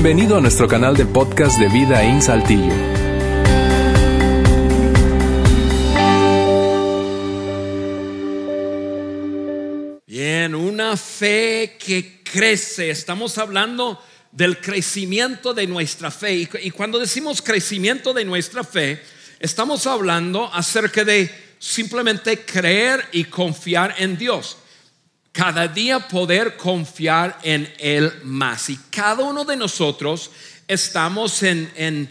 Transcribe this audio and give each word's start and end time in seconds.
Bienvenido 0.00 0.36
a 0.36 0.40
nuestro 0.40 0.68
canal 0.68 0.96
de 0.96 1.04
podcast 1.06 1.58
de 1.58 1.68
Vida 1.68 2.04
en 2.04 2.22
Saltillo. 2.22 2.72
Bien, 10.06 10.54
una 10.54 10.96
fe 10.96 11.76
que 11.80 12.22
crece. 12.22 12.90
Estamos 12.90 13.38
hablando 13.38 14.00
del 14.30 14.60
crecimiento 14.60 15.52
de 15.52 15.66
nuestra 15.66 16.12
fe. 16.12 16.48
Y, 16.62 16.70
cuando 16.70 17.00
decimos 17.00 17.42
crecimiento 17.42 18.14
de 18.14 18.24
nuestra 18.24 18.62
fe, 18.62 19.02
estamos 19.40 19.84
hablando 19.88 20.48
acerca 20.54 21.02
de 21.02 21.28
simplemente 21.58 22.44
creer 22.44 23.04
y 23.10 23.24
confiar 23.24 23.96
en 23.98 24.16
Dios 24.16 24.58
cada 25.38 25.68
día 25.68 26.00
poder 26.00 26.56
confiar 26.56 27.38
en 27.44 27.72
Él 27.78 28.12
más. 28.24 28.68
Y 28.70 28.76
cada 28.90 29.22
uno 29.22 29.44
de 29.44 29.56
nosotros 29.56 30.32
estamos 30.66 31.44
en, 31.44 32.10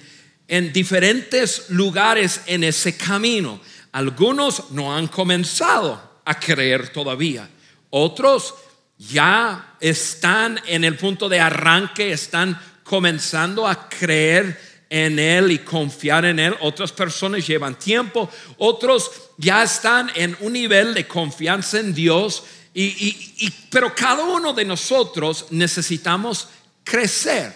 diferentes 0.71 1.69
lugares 1.71 2.39
en 2.45 2.63
ese 2.63 2.95
camino. 2.95 3.59
Algunos 3.91 4.71
no 4.71 4.95
han 4.95 5.07
comenzado 5.07 6.21
a 6.23 6.39
creer 6.39 6.87
todavía. 6.87 7.49
Otros 7.89 8.55
ya 8.97 9.75
están 9.81 10.61
en 10.65 10.85
el 10.85 10.95
punto 10.95 11.27
de 11.27 11.41
arranque, 11.41 12.13
están 12.13 12.57
comenzando 12.81 13.67
a 13.67 13.89
creer 13.89 14.57
en 14.89 15.19
Él 15.19 15.51
y 15.51 15.57
confiar 15.59 16.23
en 16.23 16.39
Él. 16.39 16.55
Otras 16.61 16.93
personas 16.93 17.45
llevan 17.45 17.77
tiempo, 17.77 18.29
otros 18.57 19.11
ya 19.35 19.63
están 19.63 20.09
en 20.15 20.37
un 20.39 20.53
nivel 20.53 20.93
de 20.93 21.05
confianza 21.05 21.81
en 21.81 21.93
Dios 21.93 22.43
y, 22.79 23.53
pero 23.69 23.95
cada 23.95 24.23
uno 24.23 24.53
de 24.53 24.63
nosotros 24.63 25.47
necesitamos 25.49 26.49
crecer. 26.83 27.55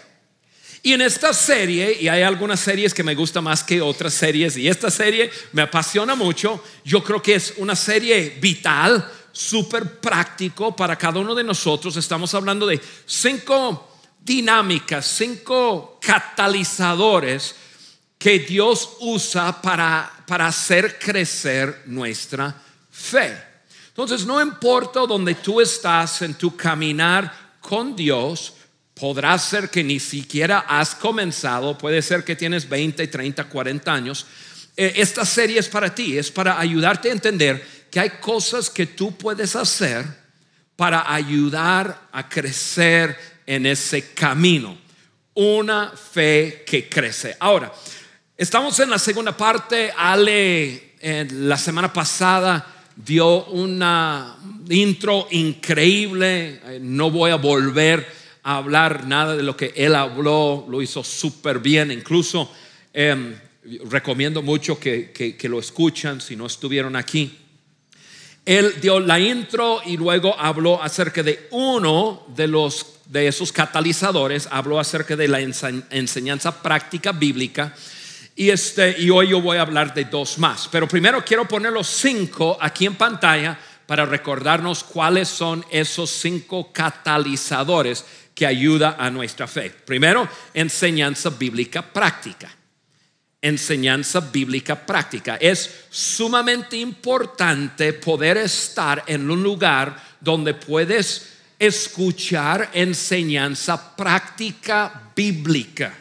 Y 0.83 0.93
en 0.93 1.01
esta 1.01 1.31
serie, 1.31 1.95
y 2.01 2.07
hay 2.07 2.23
algunas 2.23 2.59
series 2.59 2.91
que 2.91 3.03
me 3.03 3.13
gustan 3.13 3.43
más 3.43 3.63
que 3.63 3.81
otras 3.81 4.15
series, 4.15 4.57
y 4.57 4.67
esta 4.67 4.89
serie 4.89 5.29
me 5.51 5.61
apasiona 5.61 6.15
mucho, 6.15 6.63
yo 6.83 7.03
creo 7.03 7.21
que 7.21 7.35
es 7.35 7.53
una 7.57 7.75
serie 7.75 8.37
vital, 8.41 9.07
súper 9.31 9.99
práctico 9.99 10.75
para 10.75 10.95
cada 10.95 11.19
uno 11.19 11.35
de 11.35 11.43
nosotros. 11.43 11.95
Estamos 11.97 12.33
hablando 12.33 12.65
de 12.65 12.81
cinco 13.05 13.99
dinámicas, 14.19 15.05
cinco 15.05 15.99
catalizadores 16.01 17.55
que 18.17 18.39
Dios 18.39 18.97
usa 18.99 19.61
para, 19.61 20.11
para 20.27 20.47
hacer 20.47 20.97
crecer 20.99 21.83
nuestra 21.85 22.55
fe. 22.89 23.50
Entonces, 23.91 24.25
no 24.25 24.41
importa 24.41 25.01
donde 25.01 25.35
tú 25.35 25.59
estás 25.59 26.21
en 26.21 26.33
tu 26.35 26.55
caminar 26.55 27.57
con 27.59 27.93
Dios, 27.93 28.53
podrá 28.93 29.37
ser 29.37 29.69
que 29.69 29.83
ni 29.83 29.99
siquiera 29.99 30.59
has 30.59 30.95
comenzado, 30.95 31.77
puede 31.77 32.01
ser 32.01 32.23
que 32.23 32.37
tienes 32.37 32.69
20, 32.69 33.05
30, 33.05 33.43
40 33.43 33.93
años. 33.93 34.25
Eh, 34.77 34.93
esta 34.95 35.25
serie 35.25 35.59
es 35.59 35.67
para 35.67 35.93
ti, 35.93 36.17
es 36.17 36.31
para 36.31 36.57
ayudarte 36.57 37.09
a 37.09 37.13
entender 37.13 37.67
que 37.91 37.99
hay 37.99 38.11
cosas 38.11 38.69
que 38.69 38.85
tú 38.85 39.17
puedes 39.17 39.57
hacer 39.57 40.05
para 40.77 41.13
ayudar 41.13 42.07
a 42.13 42.29
crecer 42.29 43.17
en 43.45 43.65
ese 43.65 44.13
camino. 44.13 44.77
Una 45.33 45.91
fe 45.91 46.63
que 46.65 46.87
crece. 46.87 47.35
Ahora, 47.41 47.73
estamos 48.37 48.79
en 48.79 48.89
la 48.89 48.99
segunda 48.99 49.35
parte. 49.35 49.93
Ale, 49.95 50.95
en 51.01 51.49
la 51.49 51.57
semana 51.57 51.91
pasada 51.91 52.80
dio 52.95 53.45
una 53.45 54.37
intro 54.69 55.27
increíble. 55.31 56.61
Eh, 56.65 56.79
no 56.81 57.11
voy 57.11 57.31
a 57.31 57.35
volver 57.35 58.05
a 58.43 58.57
hablar 58.57 59.07
nada 59.07 59.35
de 59.35 59.43
lo 59.43 59.55
que 59.55 59.73
él 59.75 59.95
habló, 59.95 60.65
lo 60.69 60.81
hizo 60.81 61.03
súper 61.03 61.59
bien. 61.59 61.91
Incluso 61.91 62.51
em, 62.93 63.35
recomiendo 63.89 64.41
mucho 64.41 64.79
que, 64.79 65.11
que, 65.11 65.49
lo 65.49 65.59
escuchan 65.59 66.21
si 66.21 66.35
no 66.35 66.45
estuvieron 66.47 66.95
aquí. 66.95 67.37
Él 68.45 68.73
dio 68.81 68.99
la 68.99 69.19
intro 69.19 69.81
y 69.85 69.97
luego 69.97 70.37
habló 70.39 70.81
acerca 70.81 71.21
de 71.21 71.47
uno 71.51 72.25
de 72.35 72.47
los 72.47 72.87
de 73.05 73.27
esos 73.27 73.51
catalizadores, 73.51 74.47
habló 74.49 74.79
acerca 74.79 75.17
de 75.17 75.27
la 75.27 75.41
enseñanza 75.41 76.63
práctica 76.63 77.11
bíblica 77.11 77.75
y, 78.35 78.49
este, 78.49 78.99
y 78.99 79.09
hoy 79.09 79.29
yo 79.29 79.41
voy 79.41 79.57
a 79.57 79.61
hablar 79.61 79.93
de 79.93 80.05
dos 80.05 80.37
más. 80.37 80.67
Pero 80.71 80.87
primero 80.87 81.23
quiero 81.23 81.47
poner 81.47 81.71
los 81.71 81.87
cinco 81.87 82.57
aquí 82.59 82.85
en 82.85 82.95
pantalla 82.95 83.57
para 83.85 84.05
recordarnos 84.05 84.83
cuáles 84.83 85.27
son 85.27 85.65
esos 85.69 86.09
cinco 86.09 86.71
catalizadores 86.71 88.05
que 88.33 88.45
ayuda 88.45 88.95
a 88.97 89.09
nuestra 89.09 89.47
fe. 89.47 89.69
Primero, 89.69 90.27
enseñanza 90.53 91.29
bíblica 91.29 91.81
práctica. 91.81 92.49
Enseñanza 93.41 94.19
bíblica 94.19 94.85
práctica. 94.85 95.35
Es 95.35 95.85
sumamente 95.89 96.77
importante 96.77 97.91
poder 97.93 98.37
estar 98.37 99.03
en 99.07 99.29
un 99.29 99.43
lugar 99.43 100.01
donde 100.19 100.53
puedes 100.53 101.33
escuchar 101.59 102.69
enseñanza 102.73 103.95
práctica 103.95 105.11
bíblica. 105.15 105.93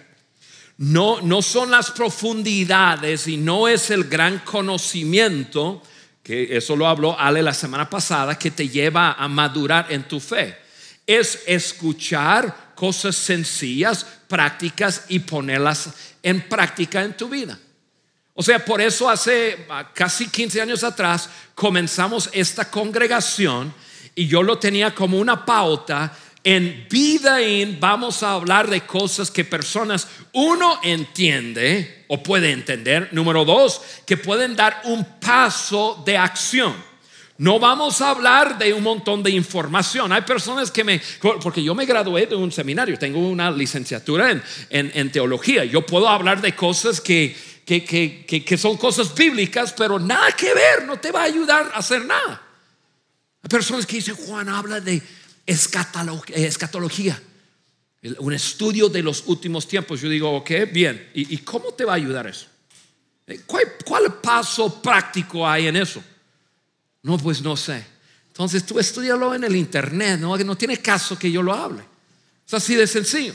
No, 0.81 1.21
no 1.21 1.43
son 1.43 1.71
las 1.71 1.91
profundidades 1.91 3.27
y 3.27 3.37
no 3.37 3.69
es 3.69 3.91
el 3.91 4.05
gran 4.05 4.39
conocimiento, 4.39 5.83
que 6.23 6.57
eso 6.57 6.75
lo 6.75 6.89
habló 6.89 7.21
Ale 7.21 7.43
la 7.43 7.53
semana 7.53 7.91
pasada, 7.91 8.39
que 8.39 8.51
te 8.51 8.67
lleva 8.67 9.13
a 9.13 9.29
madurar 9.29 9.89
en 9.91 10.05
tu 10.05 10.19
fe. 10.19 10.57
Es 11.07 11.43
escuchar 11.47 12.73
cosas 12.75 13.15
sencillas, 13.15 14.07
prácticas 14.27 15.05
y 15.09 15.19
ponerlas 15.19 15.91
en 16.23 16.49
práctica 16.49 17.03
en 17.03 17.15
tu 17.15 17.29
vida. 17.29 17.59
O 18.33 18.43
sea, 18.43 18.65
por 18.65 18.81
eso 18.81 19.11
hace 19.11 19.67
ah, 19.69 19.91
casi 19.93 20.31
15 20.31 20.63
años 20.63 20.83
atrás 20.83 21.29
comenzamos 21.55 22.31
esta 22.33 22.71
congregación 22.71 23.75
y 24.15 24.27
yo 24.27 24.43
lo 24.43 24.57
tenía 24.57 24.95
como 24.95 25.19
una 25.19 25.45
pauta 25.45 26.11
en 26.43 26.87
vida 26.89 27.43
in 27.43 27.78
vamos 27.81 28.23
a 28.23 28.33
hablar 28.33 28.69
de 28.69 28.81
cosas 28.83 29.31
que 29.31 29.45
personas, 29.45 30.09
uno, 30.33 30.81
entiende 30.83 32.05
o 32.09 32.23
puede 32.23 32.51
entender. 32.51 33.09
Número 33.12 33.45
dos, 33.45 33.83
que 34.06 34.17
pueden 34.17 34.56
dar 34.56 34.81
un 34.84 35.05
paso 35.21 36.03
de 36.05 36.17
acción. 36.17 36.75
No 37.37 37.59
vamos 37.59 38.03
a 38.03 38.11
hablar 38.11 38.59
de 38.59 38.75
un 38.75 38.83
montón 38.83 39.23
de 39.23 39.31
información. 39.31 40.12
Hay 40.12 40.23
personas 40.23 40.71
que 40.71 40.84
me, 40.84 41.01
porque 41.43 41.62
yo 41.62 41.75
me 41.75 41.87
gradué 41.87 42.27
de 42.27 42.37
un 42.37 42.53
seminario, 42.53 42.99
tengo 42.99 43.19
una 43.19 43.51
licenciatura 43.51 44.31
en, 44.31 44.43
en, 44.69 45.11
teología. 45.11 45.65
Yo 45.65 45.87
puedo 45.87 46.07
hablar 46.07 46.43
de 46.43 46.55
cosas 46.55 47.01
que, 47.01 47.34
que, 47.65 47.83
que, 47.83 48.45
que 48.45 48.59
son 48.59 48.77
cosas 48.77 49.15
bíblicas, 49.15 49.72
pero 49.72 49.99
nada 49.99 50.33
que 50.33 50.53
ver, 50.53 50.84
no 50.87 50.99
te 50.99 51.12
va 51.12 51.22
a 51.22 51.25
ayudar 51.25 51.71
a 51.72 51.78
hacer 51.78 52.05
nada. 52.05 52.43
Hay 53.43 53.49
personas 53.49 53.87
que 53.87 53.97
dicen, 53.97 54.17
Juan 54.17 54.51
habla 54.51 54.81
de 54.81 55.01
escatología, 55.47 57.21
un 58.19 58.33
estudio 58.33 58.89
de 58.89 59.03
los 59.03 59.25
últimos 59.27 59.67
tiempos. 59.67 60.01
Yo 60.01 60.09
digo, 60.09 60.31
ok, 60.37 60.51
bien, 60.73 61.11
¿y, 61.15 61.37
cómo 61.39 61.73
te 61.73 61.84
va 61.84 61.93
a 61.93 61.97
ayudar 61.97 62.27
eso? 62.27 62.47
Eh, 63.27 63.41
¿Cuál, 63.47 64.21
paso 64.21 64.81
práctico 64.81 65.47
hay 65.47 65.67
en 65.67 65.77
eso? 65.77 66.03
No, 67.03 67.19
pues 67.19 67.43
no 67.43 67.56
sé. 67.56 67.84
Entonces 68.28 68.65
tú 68.65 68.78
estudialo 68.78 69.34
en 69.34 69.45
el 69.45 69.56
internet, 69.56 70.19
no, 70.21 70.37
no 70.37 70.56
tiene 70.56 70.78
caso 70.78 71.19
que 71.19 71.31
yo 71.31 71.43
lo 71.43 71.53
hable. 71.53 71.83
Es 72.47 72.55
así 72.55 72.75
de 72.75 72.87
sencillo. 72.87 73.34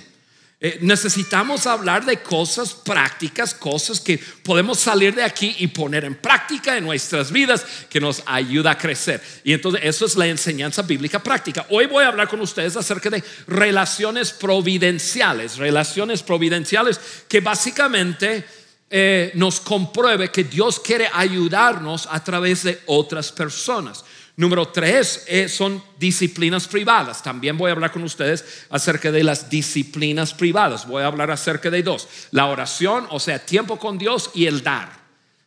Eh, 0.62 0.80
necesitamos 0.82 1.68
hablar 1.68 2.06
de 2.06 2.22
cosas 2.22 2.74
prácticas, 2.74 3.54
cosas 3.54 4.00
que 4.00 4.18
podemos 4.18 4.80
salir 4.80 5.14
de 5.14 5.24
aquí 5.24 5.54
y 5.60 5.68
poner 5.68 6.06
en 6.06 6.16
práctica 6.16 6.78
en 6.78 6.86
nuestras 6.86 7.30
vidas 7.30 7.66
que 7.90 8.00
nos 8.00 8.24
ayuda 8.26 8.72
a 8.72 8.78
crecer. 8.78 9.22
Y 9.44 9.52
entonces 9.52 9.82
eso 9.84 10.06
es 10.06 10.16
la 10.16 10.28
enseñanza 10.28 10.82
bíblica 10.82 11.22
práctica. 11.22 11.66
Hoy 11.70 11.88
voy 11.88 12.06
a 12.06 12.08
hablar 12.08 12.30
con 12.30 12.40
ustedes 12.40 12.78
acerca 12.78 13.10
de 13.10 13.22
relaciones 13.48 14.32
providenciales, 14.32 15.58
relaciones 15.58 16.24
providenciales 16.24 17.02
que 17.28 17.42
básicamente 17.42 18.46
eh, 18.90 19.32
nos 19.36 19.60
compruebe 19.60 20.32
que 20.32 20.46
Dios 20.46 20.80
quiere 20.80 21.10
ayudarnos 21.12 22.08
a 22.10 22.24
través 22.24 22.64
de 22.64 22.80
otras 22.86 23.32
personas. 23.32 24.06
Número 24.38 24.68
tres 24.68 25.24
eh, 25.28 25.48
son 25.48 25.82
disciplinas 25.98 26.68
privadas. 26.68 27.24
También 27.24 27.58
voy 27.58 27.70
a 27.70 27.74
hablar 27.74 27.92
con 27.92 28.04
ustedes 28.04 28.66
acerca 28.70 29.12
de 29.12 29.24
las 29.24 29.50
disciplinas 29.50 30.34
privadas. 30.34 30.86
Voy 30.88 31.04
a 31.04 31.08
hablar 31.08 31.32
acerca 31.32 31.70
de 31.70 31.84
dos. 31.84 32.08
La 32.32 32.48
oración, 32.48 33.08
o 33.12 33.20
sea, 33.20 33.46
tiempo 33.46 33.80
con 33.80 33.98
Dios 33.98 34.32
y 34.34 34.46
el 34.46 34.62
dar. 34.62 34.92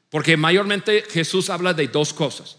Porque 0.08 0.38
mayormente 0.38 1.05
Jesús 1.11 1.50
habla 1.50 1.75
de 1.75 1.88
dos 1.88 2.14
cosas. 2.14 2.56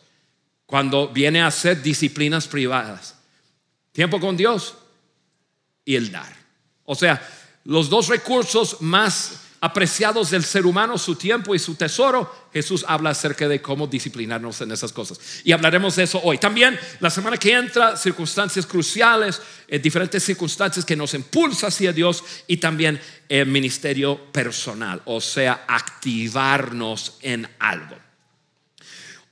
Cuando 0.68 1.08
viene 1.08 1.42
a 1.42 1.50
ser 1.50 1.82
disciplinas 1.82 2.48
privadas. 2.48 3.16
Tiempo 3.92 4.20
con 4.20 4.38
Dios 4.38 4.76
y 5.84 5.96
el 5.96 6.12
dar. 6.12 6.32
O 6.86 6.94
sea, 6.94 7.28
los 7.64 7.90
dos 7.90 8.08
recursos 8.08 8.82
más 8.82 9.49
apreciados 9.62 10.30
del 10.32 10.44
ser 10.44 10.66
humano, 10.66 10.98
su 10.98 11.16
tiempo 11.16 11.54
y 11.54 11.60
su 11.60 11.76
tesoro, 11.76 12.50
Jesús 12.54 12.86
habla 12.88 13.12
acerca 13.12 13.48
de 13.48 13.62
cómo 13.62 13.88
disciplinarnos 13.88 14.62
en 14.62 14.72
esas 14.72 14.92
cosas. 14.92 15.20
Y 15.44 15.52
hablaremos 15.52 15.96
de 15.96 16.04
eso 16.04 16.22
hoy. 16.24 16.38
También 16.38 16.80
la 17.00 17.10
semana 17.10 17.38
que 17.38 17.54
entra, 17.54 17.98
circunstancias 17.98 18.66
cruciales, 18.66 19.42
eh, 19.68 19.80
diferentes 19.80 20.24
circunstancias 20.24 20.86
que 20.86 20.96
nos 20.96 21.14
impulsan 21.14 21.68
hacia 21.70 21.92
Dios 21.92 22.24
y 22.48 22.58
también 22.58 23.00
el 23.28 23.46
ministerio 23.46 24.32
personal, 24.32 25.02
o 25.06 25.22
sea, 25.22 25.66
activarnos 25.68 27.18
en 27.22 27.48
algo. 27.60 27.96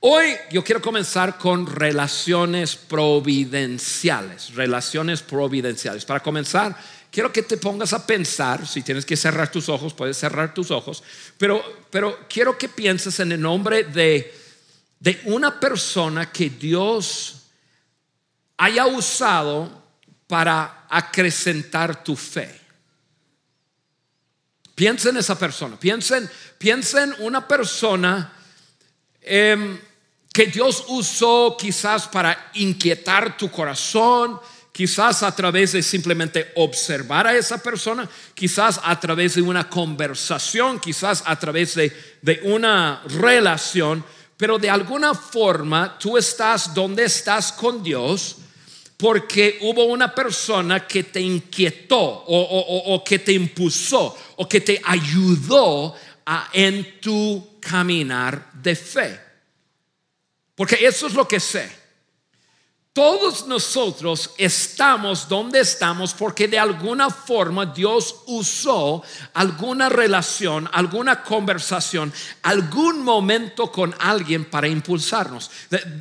Hoy 0.00 0.26
yo 0.52 0.62
quiero 0.62 0.80
comenzar 0.80 1.38
con 1.38 1.66
relaciones 1.66 2.76
providenciales, 2.76 4.54
relaciones 4.54 5.22
providenciales. 5.22 6.04
Para 6.04 6.20
comenzar, 6.20 6.76
quiero 7.10 7.32
que 7.32 7.42
te 7.42 7.56
pongas 7.56 7.92
a 7.92 8.06
pensar, 8.06 8.66
si 8.66 8.82
tienes 8.82 9.04
que 9.04 9.16
cerrar 9.16 9.50
tus 9.50 9.68
ojos, 9.68 9.94
puedes 9.94 10.16
cerrar 10.16 10.54
tus 10.54 10.70
ojos, 10.70 11.02
pero, 11.36 11.62
pero 11.90 12.26
quiero 12.28 12.56
que 12.58 12.68
pienses 12.68 13.20
en 13.20 13.32
el 13.32 13.40
nombre 13.40 13.84
de, 13.84 14.34
de 15.00 15.20
una 15.24 15.58
persona 15.58 16.30
que 16.30 16.50
Dios 16.50 17.38
haya 18.56 18.86
usado 18.86 19.82
para 20.26 20.86
acrecentar 20.88 22.04
tu 22.04 22.14
fe. 22.14 22.60
Piensa 24.74 25.08
en 25.08 25.16
esa 25.16 25.36
persona, 25.36 25.76
piensa 25.78 26.18
en, 26.18 27.14
una 27.18 27.48
persona 27.48 28.32
em, 29.20 29.80
que 30.32 30.46
Dios 30.46 30.84
usó 30.86 31.56
quizás 31.58 32.06
para 32.06 32.50
inquietar 32.54 33.36
tu 33.36 33.50
corazón, 33.50 34.38
quizás 34.78 35.24
a 35.24 35.34
través 35.34 35.72
de 35.72 35.82
simplemente 35.82 36.52
observar 36.54 37.26
a 37.26 37.36
esa 37.36 37.60
persona, 37.60 38.08
quizás 38.32 38.78
a 38.80 39.00
través 39.00 39.34
de 39.34 39.42
una 39.42 39.68
conversación, 39.68 40.78
quizás 40.78 41.24
a 41.26 41.36
través 41.36 41.74
de, 41.74 41.92
de 42.22 42.38
una 42.44 43.02
relación, 43.08 44.04
pero 44.36 44.56
de 44.56 44.70
alguna 44.70 45.14
forma 45.14 45.98
tú 45.98 46.16
estás 46.16 46.72
donde 46.72 47.06
estás 47.06 47.50
con 47.50 47.82
Dios 47.82 48.36
porque 48.96 49.58
hubo 49.62 49.86
una 49.86 50.14
persona 50.14 50.86
que 50.86 51.02
te 51.02 51.20
inquietó 51.20 51.98
o, 51.98 53.02
que 53.04 53.18
te 53.18 53.32
impulsó 53.32 54.16
o 54.36 54.48
que 54.48 54.60
te 54.60 54.80
ayudó 54.84 55.96
a, 56.24 56.50
en 56.52 57.00
tu 57.00 57.58
caminar 57.58 58.52
de 58.52 58.76
fe. 58.76 59.20
Porque 60.54 60.86
eso 60.86 61.08
es 61.08 61.14
lo 61.14 61.26
que 61.26 61.40
sé. 61.40 61.77
Todos 62.98 63.46
nosotros 63.46 64.30
estamos 64.38 65.28
donde 65.28 65.60
estamos 65.60 66.12
porque 66.14 66.48
de 66.48 66.58
alguna 66.58 67.10
forma 67.10 67.64
Dios 67.64 68.22
usó 68.26 69.04
alguna 69.34 69.88
relación, 69.88 70.68
alguna 70.72 71.22
conversación, 71.22 72.12
algún 72.42 73.04
momento 73.04 73.70
con 73.70 73.94
alguien 74.00 74.46
para 74.46 74.66
impulsarnos. 74.66 75.48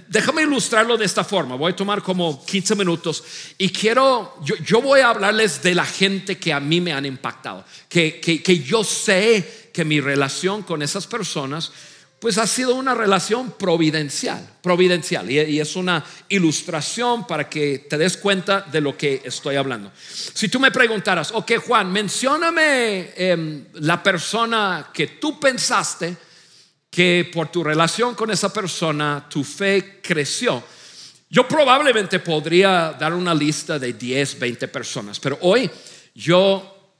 Déjame 0.08 0.42
ilustrarlo 0.42 0.98
de 0.98 1.06
esta 1.06 1.24
forma. 1.24 1.54
Voy 1.54 1.74
a 1.74 1.76
tomar 1.76 2.02
como 2.02 2.44
15 2.44 2.74
minutos 2.74 3.24
y 3.60 3.70
quiero, 3.70 4.34
yo, 4.66 4.82
voy 4.82 5.02
a 5.02 5.10
hablarles 5.10 5.62
de 5.62 5.76
la 5.76 5.86
gente 5.86 6.40
que 6.40 6.52
a 6.52 6.60
mí 6.60 6.82
me 6.82 6.94
han 6.94 7.06
impactado, 7.06 7.64
que, 7.88 8.20
que 8.20 8.60
yo 8.64 8.84
sé 8.84 9.70
que 9.72 9.86
mi 9.86 10.00
relación 10.00 10.64
con 10.64 10.82
esas 10.82 11.06
personas 11.06 11.72
pues 12.20 12.38
ha 12.40 12.48
sido 12.48 12.74
una 12.74 12.96
relación 12.96 13.52
providencial, 13.52 14.46
providencial, 14.62 15.30
y, 15.30 15.60
es 15.60 15.76
una 15.76 16.04
ilustración 16.30 17.28
para 17.28 17.48
que 17.48 17.86
te 17.88 17.98
des 17.98 18.18
cuenta 18.18 18.62
de 18.62 18.82
lo 18.82 18.98
que 18.98 19.22
estoy 19.24 19.56
hablando. 19.56 19.92
Si 19.96 20.50
tú 20.50 20.60
me 20.60 20.72
preguntaras, 20.72 21.32
ok 21.32 21.54
Juan, 21.66 21.92
mencióname 21.92 23.12
em, 23.16 23.66
la 23.74 24.02
persona 24.02 24.90
que 24.92 25.08
tú 25.08 25.40
pensaste 25.40 26.18
que 26.90 27.30
por 27.32 27.50
tu 27.50 27.64
relación 27.64 28.16
con 28.16 28.32
esa 28.32 28.52
persona 28.52 29.28
tu 29.30 29.44
fe 29.44 30.00
creció, 30.02 30.64
yo 31.30 31.48
probablemente 31.48 32.20
podría 32.20 32.96
dar 32.98 33.14
una 33.14 33.36
lista 33.36 33.78
de 33.78 33.94
10, 33.94 34.40
20 34.40 34.68
personas, 34.70 35.20
pero 35.20 35.38
hoy 35.42 35.70
yo 36.16 36.96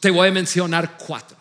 te 0.00 0.10
voy 0.10 0.28
a 0.28 0.32
mencionar 0.32 0.96
cuatro. 0.98 1.37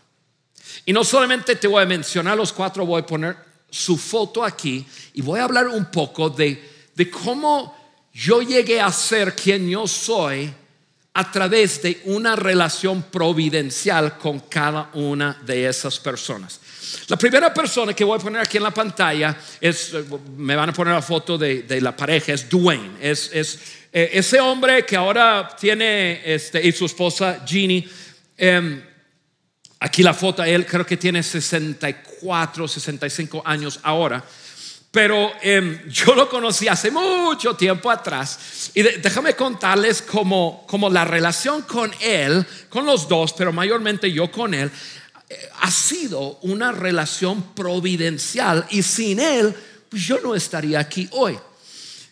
Y 0.88 0.94
no 0.94 1.04
solamente 1.04 1.58
te 1.58 1.68
voy 1.68 1.84
a 1.84 1.86
mencionar 1.86 2.38
los 2.38 2.54
cuatro, 2.54 2.86
voy 2.86 3.02
a 3.02 3.06
poner 3.06 3.36
su 3.70 3.98
foto 3.98 4.42
aquí 4.42 4.88
y 5.16 5.22
voy 5.22 5.38
a 5.42 5.44
hablar 5.44 5.68
un 5.68 5.92
poco 5.92 6.30
de, 6.30 6.64
de 6.96 7.12
cómo 7.12 7.76
yo 8.14 8.42
llegué 8.42 8.80
a 8.80 8.90
ser 8.90 9.36
quien 9.36 9.70
yo 9.70 9.86
soy 9.86 10.50
a 11.14 11.30
través 11.30 11.82
de 11.82 12.00
una 12.06 12.38
relación 12.38 13.04
providencial 13.04 14.18
con 14.18 14.40
cada 14.40 14.90
una 14.94 15.38
de 15.46 15.68
esas 15.68 16.00
personas. 16.00 16.62
La 17.10 17.18
primera 17.18 17.54
persona 17.54 17.94
que 17.94 18.06
voy 18.06 18.18
a 18.18 18.24
poner 18.24 18.42
aquí 18.42 18.56
en 18.56 18.64
la 18.64 18.72
pantalla 18.72 19.38
es, 19.60 19.92
me 20.38 20.56
van 20.56 20.70
a 20.70 20.74
poner 20.74 20.94
la 20.94 21.02
foto 21.02 21.38
de, 21.38 21.64
de 21.64 21.82
la 21.82 21.94
pareja, 21.98 22.32
es 22.32 22.48
Dwayne, 22.48 22.92
es, 23.02 23.30
es 23.34 23.60
eh, 23.92 24.12
ese 24.14 24.40
hombre 24.40 24.86
que 24.86 24.96
ahora 24.96 25.54
tiene, 25.60 26.22
este, 26.24 26.66
y 26.66 26.72
su 26.72 26.86
esposa 26.86 27.44
Jeannie, 27.46 27.86
eh, 28.38 28.84
Aquí 29.80 30.02
la 30.02 30.14
foto, 30.14 30.44
él 30.44 30.66
creo 30.66 30.86
que 30.86 30.98
tiene 30.98 31.22
64, 31.22 32.68
65 32.68 33.44
años 33.46 33.80
ahora. 33.84 34.24
Pero 34.92 35.32
em, 35.42 35.88
yo 35.90 36.16
lo 36.16 36.30
conocí 36.30 36.68
hace 36.68 36.90
mucho 36.90 37.56
tiempo 37.56 37.92
atrás. 37.92 38.72
Y 38.74 38.82
déjame 38.82 39.36
contarles 39.36 40.02
cómo, 40.02 40.66
la 40.92 41.06
relación 41.06 41.62
con 41.64 41.92
él, 42.02 42.46
con 42.70 42.86
los 42.86 43.08
dos, 43.08 43.34
pero 43.34 43.54
mayormente 43.54 44.12
yo 44.12 44.32
con 44.32 44.54
él, 44.54 44.72
eh, 45.30 45.50
ha 45.62 45.70
sido 45.70 46.40
una 46.42 46.72
relación 46.72 47.54
providencial. 47.54 48.66
Y 48.72 48.82
sin 48.82 49.20
él, 49.20 49.54
pues 49.90 50.02
yo 50.02 50.20
no 50.22 50.34
estaría 50.34 50.80
aquí 50.80 51.08
hoy. 51.12 51.38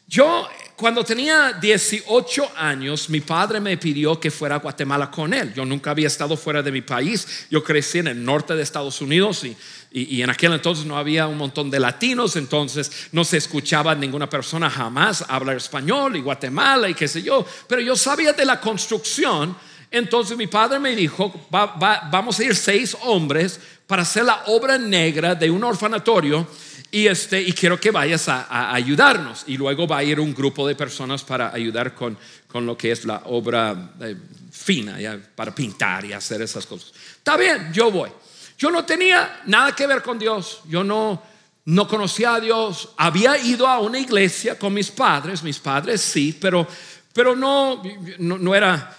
Yo 0.08 0.48
cuando 0.76 1.06
tenía 1.06 1.54
18 1.54 2.52
años, 2.58 3.10
mi 3.10 3.22
padre 3.22 3.62
me 3.62 3.78
pidió 3.78 4.20
que 4.20 4.30
fuera 4.30 4.56
a 4.56 4.60
Guatemala 4.60 5.10
con 5.10 5.34
él. 5.34 5.54
Yo 5.54 5.64
nunca 5.64 5.92
había 5.92 6.08
estado 6.08 6.36
fuera 6.36 6.62
de 6.62 6.72
mi 6.72 6.82
país. 6.82 7.46
Yo 7.50 7.64
crecí 7.64 8.00
en 8.00 8.08
el 8.08 8.24
norte 8.24 8.56
de 8.56 8.64
Estados 8.64 9.00
Unidos 9.00 9.46
y, 9.46 9.56
y, 9.92 10.22
en 10.22 10.30
aquel 10.30 10.52
entonces 10.52 10.86
no 10.86 10.98
había 10.98 11.28
un 11.28 11.38
montón 11.38 11.72
de 11.72 11.80
latinos, 11.80 12.36
entonces 12.36 13.08
no 13.14 13.24
se 13.24 13.38
escuchaba 13.38 13.96
ninguna 13.96 14.30
persona 14.30 14.70
jamás 14.70 15.24
hablar 15.30 15.56
español 15.56 16.18
y 16.18 16.22
Guatemala 16.22 16.90
y 16.90 16.94
qué 16.94 17.08
sé 17.08 17.24
yo. 17.24 17.46
Pero 17.70 17.80
yo 17.80 17.96
sabía 17.96 18.34
de 18.34 18.44
la 18.44 18.60
construcción. 18.60 19.56
Entonces 19.90 20.36
mi 20.36 20.48
padre 20.48 20.80
me 20.80 20.94
dijo, 20.94 21.48
vamos 21.50 22.38
a 22.40 22.44
ir 22.44 22.54
seis 22.54 22.98
hombres 23.04 23.62
para 23.88 24.02
hacer 24.02 24.26
la 24.26 24.44
obra 24.48 24.78
negra 24.78 25.36
de 25.36 25.50
un 25.50 25.64
orfanatorio 25.64 26.46
y, 26.92 27.08
este, 27.08 27.42
y 27.42 27.52
quiero 27.54 27.80
que 27.80 27.92
vayas 27.92 28.30
a, 28.30 28.74
ayudarnos. 28.74 29.44
Y 29.48 29.58
luego 29.58 29.88
va 29.88 29.98
a 29.98 30.04
ir 30.04 30.20
un 30.20 30.34
grupo 30.34 30.68
de 30.68 30.76
personas 30.76 31.24
para 31.24 31.54
ayudar 31.54 31.94
con, 31.94 32.18
con 32.48 32.66
lo 32.66 32.78
que 32.78 32.92
es 32.92 33.06
la 33.06 33.24
obra 33.26 33.94
eh, 34.02 34.16
fina, 34.52 35.00
ya, 35.00 35.20
para 35.36 35.54
pintar 35.54 36.06
y 36.06 36.14
hacer 36.14 36.42
esas 36.42 36.66
cosas. 36.66 36.94
Está 37.18 37.38
bien, 37.38 37.72
yo 37.74 37.92
voy. 37.92 38.10
Yo 38.58 38.72
no 38.72 38.86
tenía 38.86 39.42
nada 39.46 39.76
que 39.76 39.88
ver 39.88 40.02
con 40.02 40.18
Dios. 40.18 40.62
Yo 40.70 40.84
no, 40.84 41.22
no 41.66 41.88
conocía 41.88 42.36
a 42.36 42.40
Dios. 42.40 42.90
Había 42.98 43.38
ido 43.38 43.68
a 43.68 43.80
una 43.80 44.00
iglesia 44.00 44.58
con 44.58 44.74
mis 44.74 44.92
padres, 44.92 45.44
mis 45.44 45.60
padres 45.60 46.02
sí, 46.02 46.38
pero, 46.40 46.66
pero 47.14 47.36
no, 47.36 47.82
no, 48.20 48.56
era, 48.56 48.96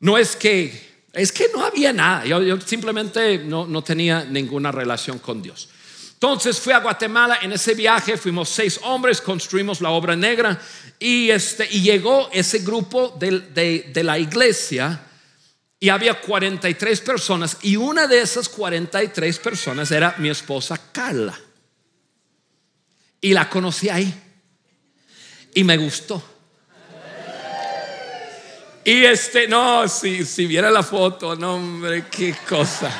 no 0.00 0.16
es 0.16 0.34
que, 0.36 1.06
es 1.12 1.32
que 1.32 1.48
no 1.52 1.64
había 1.64 1.92
nada. 1.92 2.24
Yo, 2.24 2.40
yo 2.42 2.60
simplemente 2.60 3.38
no, 3.38 3.66
no 3.66 3.82
tenía 3.82 4.24
ninguna 4.24 4.72
relación 4.72 5.18
con 5.18 5.42
Dios. 5.42 5.68
Entonces 6.18 6.58
fui 6.58 6.72
a 6.72 6.80
Guatemala 6.80 7.38
en 7.42 7.52
ese 7.52 7.74
viaje, 7.74 8.16
fuimos 8.16 8.48
seis 8.48 8.80
hombres, 8.82 9.20
construimos 9.20 9.80
la 9.80 9.90
obra 9.90 10.16
negra 10.16 10.60
y, 10.98 11.30
este, 11.30 11.68
y 11.70 11.80
llegó 11.80 12.28
ese 12.32 12.58
grupo 12.58 13.16
de, 13.20 13.38
de, 13.92 14.02
la 14.02 14.18
iglesia 14.18 15.00
y 15.78 15.88
había 15.88 16.20
43 16.20 17.00
personas 17.02 17.58
y 17.62 17.76
una 17.76 18.08
de 18.08 18.20
esas 18.20 18.48
43 18.48 19.38
personas 19.38 19.92
era 19.92 20.16
mi 20.18 20.28
esposa 20.28 20.76
Carla. 20.90 21.38
Y 23.20 23.32
la 23.32 23.48
conocí 23.48 23.88
ahí 23.88 24.12
y 25.54 25.62
me 25.62 25.76
gustó. 25.76 26.20
Y 28.82 29.04
este, 29.04 29.46
no, 29.46 29.86
si, 29.86 30.24
si 30.24 30.46
viera 30.46 30.68
la 30.68 30.82
foto, 30.82 31.36
no, 31.36 31.54
hombre, 31.54 32.06
qué 32.10 32.34
cosa. 32.48 32.90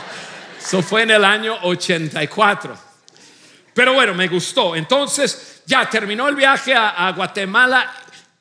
Eso 0.60 0.82
fue 0.82 1.02
en 1.02 1.10
el 1.10 1.24
año 1.24 1.58
84. 1.64 2.87
Pero 3.78 3.92
bueno, 3.92 4.12
me 4.12 4.26
gustó. 4.26 4.74
Entonces, 4.74 5.62
ya 5.64 5.88
terminó 5.88 6.28
el 6.28 6.34
viaje 6.34 6.74
a, 6.74 7.12
Guatemala 7.12 7.88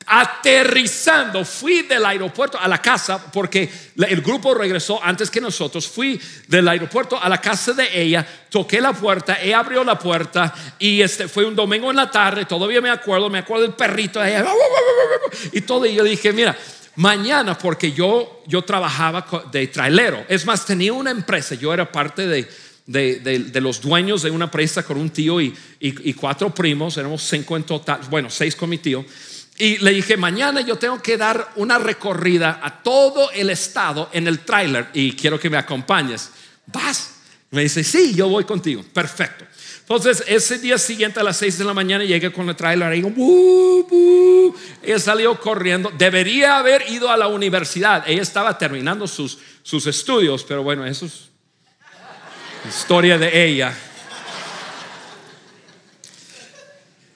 aterrizando, 0.04 1.44
fui 1.44 1.82
del 1.82 2.04
aeropuerto 2.04 2.58
a 2.58 2.66
la 2.66 2.82
casa 2.82 3.30
porque 3.30 3.70
el 3.98 4.20
grupo 4.20 4.52
regresó 4.52 5.00
antes 5.00 5.30
que 5.30 5.40
nosotros. 5.40 5.86
Fui 5.86 6.20
del 6.48 6.66
aeropuerto 6.66 7.22
a 7.22 7.28
la 7.28 7.40
casa 7.40 7.72
de 7.72 8.02
ella, 8.02 8.26
toqué 8.50 8.80
la 8.80 8.92
puerta, 8.92 9.38
ella 9.40 9.60
abrió 9.60 9.84
la 9.84 9.96
puerta 9.96 10.52
y 10.76 11.02
este 11.02 11.28
fue 11.28 11.44
un 11.44 11.54
domingo 11.54 11.88
en 11.90 11.96
la 11.98 12.10
tarde. 12.10 12.44
Todavía 12.44 12.80
me 12.80 12.90
acuerdo, 12.90 13.30
me 13.30 13.38
acuerdo 13.38 13.62
del 13.62 13.74
perrito 13.74 14.18
de 14.18 14.30
ella 14.30 14.44
y 15.52 15.60
todo. 15.60 15.86
Y 15.86 15.94
yo 15.94 16.02
dije, 16.02 16.32
mira, 16.32 16.56
mañana, 16.96 17.56
porque 17.56 17.92
yo, 17.92 18.42
yo 18.48 18.62
trabajaba 18.62 19.24
de 19.52 19.68
trailero. 19.68 20.24
Es 20.28 20.44
más, 20.44 20.66
tenía 20.66 20.92
una 20.92 21.12
empresa, 21.12 21.54
yo 21.54 21.72
era 21.72 21.92
parte 21.92 22.26
de, 22.26 22.48
de, 22.88 23.60
los 23.60 23.80
dueños 23.80 24.22
de 24.22 24.30
una 24.30 24.46
empresa 24.46 24.82
con 24.82 24.98
un 24.98 25.10
tío 25.10 25.40
y, 25.40 25.54
y, 25.78 26.14
cuatro 26.14 26.52
primos, 26.54 26.96
éramos 26.96 27.22
cinco 27.22 27.56
en 27.56 27.64
total, 27.64 28.00
bueno, 28.10 28.30
seis 28.30 28.56
con 28.56 28.70
mi 28.70 28.78
tío. 28.78 29.04
Y 29.58 29.78
le 29.78 29.90
dije, 29.92 30.16
mañana 30.16 30.60
yo 30.60 30.76
tengo 30.76 31.02
que 31.02 31.16
dar 31.16 31.52
una 31.56 31.78
recorrida 31.78 32.60
a 32.62 32.82
todo 32.82 33.30
el 33.32 33.50
estado 33.50 34.08
en 34.12 34.26
el 34.26 34.40
trailer 34.40 34.88
y 34.94 35.12
quiero 35.12 35.38
que 35.38 35.50
me 35.50 35.56
acompañes. 35.56 36.30
¿Vas? 36.66 37.16
Me 37.50 37.62
dice, 37.62 37.82
sí, 37.82 38.14
yo 38.14 38.28
voy 38.28 38.44
contigo. 38.44 38.84
Perfecto. 38.92 39.44
Entonces, 39.80 40.22
ese 40.26 40.58
día 40.58 40.78
siguiente 40.78 41.18
a 41.18 41.22
las 41.24 41.38
6 41.38 41.58
de 41.58 41.64
la 41.64 41.74
mañana 41.74 42.04
llegué 42.04 42.30
con 42.30 42.48
el 42.48 42.54
trailer 42.54 42.92
y 42.94 43.02
digo, 43.02 44.54
ella 44.82 44.98
salió 44.98 45.38
corriendo. 45.40 45.90
Debería 45.96 46.58
haber 46.58 46.88
ido 46.90 47.10
a 47.10 47.16
la 47.16 47.26
universidad. 47.26 48.04
Ella 48.06 48.22
estaba 48.22 48.56
terminando 48.56 49.06
sus, 49.08 49.38
sus 49.62 49.86
estudios, 49.86 50.44
pero 50.44 50.62
bueno, 50.62 50.86
eso 50.86 51.06
es 51.06 51.30
historia 52.66 53.18
de 53.18 53.46
ella. 53.46 53.76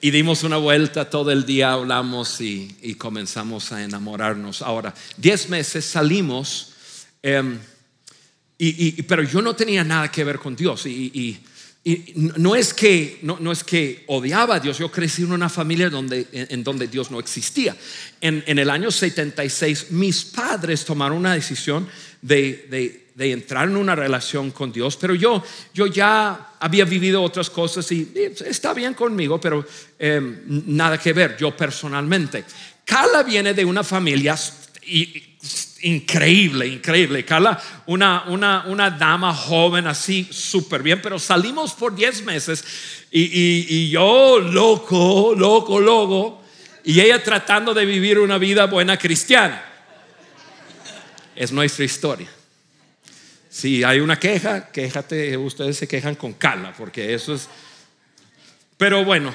Y 0.01 0.11
dimos 0.11 0.43
una 0.43 0.57
vuelta 0.57 1.09
todo 1.09 1.31
el 1.31 1.45
día, 1.45 1.73
hablamos 1.73 2.41
y, 2.41 2.95
comenzamos 2.97 3.71
a 3.71 3.83
enamorarnos. 3.83 4.61
Ahora, 4.61 4.93
diez 5.17 5.49
meses 5.49 5.85
salimos, 5.85 6.73
em, 7.21 7.57
y, 8.57 9.01
pero 9.03 9.23
yo 9.23 9.41
no 9.41 9.55
tenía 9.55 9.83
nada 9.83 10.11
que 10.11 10.23
ver 10.23 10.39
con 10.39 10.55
Dios. 10.55 10.85
Y, 10.85 11.39
no, 12.15 12.55
es 12.55 12.73
que, 12.73 13.19
no, 13.23 13.51
es 13.51 13.63
que 13.63 14.03
odiaba 14.07 14.55
a 14.55 14.59
Dios, 14.59 14.77
yo 14.77 14.89
crecí 14.89 15.23
en 15.23 15.33
una 15.33 15.49
familia 15.49 15.89
donde, 15.89 16.27
en, 16.31 16.63
donde 16.63 16.87
Dios 16.87 17.11
no 17.11 17.19
existía. 17.19 17.75
En, 18.21 18.43
en, 18.47 18.59
el 18.59 18.69
año 18.69 18.89
76, 18.91 19.91
mis 19.91 20.23
padres 20.23 20.85
tomaron 20.85 21.17
una 21.17 21.33
decisión 21.33 21.87
de 22.21 22.67
de 22.69 23.02
entrar 23.17 23.67
en 23.67 23.77
una 23.77 23.95
relación 23.95 24.51
con 24.51 24.71
Dios, 24.71 24.97
pero 24.97 25.13
yo, 25.13 25.43
yo 25.73 25.87
ya 25.87 26.53
había 26.59 26.85
vivido 26.85 27.21
otras 27.21 27.49
cosas 27.49 27.91
y, 27.91 28.11
está 28.45 28.73
bien 28.73 28.93
conmigo, 28.93 29.39
pero 29.39 29.65
em, 29.99 30.41
nada 30.67 30.97
que 30.97 31.13
ver, 31.13 31.37
yo 31.37 31.55
personalmente. 31.55 32.43
Carla 32.85 33.23
viene 33.23 33.53
de 33.53 33.63
una 33.63 33.83
familia 33.83 34.35
increíble, 35.83 36.67
increíble. 36.67 37.23
Carla, 37.23 37.61
una, 37.85 38.25
una, 38.27 38.65
una 38.67 38.89
dama 38.89 39.33
joven 39.33 39.87
así, 39.87 40.27
súper 40.31 40.81
bien, 40.81 41.01
pero 41.01 41.19
salimos 41.19 41.73
por 41.73 41.95
10 41.95 42.23
meses 42.23 42.63
y, 43.11 43.21
y 43.69 43.89
yo 43.89 44.39
loco, 44.39 45.33
loco, 45.37 45.79
loco, 45.79 46.41
y 46.83 46.99
ella 46.99 47.23
tratando 47.23 47.73
de 47.73 47.85
vivir 47.85 48.19
una 48.19 48.37
vida 48.37 48.65
buena 48.65 48.97
cristiana. 48.97 49.63
Es 51.35 51.51
nuestra 51.51 51.85
historia. 51.85 52.29
Si 53.53 53.83
hay 53.83 53.99
una 53.99 54.17
queja, 54.17 54.71
quéjate, 54.71 55.37
ustedes 55.37 55.77
se 55.77 55.87
quejan 55.87 56.15
con 56.15 56.33
calma, 56.33 56.73
porque 56.75 57.13
eso 57.13 57.35
es... 57.35 57.47
Pero 58.77 59.05
bueno, 59.05 59.31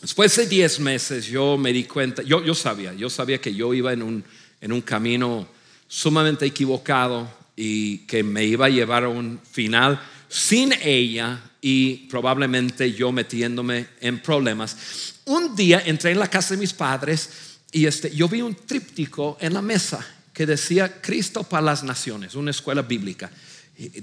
después 0.00 0.34
de 0.34 0.46
10 0.46 0.80
meses 0.80 1.26
yo 1.26 1.58
me 1.58 1.74
di 1.74 1.84
cuenta, 1.84 2.22
yo, 2.22 2.42
yo 2.42 2.54
sabía, 2.54 2.94
yo 2.94 3.10
sabía 3.10 3.38
que 3.38 3.54
yo 3.54 3.74
iba 3.74 3.92
en 3.92 4.02
un, 4.02 4.24
en 4.62 4.72
un 4.72 4.80
camino 4.80 5.46
sumamente 5.86 6.46
equivocado 6.46 7.30
y 7.54 7.98
que 8.06 8.22
me 8.22 8.46
iba 8.46 8.64
a 8.64 8.70
llevar 8.70 9.04
a 9.04 9.10
un 9.10 9.38
final 9.52 10.00
sin 10.26 10.72
ella 10.82 11.38
y 11.60 12.08
probablemente 12.08 12.94
yo 12.94 13.12
metiéndome 13.12 13.88
en 14.00 14.22
problemas. 14.22 15.14
Un 15.26 15.54
día 15.54 15.82
entré 15.84 16.12
en 16.12 16.18
la 16.18 16.30
casa 16.30 16.54
de 16.54 16.60
mis 16.60 16.72
padres 16.72 17.58
y 17.72 17.84
este, 17.84 18.10
yo 18.10 18.26
vi 18.26 18.40
un 18.40 18.54
tríptico 18.54 19.36
en 19.38 19.52
la 19.52 19.60
mesa 19.60 20.14
que 20.38 20.46
decía 20.46 21.00
Cristo 21.02 21.42
para 21.42 21.62
las 21.62 21.82
Naciones, 21.82 22.36
una 22.36 22.52
escuela 22.52 22.82
bíblica, 22.82 23.28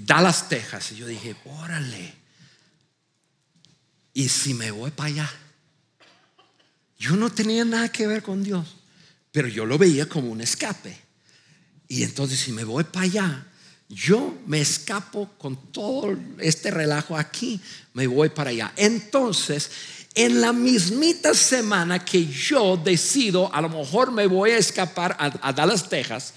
Dallas, 0.00 0.50
Texas. 0.50 0.92
Y 0.92 0.96
yo 0.96 1.06
dije, 1.06 1.34
órale, 1.46 2.12
¿y 4.12 4.28
si 4.28 4.52
me 4.52 4.70
voy 4.70 4.90
para 4.90 5.08
allá? 5.08 5.32
Yo 6.98 7.16
no 7.16 7.30
tenía 7.30 7.64
nada 7.64 7.90
que 7.90 8.06
ver 8.06 8.22
con 8.22 8.44
Dios, 8.44 8.76
pero 9.32 9.48
yo 9.48 9.64
lo 9.64 9.78
veía 9.78 10.10
como 10.10 10.30
un 10.30 10.42
escape. 10.42 10.94
Y 11.88 12.02
entonces 12.02 12.38
si 12.38 12.52
me 12.52 12.64
voy 12.64 12.84
para 12.84 13.06
allá, 13.06 13.46
yo 13.88 14.38
me 14.46 14.60
escapo 14.60 15.30
con 15.38 15.72
todo 15.72 16.18
este 16.38 16.70
relajo 16.70 17.16
aquí, 17.16 17.58
me 17.94 18.06
voy 18.06 18.28
para 18.28 18.50
allá. 18.50 18.74
Entonces, 18.76 19.70
en 20.16 20.40
la 20.40 20.54
mismita 20.54 21.34
semana 21.34 22.02
que 22.02 22.26
yo 22.26 22.78
decido, 22.78 23.54
a 23.54 23.60
lo 23.60 23.68
mejor 23.68 24.10
me 24.10 24.26
voy 24.26 24.50
a 24.50 24.56
escapar 24.56 25.14
a, 25.18 25.52
Dallas, 25.52 25.88
Texas, 25.90 26.32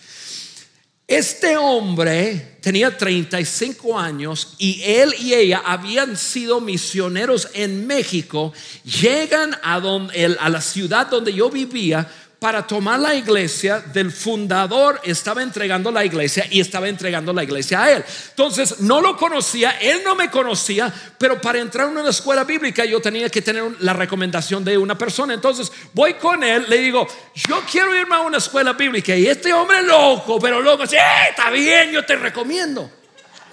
este 1.08 1.56
hombre 1.56 2.58
tenía 2.62 2.96
35 2.96 3.98
años 3.98 4.56
y 4.60 4.84
él 4.84 5.16
y 5.18 5.34
ella 5.34 5.64
habían 5.66 6.18
sido 6.18 6.60
misioneros 6.60 7.48
en 7.54 7.88
México, 7.88 8.54
llegan 8.84 9.56
a, 9.64 9.76
a 9.76 10.50
la 10.50 10.62
ciudad 10.62 11.08
donde 11.08 11.34
yo 11.34 11.50
vivía 11.50 12.08
para 12.40 12.66
tomar 12.66 13.00
la 13.00 13.14
iglesia 13.14 13.82
del 13.82 14.12
fundador, 14.12 15.02
estaba 15.04 15.44
entregando 15.44 15.92
la 15.92 16.06
iglesia 16.06 16.48
y 16.50 16.62
estaba 16.62 16.88
entregando 16.88 17.34
la 17.34 17.44
iglesia 17.44 17.84
a 17.84 17.92
él. 17.92 18.06
Entonces 18.30 18.80
no 18.80 19.02
lo 19.02 19.18
conocía, 19.18 19.72
él 19.82 20.02
no 20.06 20.16
me 20.16 20.32
conocía, 20.32 20.92
pero 21.18 21.42
para 21.42 21.60
entrar 21.60 21.90
en 21.90 21.98
una 21.98 22.10
escuela 22.10 22.46
bíblica 22.46 22.86
yo 22.86 23.02
tenía 23.02 23.30
que 23.30 23.42
tener 23.42 23.64
la 23.80 23.92
recomendación 23.92 24.64
de 24.64 24.78
una 24.78 24.98
persona. 24.98 25.34
Entonces 25.34 25.70
voy 25.94 26.14
con 26.14 26.42
él, 26.42 26.66
le 26.70 26.78
digo, 26.78 27.06
yo 27.36 27.62
quiero 27.70 27.94
irme 27.94 28.16
a 28.16 28.22
una 28.22 28.38
escuela 28.38 28.72
bíblica 28.72 29.14
y 29.16 29.28
este 29.28 29.52
hombre 29.52 29.84
loco, 29.84 30.40
pero 30.40 30.62
loco, 30.62 30.88
sí, 30.88 30.96
está 31.30 31.50
bien, 31.50 31.92
yo 31.92 32.06
te 32.06 32.16
recomiendo. 32.16 32.90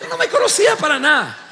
Él 0.01 0.07
no 0.09 0.17
me 0.17 0.29
conocía 0.29 0.77
para 0.77 1.01
nada. 1.01 1.46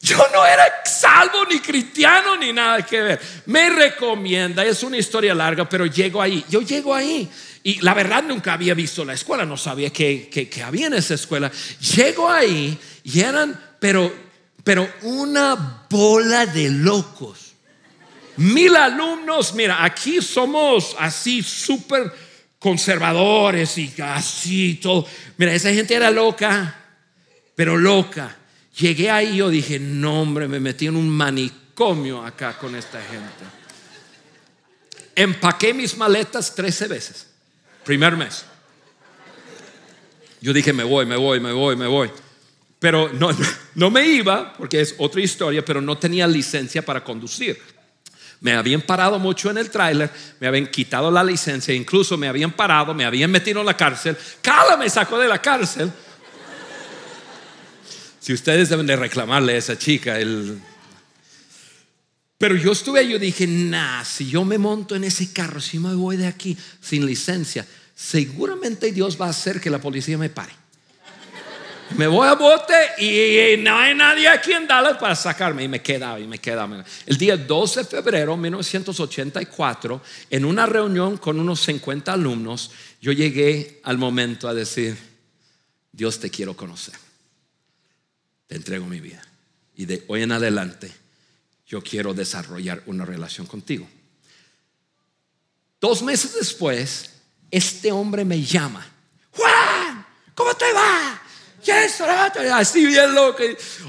Yo 0.00 0.16
no 0.32 0.46
era 0.46 0.64
salvo 0.84 1.44
ni 1.50 1.58
cristiano 1.60 2.36
ni 2.36 2.52
nada 2.52 2.82
que 2.86 3.00
ver. 3.00 3.20
Me 3.46 3.68
recomienda, 3.68 4.64
es 4.64 4.82
una 4.82 4.96
historia 4.96 5.34
larga, 5.34 5.68
pero 5.68 5.86
llego 5.86 6.22
ahí. 6.22 6.44
Yo 6.48 6.62
llego 6.62 6.94
ahí 6.94 7.28
y 7.68 7.80
la 7.82 7.92
verdad 7.92 8.22
nunca 8.22 8.54
había 8.54 8.72
visto 8.74 9.04
la 9.04 9.12
escuela, 9.12 9.44
no 9.44 9.56
sabía 9.56 9.90
que, 9.90 10.50
había 10.64 10.86
en 10.86 10.94
esa 10.94 11.14
escuela. 11.14 11.50
Llego 11.96 12.30
ahí 12.30 12.78
y 13.04 13.20
eran, 13.20 13.60
pero, 13.80 14.10
pero 14.64 14.88
una 15.02 15.84
bola 15.90 16.46
de 16.46 16.70
locos. 16.70 17.52
Mil 18.36 18.76
alumnos, 18.76 19.52
mira, 19.52 19.84
aquí 19.84 20.22
somos 20.22 20.96
así 20.98 21.42
súper 21.42 22.10
conservadores 22.58 23.76
y 23.76 23.92
así 24.00 24.78
todo. 24.80 25.06
Mira, 25.36 25.52
esa 25.52 25.70
gente 25.70 25.94
era 25.94 26.10
loca, 26.10 26.74
pero 27.54 27.76
loca. 27.76 28.37
Llegué 28.78 29.10
ahí 29.10 29.30
y 29.30 29.36
yo 29.38 29.50
dije, 29.50 29.80
no 29.80 30.22
hombre, 30.22 30.46
me 30.46 30.60
metí 30.60 30.86
en 30.86 30.94
un 30.94 31.08
manicomio 31.08 32.24
acá 32.24 32.56
con 32.56 32.76
esta 32.76 33.00
gente. 33.02 33.44
Empaqué 35.16 35.74
mis 35.74 35.96
maletas 35.96 36.54
13 36.54 36.86
veces, 36.86 37.26
primer 37.84 38.16
mes. 38.16 38.44
Yo 40.40 40.52
dije, 40.52 40.72
me 40.72 40.84
voy, 40.84 41.06
me 41.06 41.16
voy, 41.16 41.40
me 41.40 41.52
voy, 41.52 41.74
me 41.74 41.88
voy. 41.88 42.08
Pero 42.78 43.12
no, 43.12 43.30
no 43.74 43.90
me 43.90 44.06
iba, 44.06 44.52
porque 44.52 44.80
es 44.80 44.94
otra 44.98 45.20
historia, 45.20 45.64
pero 45.64 45.80
no 45.80 45.98
tenía 45.98 46.28
licencia 46.28 46.82
para 46.82 47.02
conducir. 47.02 47.60
Me 48.40 48.54
habían 48.54 48.82
parado 48.82 49.18
mucho 49.18 49.50
en 49.50 49.58
el 49.58 49.70
tráiler, 49.70 50.08
me 50.38 50.46
habían 50.46 50.68
quitado 50.68 51.10
la 51.10 51.24
licencia, 51.24 51.74
incluso 51.74 52.16
me 52.16 52.28
habían 52.28 52.52
parado, 52.52 52.94
me 52.94 53.04
habían 53.04 53.32
metido 53.32 53.58
en 53.58 53.66
la 53.66 53.76
cárcel. 53.76 54.16
Cala 54.40 54.76
me 54.76 54.88
sacó 54.88 55.18
de 55.18 55.26
la 55.26 55.42
cárcel 55.42 55.90
si 58.28 58.34
ustedes 58.34 58.68
deben 58.68 58.86
de 58.86 58.94
reclamarle 58.94 59.54
a 59.54 59.56
esa 59.56 59.78
chica, 59.78 60.18
el... 60.18 60.60
Pero 62.36 62.56
yo 62.56 62.72
estuve 62.72 63.00
ahí, 63.00 63.08
yo 63.08 63.18
dije, 63.18 63.46
nah, 63.46 64.04
si 64.04 64.28
yo 64.28 64.44
me 64.44 64.58
monto 64.58 64.94
en 64.94 65.04
ese 65.04 65.32
carro, 65.32 65.62
si 65.62 65.78
me 65.78 65.94
voy 65.94 66.18
de 66.18 66.26
aquí 66.26 66.54
sin 66.78 67.06
licencia, 67.06 67.66
seguramente 67.94 68.92
Dios 68.92 69.18
va 69.18 69.28
a 69.28 69.30
hacer 69.30 69.62
que 69.62 69.70
la 69.70 69.80
policía 69.80 70.18
me 70.18 70.28
pare. 70.28 70.52
Me 71.96 72.06
voy 72.06 72.28
a 72.28 72.34
bote 72.34 72.74
y, 72.98 73.62
no 73.62 73.78
hay 73.78 73.94
nadie 73.94 74.28
aquí 74.28 74.52
en 74.52 74.66
Dallas 74.66 74.98
para 74.98 75.16
sacarme. 75.16 75.64
Y 75.64 75.68
me 75.68 75.80
quedaba, 75.80 76.20
y 76.20 76.26
me 76.26 76.38
quedaba. 76.38 76.84
El 77.06 77.16
día 77.16 77.34
12 77.34 77.80
de 77.80 77.86
febrero 77.86 78.32
de 78.32 78.42
1984, 78.42 80.02
en 80.28 80.44
una 80.44 80.66
reunión 80.66 81.16
con 81.16 81.40
unos 81.40 81.60
50 81.60 82.12
alumnos, 82.12 82.72
yo 83.00 83.12
llegué 83.12 83.80
al 83.84 83.96
momento 83.96 84.48
a 84.50 84.52
decir, 84.52 84.98
Dios 85.92 86.20
te 86.20 86.28
quiero 86.28 86.54
conocer 86.54 87.07
te 88.48 88.56
entrego 88.56 88.86
mi 88.86 89.00
vida. 89.00 89.22
Y 89.76 89.84
de 89.84 90.04
hoy 90.08 90.24
en 90.24 90.32
adelante 90.32 90.92
yo 91.66 91.82
quiero 91.82 92.14
desarrollar 92.14 92.82
una 92.86 93.04
relación 93.04 93.46
contigo. 93.46 93.88
Dos 95.80 96.02
meses 96.02 96.34
después, 96.34 97.12
este 97.50 97.92
hombre 97.92 98.24
me 98.24 98.42
llama. 98.42 98.84
Juan, 99.30 100.04
¿cómo 100.34 100.52
te 100.54 100.72
va? 100.72 101.22
Yes, 101.64 102.00
así 102.52 102.86
bien 102.86 103.14
loco. 103.14 103.42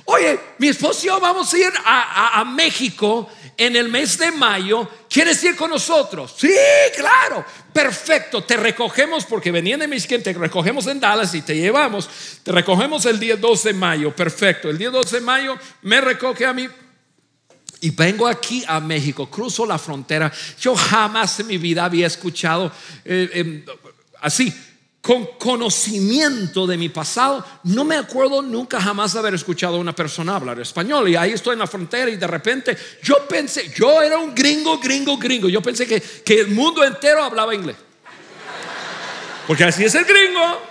Oye, 0.05 0.39
mi 0.57 0.69
esposo 0.69 0.99
y 1.03 1.07
yo 1.07 1.19
vamos 1.19 1.53
a 1.53 1.57
ir 1.57 1.71
a, 1.85 2.39
a 2.39 2.45
México 2.45 3.29
en 3.57 3.75
el 3.75 3.89
mes 3.89 4.17
de 4.17 4.31
mayo. 4.31 4.89
¿Quieres 5.09 5.43
ir 5.43 5.55
con 5.55 5.69
nosotros? 5.69 6.33
Sí, 6.37 6.53
claro. 6.95 7.45
Perfecto. 7.73 8.43
Te 8.43 8.57
recogemos 8.57 9.25
porque 9.25 9.51
venían 9.51 9.81
de 9.81 9.87
Michigan, 9.87 10.23
te 10.23 10.33
recogemos 10.33 10.87
en 10.87 10.99
Dallas 10.99 11.35
y 11.35 11.41
te 11.41 11.55
llevamos. 11.55 12.09
Te 12.43 12.51
recogemos 12.51 13.05
el 13.05 13.19
día 13.19 13.35
2 13.35 13.63
de 13.63 13.73
mayo. 13.73 14.15
Perfecto. 14.15 14.69
El 14.69 14.77
día 14.77 14.89
2 14.89 15.11
de 15.11 15.21
mayo 15.21 15.57
me 15.81 15.99
recoge 15.99 16.45
a 16.45 16.53
mí 16.53 16.67
y 17.81 17.91
vengo 17.91 18.27
aquí 18.27 18.63
a 18.67 18.79
México, 18.79 19.29
cruzo 19.29 19.65
la 19.65 19.77
frontera. 19.77 20.31
Yo 20.59 20.75
jamás 20.75 21.39
en 21.39 21.47
mi 21.47 21.57
vida 21.57 21.85
había 21.85 22.07
escuchado 22.07 22.71
eh, 23.05 23.29
em, 23.33 23.65
así, 24.21 24.53
con 25.01 25.25
conocimiento 25.37 26.67
de 26.67 26.77
mi 26.77 26.89
pasado. 26.89 27.45
No 27.63 27.83
me 27.83 27.95
acuerdo 27.95 28.41
nunca 28.41 28.81
jamás 28.81 29.15
haber 29.15 29.33
escuchado 29.33 29.77
a 29.77 29.79
una 29.79 29.95
persona 29.95 30.35
hablar 30.35 30.59
español. 30.59 31.07
Y 31.09 31.15
ahí 31.15 31.31
estoy 31.31 31.53
en 31.53 31.59
la 31.59 31.67
frontera 31.67 32.09
y 32.09 32.17
de 32.17 32.27
repente 32.27 32.77
yo 33.01 33.27
pensé, 33.27 33.71
yo 33.75 34.01
era 34.01 34.17
un 34.17 34.35
gringo, 34.35 34.77
gringo, 34.79 35.17
gringo. 35.17 35.49
Yo 35.49 35.61
pensé 35.61 35.87
que, 35.87 36.01
que 36.01 36.41
el 36.41 36.49
mundo 36.49 36.83
entero 36.83 37.23
hablaba 37.23 37.55
inglés. 37.55 37.77
Porque 39.47 39.63
así 39.63 39.83
es 39.83 39.95
el 39.95 40.05
gringo. 40.05 40.61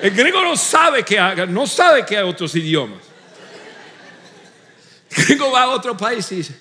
El 0.00 0.10
gringo 0.10 0.42
no 0.42 0.56
sabe 0.56 1.04
que, 1.04 1.18
no 1.48 1.66
sabe 1.66 2.04
que 2.04 2.16
hay 2.16 2.28
otros 2.28 2.54
idiomas. 2.54 3.02
Gringo 5.10 5.50
va 5.50 5.62
a 5.62 5.68
otro 5.70 5.96
país 5.96 6.30
y 6.32 6.36
dice, 6.36 6.60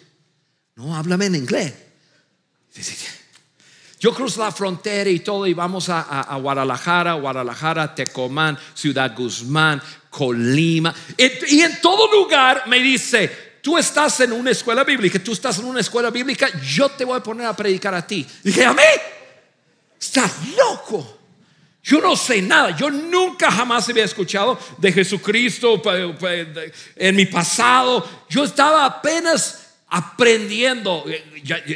no, 0.75 0.95
háblame 0.95 1.25
en 1.25 1.35
inglés. 1.35 1.73
Yo 4.03 4.13
cruzo 4.13 4.41
la 4.41 4.51
frontera 4.51 5.09
y 5.09 5.21
todo 5.21 5.47
y 5.47 5.53
vamos 5.53 5.87
a, 5.87 6.35
Guadalajara, 6.35 7.13
Guadalajara, 7.13 7.95
Tecomán, 7.95 8.59
Ciudad 8.73 9.15
Guzmán, 9.15 9.81
Colima. 10.09 10.93
Y, 11.15 11.61
en 11.61 11.79
todo 11.79 12.11
lugar 12.11 12.63
me 12.67 12.81
dice, 12.81 13.59
tú 13.61 13.77
estás 13.77 14.19
en 14.19 14.33
una 14.33 14.51
escuela 14.51 14.83
bíblica, 14.83 15.19
tú 15.19 15.31
estás 15.31 15.59
en 15.59 15.65
una 15.67 15.79
escuela 15.79 16.09
bíblica, 16.09 16.49
yo 16.61 16.89
te 16.89 17.05
voy 17.05 17.17
a 17.17 17.23
poner 17.23 17.47
a 17.47 17.55
predicar 17.55 17.95
a 17.95 18.05
ti. 18.05 18.27
dije, 18.43 18.65
¿a 18.65 18.73
mí? 18.73 18.83
Estás 19.97 20.33
loco. 20.57 21.19
Yo 21.81 22.01
no 22.01 22.17
sé 22.17 22.41
nada, 22.41 22.75
yo 22.75 22.91
nunca 22.91 23.49
jamás 23.49 23.87
había 23.87 24.03
escuchado 24.03 24.59
de 24.79 24.91
Jesucristo 24.91 25.81
en 26.97 27.15
mi 27.15 27.25
pasado. 27.25 28.05
Yo 28.29 28.43
estaba 28.43 28.83
apenas 28.83 29.62
aprendiendo, 29.95 31.05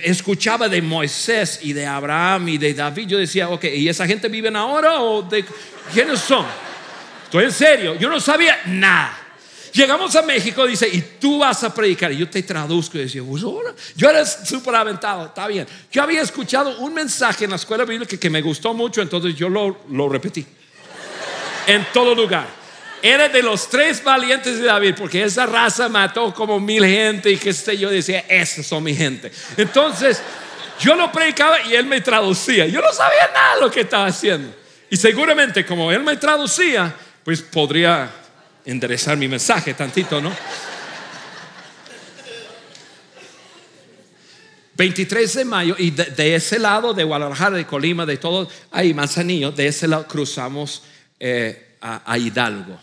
escuchaba 0.04 0.68
de 0.68 0.82
Moisés 0.82 1.60
y 1.62 1.72
de 1.74 1.86
Abraham 1.86 2.50
y 2.50 2.58
de 2.58 2.74
David. 2.74 3.08
Yo 3.08 3.18
decía, 3.20 3.48
ok, 3.48 3.66
¿y 3.66 3.88
esa 3.88 4.08
gente 4.08 4.28
viven 4.28 4.56
ahora 4.56 5.02
o 5.02 5.22
de 5.22 5.46
quiénes 5.94 6.20
son? 6.20 6.44
Estoy 7.26 7.44
en 7.44 7.52
serio, 7.52 7.96
yo 7.96 8.10
no 8.10 8.20
sabía 8.20 8.60
nada. 8.66 9.16
Llegamos 9.72 10.16
a 10.16 10.24
México, 10.24 10.66
dice, 10.66 10.90
y 10.92 11.00
tú 11.20 11.38
vas 11.38 11.64
a 11.64 11.72
predicar. 11.72 12.12
Y 12.12 12.18
yo 12.18 12.28
te 12.28 12.42
traduzco 12.42 12.98
y 12.98 13.02
decía, 13.02 13.22
pues 13.24 13.44
yo 13.96 14.10
era 14.10 14.26
súper 14.26 14.74
aventado, 14.74 15.28
está 15.28 15.46
bien. 15.46 15.68
Yo 15.92 16.02
había 16.02 16.24
escuchado 16.24 16.80
un 16.80 16.96
mensaje 16.96 17.44
en 17.44 17.52
la 17.52 17.58
escuela 17.58 17.86
bíblica 17.86 18.18
que 18.18 18.32
me 18.32 18.42
gustó 18.42 18.74
mucho, 18.74 19.00
entonces 19.00 19.36
yo 19.36 19.48
lo, 19.48 19.82
lo 19.92 20.10
repetí. 20.10 20.44
en 21.68 21.86
todo 21.94 22.16
lugar. 22.16 22.57
Era 23.02 23.30
de 23.30 23.44
los 23.44 23.70
tres 23.70 24.04
valientes 24.04 24.60
de 24.60 24.66
David, 24.66 24.96
porque 24.98 25.24
esa 25.24 25.46
raza 25.46 25.88
mató 25.88 26.34
como 26.34 26.60
mil 26.60 26.84
gente 26.84 27.32
y 27.32 27.38
que 27.38 27.54
sé 27.54 27.78
yo, 27.78 27.90
decía, 27.90 28.26
esos 28.28 28.66
son 28.66 28.84
mi 28.84 28.96
gente. 28.96 29.32
Entonces, 29.56 30.22
yo 30.80 30.96
lo 30.96 31.12
predicaba 31.12 31.62
y 31.62 31.76
él 31.76 31.86
me 31.86 32.02
traducía. 32.02 32.66
Yo 32.66 32.82
no 32.82 32.92
sabía 32.92 33.30
nada 33.34 33.58
lo 33.62 33.72
que 33.72 33.82
estaba 33.82 34.08
haciendo. 34.08 34.54
Y 34.90 34.98
seguramente 34.98 35.66
como 35.66 35.92
él 35.92 36.02
me 36.02 36.16
traducía, 36.16 36.94
pues 37.24 37.42
podría 37.42 38.10
enderezar 38.66 39.18
mi 39.18 39.28
mensaje 39.28 39.74
tantito, 39.74 40.22
¿no? 40.22 40.32
23 44.78 45.34
de 45.34 45.46
mayo 45.46 45.76
y 45.78 45.90
de, 45.90 46.36
ese 46.36 46.60
lado 46.60 46.94
de 46.94 47.04
Guadalajara, 47.04 47.58
de 47.58 47.66
Colima, 47.66 48.06
de 48.06 48.18
todo, 48.18 48.48
ahí 48.72 48.94
Manzanillo, 48.94 49.52
de 49.52 49.68
ese 49.68 49.88
lado 49.88 50.08
cruzamos 50.08 50.84
eh, 51.20 51.78
a, 51.82 52.18
Hidalgo. 52.18 52.80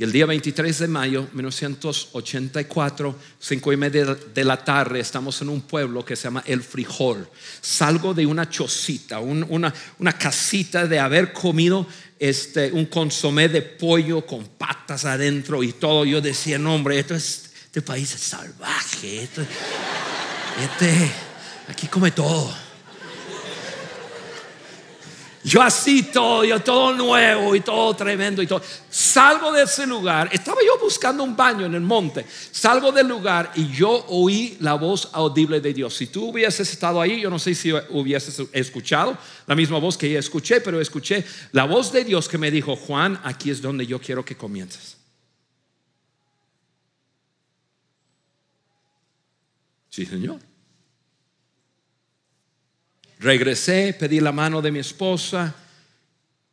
Y 0.00 0.04
el 0.04 0.12
día 0.12 0.26
23 0.26 0.78
de 0.78 0.86
mayo 0.86 1.26
1984, 1.32 3.16
cinco 3.40 3.72
y 3.72 3.76
media 3.76 4.14
de 4.14 4.44
la 4.44 4.56
tarde, 4.64 5.00
estamos 5.00 5.42
en 5.42 5.48
un 5.48 5.62
pueblo 5.62 6.04
que 6.04 6.14
se 6.14 6.22
llama 6.22 6.44
El 6.46 6.62
Frijol. 6.62 7.28
Salgo 7.60 8.14
de 8.14 8.24
una 8.24 8.48
chocita, 8.48 9.18
una, 9.18 9.72
casita 10.16 10.86
de 10.86 11.00
haber 11.00 11.32
comido 11.32 11.84
este, 12.16 12.70
un 12.70 12.86
consomé 12.86 13.48
de 13.48 13.60
pollo 13.60 14.24
con 14.24 14.44
patas 14.46 15.04
adentro 15.04 15.64
y 15.64 15.72
todo. 15.72 16.04
Yo 16.04 16.20
decía, 16.20 16.60
no, 16.60 16.76
hombre, 16.76 17.00
esto 17.00 17.16
es, 17.16 17.50
este 17.64 17.82
país 17.82 18.14
es 18.14 18.20
salvaje. 18.20 19.24
este, 19.24 21.10
aquí 21.66 21.88
come 21.88 22.12
todo. 22.12 22.67
Yo 25.48 25.62
así 25.62 26.02
todo, 26.02 26.44
yo 26.44 26.60
todo 26.60 26.92
nuevo 26.92 27.54
y 27.56 27.60
todo 27.60 27.96
tremendo 27.96 28.42
y 28.42 28.46
todo. 28.46 28.60
Salgo 28.90 29.50
de 29.50 29.62
ese 29.62 29.86
lugar, 29.86 30.28
estaba 30.30 30.58
yo 30.62 30.78
buscando 30.78 31.24
un 31.24 31.34
baño 31.34 31.64
en 31.64 31.74
el 31.74 31.80
monte. 31.80 32.26
Salgo 32.28 32.92
del 32.92 33.08
lugar 33.08 33.52
y 33.54 33.66
yo 33.72 34.04
oí 34.08 34.58
la 34.60 34.74
voz 34.74 35.08
audible 35.14 35.62
de 35.62 35.72
Dios. 35.72 35.96
Si 35.96 36.08
tú 36.08 36.28
hubieses 36.28 36.70
estado 36.70 37.00
ahí, 37.00 37.22
yo 37.22 37.30
no 37.30 37.38
sé 37.38 37.54
si 37.54 37.72
hubieses 37.72 38.42
escuchado 38.52 39.16
la 39.46 39.54
misma 39.54 39.78
voz 39.78 39.96
que 39.96 40.12
yo 40.12 40.18
escuché, 40.18 40.60
pero 40.60 40.82
escuché 40.82 41.24
la 41.52 41.64
voz 41.64 41.92
de 41.92 42.04
Dios 42.04 42.28
que 42.28 42.36
me 42.36 42.50
dijo, 42.50 42.76
Juan, 42.76 43.18
aquí 43.24 43.50
es 43.50 43.62
donde 43.62 43.86
yo 43.86 43.98
quiero 43.98 44.22
que 44.22 44.36
comiences. 44.36 44.98
Sí, 49.88 50.04
Señor. 50.04 50.47
Regresé, 53.18 53.96
pedí 53.98 54.20
la 54.20 54.32
mano 54.32 54.62
de 54.62 54.70
mi 54.70 54.78
esposa, 54.78 55.54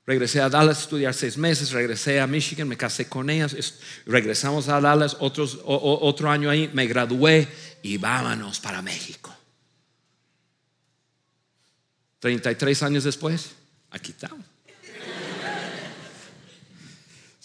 regresé 0.05 0.41
a 0.41 0.49
Dallas 0.49 0.77
a 0.77 0.81
estudiar 0.81 1.13
seis 1.13 1.37
meses, 1.37 1.71
regresé 1.71 2.19
a 2.19 2.27
Michigan, 2.27 2.67
me 2.67 2.77
casé 2.77 3.07
con 3.07 3.29
ellas, 3.29 3.55
regresamos 4.05 4.67
a 4.69 4.81
Dallas 4.81 5.17
otro 5.19 6.29
año 6.29 6.49
ahí, 6.49 6.69
me 6.73 6.87
gradué 6.87 7.47
y 7.83 7.97
vámonos 7.97 8.59
para 8.59 8.81
México. 8.81 9.35
33 12.19 12.81
años 12.83 13.03
después, 13.03 13.51
aquí 13.91 14.11
estamos. 14.11 14.54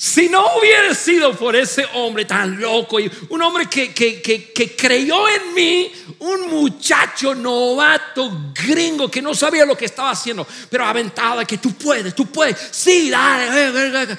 Si 0.02 0.30
no 0.30 0.56
hubiera 0.56 0.94
sido 0.94 1.36
por 1.36 1.54
ese 1.54 1.84
hombre 1.92 2.24
tan 2.24 2.58
loco 2.58 2.98
y 2.98 3.10
un 3.28 3.42
hombre 3.42 3.66
que, 3.68 3.92
que, 3.92 4.74
creyó 4.74 5.28
en 5.28 5.52
mí, 5.52 5.92
un 6.20 6.48
muchacho 6.48 7.34
novato 7.34 8.50
gringo 8.54 9.10
que 9.10 9.20
no 9.20 9.34
sabía 9.34 9.66
lo 9.66 9.76
que 9.76 9.84
estaba 9.84 10.12
haciendo, 10.12 10.46
pero 10.70 10.86
aventaba 10.86 11.44
que 11.44 11.58
tú 11.58 11.74
puedes, 11.74 12.14
tú 12.14 12.24
puedes, 12.24 12.56
sí, 12.70 13.10
dale. 13.10 14.16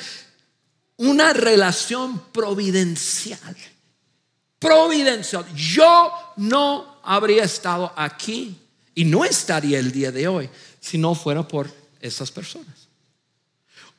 Una 0.98 1.34
relación 1.34 2.28
providencial. 2.32 3.58
Providencial. 4.60 5.48
Yo 5.56 6.14
no 6.36 7.00
habría 7.02 7.44
estado 7.44 7.92
aquí 7.96 8.56
y 8.94 9.04
no 9.04 9.26
estaría 9.26 9.80
el 9.80 9.92
día 9.92 10.12
de 10.12 10.28
hoy 10.28 10.48
si 10.80 11.00
no 11.00 11.16
fuera 11.16 11.48
por 11.48 11.74
esas 12.00 12.30
personas. 12.30 12.81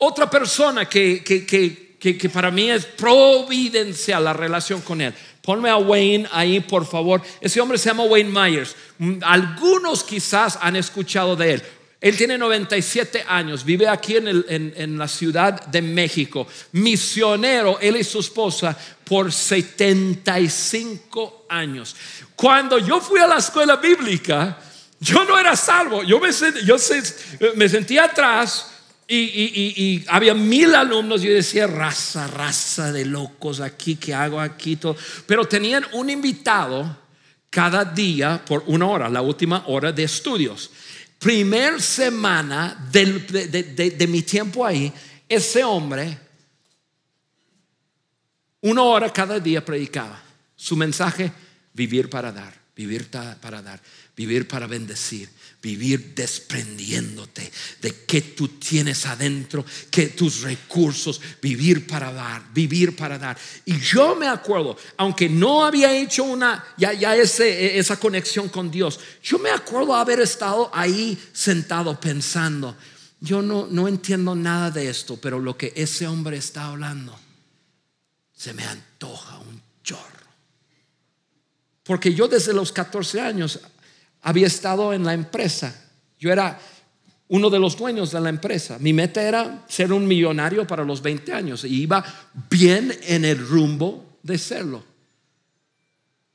Otra 0.05 0.29
persona 0.29 0.89
que, 0.89 1.23
que, 1.23 2.29
para 2.29 2.51
mí 2.51 2.69
es 2.69 2.87
providencial 2.87 4.25
la 4.25 4.33
relación 4.33 4.81
con 4.81 5.01
él. 5.01 5.15
Ponme 5.41 5.71
a 5.71 5.77
Wayne 5.77 6.29
ahí, 6.33 6.59
por 6.59 6.85
favor. 6.85 7.23
Ese 7.41 7.61
hombre 7.61 7.79
se 7.79 7.89
llama 7.89 8.03
Wayne 8.03 8.31
Myers. 8.31 8.75
Mm, 8.99 9.19
algunos 9.23 10.03
quizás 10.03 10.59
han 10.61 10.75
escuchado 10.75 11.37
de 11.37 11.53
él. 11.53 11.63
Él 12.01 12.17
tiene 12.17 12.37
97 12.37 13.27
años, 13.29 13.65
vive 13.65 13.87
aquí 13.87 14.17
en, 14.17 14.45
en, 14.49 14.99
la 14.99 15.07
Ciudad 15.07 15.67
de 15.67 15.81
México, 15.81 16.49
misionero, 16.73 17.79
él 17.81 17.97
y 17.97 18.03
su 18.03 18.19
esposa, 18.19 18.77
por 19.05 19.33
75 19.33 21.47
años. 21.49 21.95
Cuando 22.35 22.79
yo 22.79 23.01
fui 23.01 23.21
a 23.21 23.29
la 23.29 23.37
escuela 23.37 23.77
bíblica, 23.77 24.59
yo 24.99 25.25
no 25.25 25.39
era 25.39 25.55
salvo, 25.55 26.03
yo 26.03 26.19
me, 26.19 26.31
yo 26.65 26.75
me 27.55 27.69
sentía 27.69 28.07
atrás 28.07 28.72
y, 29.09 30.05
había 30.09 30.35
mil 30.35 30.75
alumnos, 30.75 31.23
yo 31.23 31.33
decía, 31.33 31.67
raza, 31.67 32.27
raza 32.27 32.93
de 32.93 33.05
locos 33.05 33.61
aquí, 33.61 33.97
¿qué 33.97 34.15
hago 34.15 34.41
aquí? 34.41 34.77
Todo. 34.77 34.97
Pero 35.27 35.45
tenían 35.47 35.85
un 35.93 36.09
invitado 36.09 36.99
cada 37.51 37.85
día 37.85 38.43
por 38.45 38.65
una 38.67 38.87
hora, 38.87 39.09
la 39.09 39.23
última 39.23 39.65
hora 39.67 39.93
de 39.93 40.05
estudios. 40.05 40.71
Primer 41.19 41.81
semana 41.81 42.89
de, 42.91 44.07
mi 44.09 44.23
tiempo 44.23 44.65
ahí, 44.65 44.93
ese 45.29 45.63
hombre, 45.63 46.19
una 48.63 48.83
hora 48.83 49.13
cada 49.13 49.39
día 49.39 49.65
predicaba. 49.65 50.21
Su 50.57 50.77
mensaje, 50.77 51.33
vivir 51.75 52.09
para 52.09 52.33
dar 52.33 52.63
vivir 52.75 53.09
para 53.09 53.63
dar, 53.63 53.81
vivir 54.17 54.49
para 54.49 54.67
bendecir, 54.67 55.29
vivir 55.63 56.13
desprendiéndote 56.15 57.51
de 57.81 58.05
que 58.05 58.21
tú 58.21 58.49
tienes 58.49 59.07
adentro, 59.07 59.65
que 59.91 60.09
tus 60.09 60.43
recursos, 60.43 61.21
vivir 61.41 61.87
para 61.87 62.13
dar, 62.13 62.43
vivir 62.53 62.97
para 62.97 63.17
dar. 63.17 63.39
Y 63.65 63.79
yo 63.79 64.17
me 64.17 64.27
acuerdo, 64.27 64.77
aunque 64.97 65.29
no 65.29 65.65
había 65.65 65.97
hecho 65.97 66.25
una, 66.25 66.65
ya, 66.77 66.93
ya 66.93 67.15
ese, 67.15 67.79
esa 67.79 67.99
conexión 67.99 68.49
con 68.49 68.73
Dios, 68.73 68.99
yo 69.23 69.39
me 69.39 69.51
acuerdo 69.51 69.95
haber 69.95 70.21
estado 70.21 70.69
ahí 70.75 71.17
sentado 71.33 71.99
pensando, 72.01 72.77
yo 73.21 73.41
no, 73.41 73.69
no 73.71 73.87
entiendo 73.87 74.35
nada 74.35 74.73
de 74.73 74.89
esto, 74.89 75.17
pero 75.17 75.39
lo 75.39 75.57
que 75.57 75.73
ese 75.77 76.09
hombre 76.09 76.39
está 76.39 76.67
hablando, 76.67 77.17
se 78.35 78.53
me 78.53 78.65
antoja 78.65 79.39
un 79.39 79.63
chorro. 79.85 80.03
Porque 81.85 82.13
yo 82.15 82.27
desde 82.27 82.53
los 82.53 82.73
14 82.73 83.21
años 83.21 83.61
había 84.23 84.47
estado 84.47 84.93
en 84.93 85.05
la 85.05 85.15
empresa. 85.15 85.75
Yo 86.19 86.33
era 86.33 86.59
uno 87.29 87.51
de 87.51 87.59
los 87.59 87.77
dueños 87.77 88.13
de 88.13 88.21
la 88.21 88.29
empresa. 88.29 88.79
Mi 88.79 88.93
meta 88.93 89.23
era 89.23 89.65
ser 89.69 89.93
un 89.93 90.07
millonario 90.07 90.67
para 90.67 90.85
los 90.85 91.03
20 91.03 91.33
años 91.33 91.65
y 91.65 91.83
iba 91.83 92.05
bien 92.51 92.97
en 93.03 93.25
el 93.25 93.39
rumbo 93.39 94.19
de 94.23 94.39
serlo. 94.39 94.85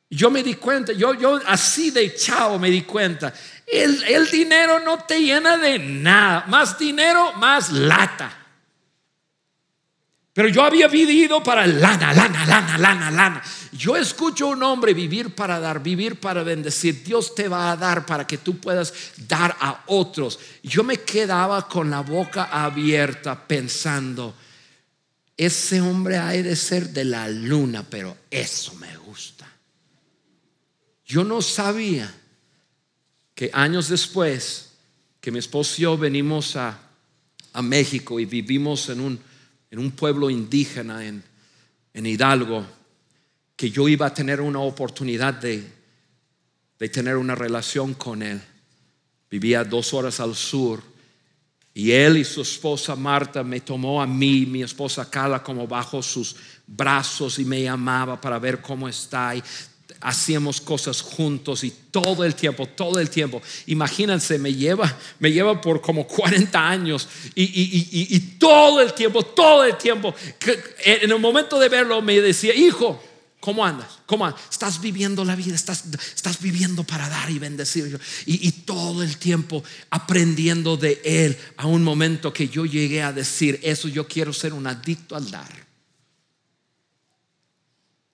Yo 0.09 0.31
me 0.31 0.41
di 0.41 0.53
cuenta, 0.53 0.93
yo, 0.93 1.13
yo 1.13 1.39
así 1.45 1.91
de 1.91 2.15
chao 2.15 2.57
me 2.57 2.69
di 2.69 2.83
cuenta. 2.83 3.33
El, 3.65 4.01
el 4.03 4.29
dinero 4.29 4.79
no 4.79 4.99
te 4.99 5.19
llena 5.19 5.57
de 5.57 5.77
nada. 5.79 6.45
Más 6.47 6.79
dinero, 6.79 7.33
más 7.33 7.71
lata. 7.71 8.46
Pero 10.37 10.49
yo 10.49 10.61
había 10.61 10.87
vivido 10.87 11.41
para 11.41 11.65
lana, 11.65 12.13
lana, 12.13 12.45
lana, 12.45 12.77
lana, 12.77 13.09
lana. 13.09 13.43
Yo 13.71 13.97
escucho 13.97 14.45
a 14.45 14.49
un 14.49 14.61
hombre 14.61 14.93
vivir 14.93 15.33
para 15.33 15.59
dar, 15.59 15.81
vivir 15.81 16.19
para 16.19 16.43
bendecir. 16.43 17.03
Dios 17.03 17.33
te 17.33 17.47
va 17.47 17.71
a 17.71 17.75
dar 17.75 18.05
para 18.05 18.27
que 18.27 18.37
tú 18.37 18.59
puedas 18.59 18.93
dar 19.27 19.57
a 19.59 19.85
otros. 19.87 20.37
Yo 20.61 20.83
me 20.83 20.97
quedaba 20.97 21.67
con 21.67 21.89
la 21.89 22.01
boca 22.01 22.49
abierta 22.51 23.47
pensando, 23.47 24.35
ese 25.35 25.81
hombre 25.81 26.17
ha 26.17 26.29
de 26.29 26.55
ser 26.55 26.89
de 26.89 27.05
la 27.05 27.27
luna, 27.27 27.83
pero 27.89 28.15
eso 28.29 28.75
me 28.75 28.95
gusta. 28.95 29.51
Yo 31.03 31.23
no 31.23 31.41
sabía 31.41 32.13
que 33.33 33.49
años 33.53 33.89
después, 33.89 34.73
que 35.19 35.31
mi 35.31 35.39
esposo 35.39 35.73
y 35.79 35.81
yo 35.81 35.97
venimos 35.97 36.55
a, 36.55 36.79
a 37.53 37.61
México 37.63 38.19
y 38.19 38.25
vivimos 38.25 38.87
en 38.89 39.01
un 39.01 39.26
en 39.71 39.79
un 39.79 39.91
pueblo 39.91 40.29
indígena 40.29 41.05
en, 41.05 41.23
Hidalgo, 41.93 42.65
que 43.55 43.71
yo 43.71 43.87
iba 43.87 44.05
a 44.05 44.13
tener 44.13 44.39
una 44.39 44.59
oportunidad 44.59 45.33
de, 45.33 45.67
de 46.77 46.89
tener 46.89 47.17
una 47.17 47.33
relación 47.33 47.95
con 47.95 48.21
él. 48.21 48.39
Vivía 49.31 49.63
dos 49.63 49.95
horas 49.95 50.19
al 50.19 50.35
sur. 50.35 50.83
Y 51.73 51.91
él 51.91 52.17
y 52.17 52.23
su 52.23 52.41
esposa 52.41 52.95
Marta 52.95 53.43
me 53.43 53.61
tomó 53.61 54.01
a 54.01 54.05
mí, 54.07 54.45
mi 54.45 54.61
esposa 54.61 55.09
Carla, 55.09 55.41
como 55.41 55.67
bajo 55.67 56.03
sus 56.03 56.35
brazos 56.67 57.39
y 57.39 57.45
me 57.45 57.63
llamaba 57.63 58.19
para 58.19 58.37
ver 58.37 58.61
cómo 58.61 58.87
está 58.87 59.33
hacíamos 60.01 60.61
cosas 60.61 61.01
juntos 61.01 61.63
y 61.63 61.71
todo 61.91 62.23
el 62.23 62.35
tiempo, 62.35 62.65
todo 62.65 62.99
el 62.99 63.09
tiempo. 63.09 63.41
Imagínense, 63.67 64.37
me 64.37 64.53
lleva, 64.53 64.97
me 65.19 65.31
lleva 65.31 65.59
por 65.59 65.81
como 65.81 66.07
40 66.07 66.67
años 66.67 67.07
y, 67.35 68.19
todo 68.37 68.81
el 68.81 68.93
tiempo, 68.93 69.23
todo 69.23 69.63
el 69.63 69.77
tiempo, 69.77 70.13
en 70.83 71.11
el 71.11 71.19
momento 71.19 71.59
de 71.59 71.69
verlo 71.69 72.01
me 72.01 72.19
decía, 72.21 72.53
hijo, 72.53 73.03
¿Cómo 73.39 73.63
andas? 73.63 73.99
¿Cómo 74.07 74.25
andas? 74.25 74.41
Estás 74.51 74.81
viviendo 74.81 75.23
la 75.23 75.35
vida, 75.35 75.55
estás, 75.55 75.85
estás 76.15 76.41
viviendo 76.41 76.83
para 76.83 77.07
dar 77.07 77.29
y 77.29 77.37
bendecir. 77.37 77.97
Y, 78.25 78.47
y, 78.47 78.51
todo 78.51 79.03
el 79.03 79.17
tiempo 79.17 79.63
aprendiendo 79.91 80.75
de 80.75 80.99
Él 81.05 81.37
a 81.55 81.67
un 81.67 81.83
momento 81.83 82.33
que 82.33 82.49
yo 82.49 82.65
llegué 82.65 83.03
a 83.03 83.13
decir, 83.13 83.59
eso 83.61 83.87
yo 83.87 84.07
quiero 84.07 84.33
ser 84.33 84.53
un 84.53 84.65
adicto 84.65 85.15
al 85.15 85.29
dar. 85.29 85.67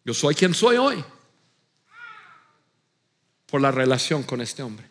Yo 0.05 0.13
soy 0.13 0.35
quien 0.35 0.53
soy 0.53 0.75
hoy 0.75 1.03
por 3.53 3.61
la 3.61 3.69
relación 3.69 4.23
con 4.23 4.41
este 4.41 4.63
hombre. 4.63 4.89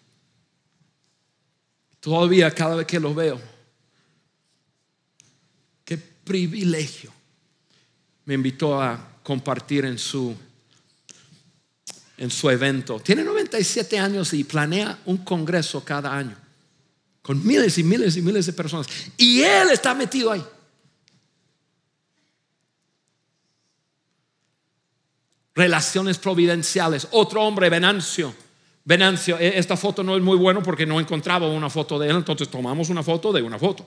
Todavía 1.98 2.48
cada 2.53 2.77
vez 2.77 2.87
que 2.87 3.01
lo 3.01 3.12
veo, 3.12 3.40
qué 5.85 5.98
privilegio. 5.98 7.12
Me 8.25 8.35
invitó 8.35 8.81
a 8.81 9.18
compartir 9.25 9.85
en 9.85 9.98
su 9.98 10.37
en 12.16 12.31
su 12.31 12.48
evento. 12.51 13.01
Tiene 13.01 13.25
97 13.25 13.98
años 13.98 14.33
y 14.33 14.44
planea 14.44 14.96
un 15.07 15.25
congreso 15.25 15.85
cada 15.85 16.16
año 16.16 16.37
con 17.20 17.44
miles 17.44 17.79
y 17.79 17.83
miles 17.83 18.16
y 18.16 18.22
miles 18.22 18.46
de 18.46 18.53
personas. 18.53 18.87
Y 19.16 19.42
él 19.42 19.70
está 19.72 19.92
metido 19.92 20.31
ahí. 20.31 20.44
Relaciones 25.53 26.16
providenciales. 26.18 27.09
Otro 27.11 27.42
hombre, 27.42 27.68
Venancio 27.68 28.33
Venancio, 28.85 29.38
e, 29.38 29.59
esta 29.59 29.77
foto 29.77 30.03
no 30.03 30.16
es 30.16 30.23
muy 30.23 30.37
buena 30.37 30.62
porque 30.62 30.87
no 30.87 30.99
encontraba 30.99 31.49
una 31.49 31.71
foto 31.71 31.99
de 31.99 32.09
él, 32.09 32.16
entonces 32.16 32.49
tomamos 32.49 32.88
una 32.88 33.03
foto 33.03 33.33
de 33.33 33.42
una 33.42 33.59
foto. 33.59 33.87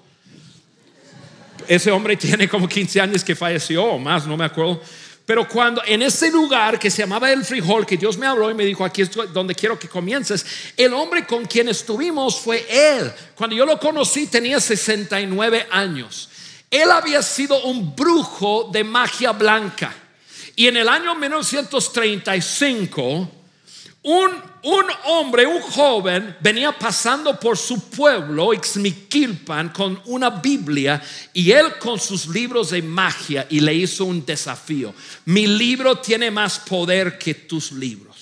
Ese 1.67 1.91
hombre 1.91 2.15
tiene 2.17 2.47
como 2.47 2.67
15 2.67 3.01
años 3.01 3.23
que 3.23 3.35
falleció 3.35 3.83
o 3.83 3.99
más, 3.99 4.25
no 4.25 4.37
me 4.37 4.45
acuerdo. 4.45 4.81
Pero 5.25 5.47
cuando 5.47 5.81
en 5.85 6.03
ese 6.03 6.29
lugar 6.29 6.77
que 6.77 6.91
se 6.91 7.01
llamaba 7.01 7.31
el 7.31 7.43
frijol, 7.43 7.85
que 7.85 7.97
Dios 7.97 8.17
me 8.17 8.27
habló 8.27 8.51
y 8.51 8.53
me 8.53 8.63
dijo, 8.63 8.85
aquí 8.85 9.01
es 9.01 9.09
donde 9.33 9.55
quiero 9.55 9.79
que 9.79 9.89
comiences, 9.89 10.45
el 10.77 10.93
hombre 10.93 11.25
con 11.25 11.45
quien 11.45 11.67
estuvimos 11.67 12.39
fue 12.39 12.65
él. 12.69 13.11
Cuando 13.33 13.55
yo 13.55 13.65
lo 13.65 13.79
conocí 13.79 14.27
tenía 14.27 14.59
69 14.59 15.67
años. 15.71 16.29
Él 16.69 16.91
había 16.91 17.23
sido 17.23 17.63
un 17.63 17.95
brujo 17.95 18.69
de 18.71 18.83
magia 18.83 19.31
blanca. 19.31 19.95
Y 20.55 20.67
en 20.67 20.77
el 20.77 20.87
año 20.87 21.15
1935 21.15 23.31
un, 24.05 24.29
un, 24.61 24.85
hombre, 25.05 25.47
un 25.47 25.59
joven, 25.61 26.35
venía 26.39 26.71
pasando 26.71 27.39
por 27.39 27.57
su 27.57 27.89
pueblo, 27.89 28.53
Ixmiquilpan, 28.53 29.69
con 29.69 29.99
una 30.05 30.29
Biblia 30.29 31.01
y 31.33 31.49
él 31.51 31.79
con 31.79 31.99
sus 31.99 32.27
libros 32.27 32.69
de 32.69 32.83
magia 32.83 33.47
y 33.49 33.61
le 33.61 33.73
hizo 33.73 34.05
un 34.05 34.23
desafío. 34.23 34.93
Mi 35.25 35.47
libro 35.47 35.97
tiene 35.97 36.29
más 36.29 36.59
poder 36.59 37.17
que 37.17 37.33
tus 37.33 37.71
libros. 37.71 38.14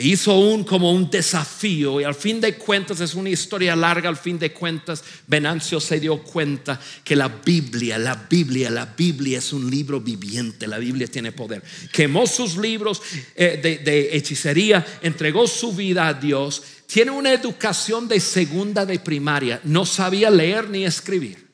E 0.00 0.06
hizo 0.06 0.34
un 0.38 0.64
como 0.64 0.90
un 0.90 1.10
desafío 1.10 2.00
y 2.00 2.04
al 2.04 2.14
fin 2.14 2.40
de 2.40 2.56
cuentas 2.56 3.02
es 3.02 3.12
una 3.12 3.28
historia 3.28 3.76
larga, 3.76 4.08
al 4.08 4.16
fin 4.16 4.38
de 4.38 4.50
cuentas 4.50 5.04
Venancio 5.26 5.78
se 5.78 6.00
dio 6.00 6.22
cuenta 6.22 6.80
que 7.04 7.14
la 7.14 7.28
Biblia, 7.28 7.98
la 7.98 8.14
Biblia, 8.14 8.70
la 8.70 8.86
Biblia 8.86 9.36
es 9.36 9.52
un 9.52 9.70
libro 9.70 10.00
viviente, 10.00 10.66
la 10.66 10.78
Biblia 10.78 11.06
tiene 11.06 11.32
poder. 11.32 11.62
Quemó 11.92 12.26
sus 12.26 12.56
libros 12.56 13.02
eh, 13.34 13.60
de, 13.62 13.76
de 13.76 14.16
hechicería, 14.16 14.86
entregó 15.02 15.46
su 15.46 15.74
vida 15.74 16.08
a 16.08 16.14
Dios, 16.14 16.62
tiene 16.86 17.10
una 17.10 17.34
educación 17.34 18.08
de 18.08 18.20
segunda 18.20 18.86
de 18.86 19.00
primaria, 19.00 19.60
no 19.64 19.84
sabía 19.84 20.30
leer 20.30 20.70
ni 20.70 20.86
escribir. 20.86 21.49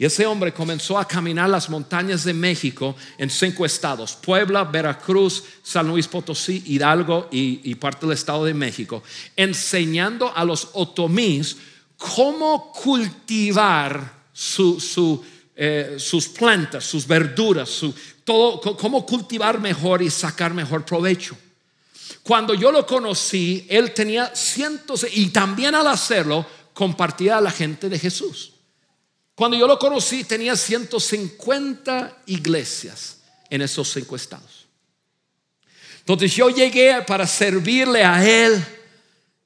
Y 0.00 0.06
ese 0.06 0.24
hombre 0.24 0.54
comenzó 0.54 0.98
a 0.98 1.06
caminar 1.06 1.50
las 1.50 1.68
montañas 1.68 2.24
de 2.24 2.32
México 2.32 2.96
en 3.18 3.28
cinco 3.28 3.66
estados, 3.66 4.14
Puebla, 4.14 4.64
Veracruz, 4.64 5.44
San 5.62 5.88
Luis 5.88 6.08
Potosí, 6.08 6.62
Hidalgo 6.68 7.28
y, 7.30 7.74
parte 7.74 8.06
del 8.06 8.14
estado 8.14 8.46
de 8.46 8.54
México, 8.54 9.02
enseñando 9.36 10.34
a 10.34 10.42
los 10.42 10.68
otomís 10.72 11.58
cómo 11.98 12.72
cultivar 12.72 14.10
eh, 15.54 15.96
sus 15.98 16.28
plantas, 16.28 16.82
sus 16.82 17.06
verduras, 17.06 17.82
todo, 18.24 18.58
cómo 18.78 19.04
cultivar 19.04 19.60
mejor 19.60 20.00
y 20.00 20.08
sacar 20.08 20.54
mejor 20.54 20.82
provecho. 20.86 21.36
Cuando 22.22 22.54
yo 22.54 22.72
lo 22.72 22.86
conocí, 22.86 23.66
él 23.68 23.92
tenía 23.92 24.34
cientos 24.34 25.06
y 25.12 25.28
también 25.28 25.74
al 25.74 25.88
hacerlo 25.88 26.46
compartía 26.72 27.36
a 27.36 27.42
la 27.42 27.50
gente 27.50 27.90
de 27.90 27.98
Jesús. 27.98 28.49
Cuando 29.40 29.56
yo 29.56 29.66
lo 29.66 29.78
conocí 29.78 30.24
tenía 30.24 30.54
150 30.54 32.24
iglesias 32.26 33.20
en 33.48 33.62
esos 33.62 33.90
cinco 33.90 34.14
estados. 34.14 34.66
Entonces 36.00 36.36
yo 36.36 36.50
llegué 36.50 37.00
para 37.06 37.26
servirle 37.26 38.04
a 38.04 38.22
él. 38.22 38.62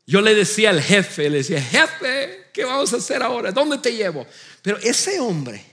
Yo 0.05 0.21
le 0.21 0.35
decía 0.35 0.71
al 0.71 0.83
jefe, 0.83 1.31
le 1.31 1.37
decía, 1.37 1.63
jefe, 1.63 2.49
¿qué 2.53 2.65
vamos 2.65 2.93
a 2.93 2.97
hacer 2.97 3.23
ahora? 3.23 3.53
¿Dónde 3.53 3.79
te 3.79 3.95
llevo? 3.95 4.27
Pero 4.63 4.79
ese 4.79 5.21
hombre, 5.21 5.65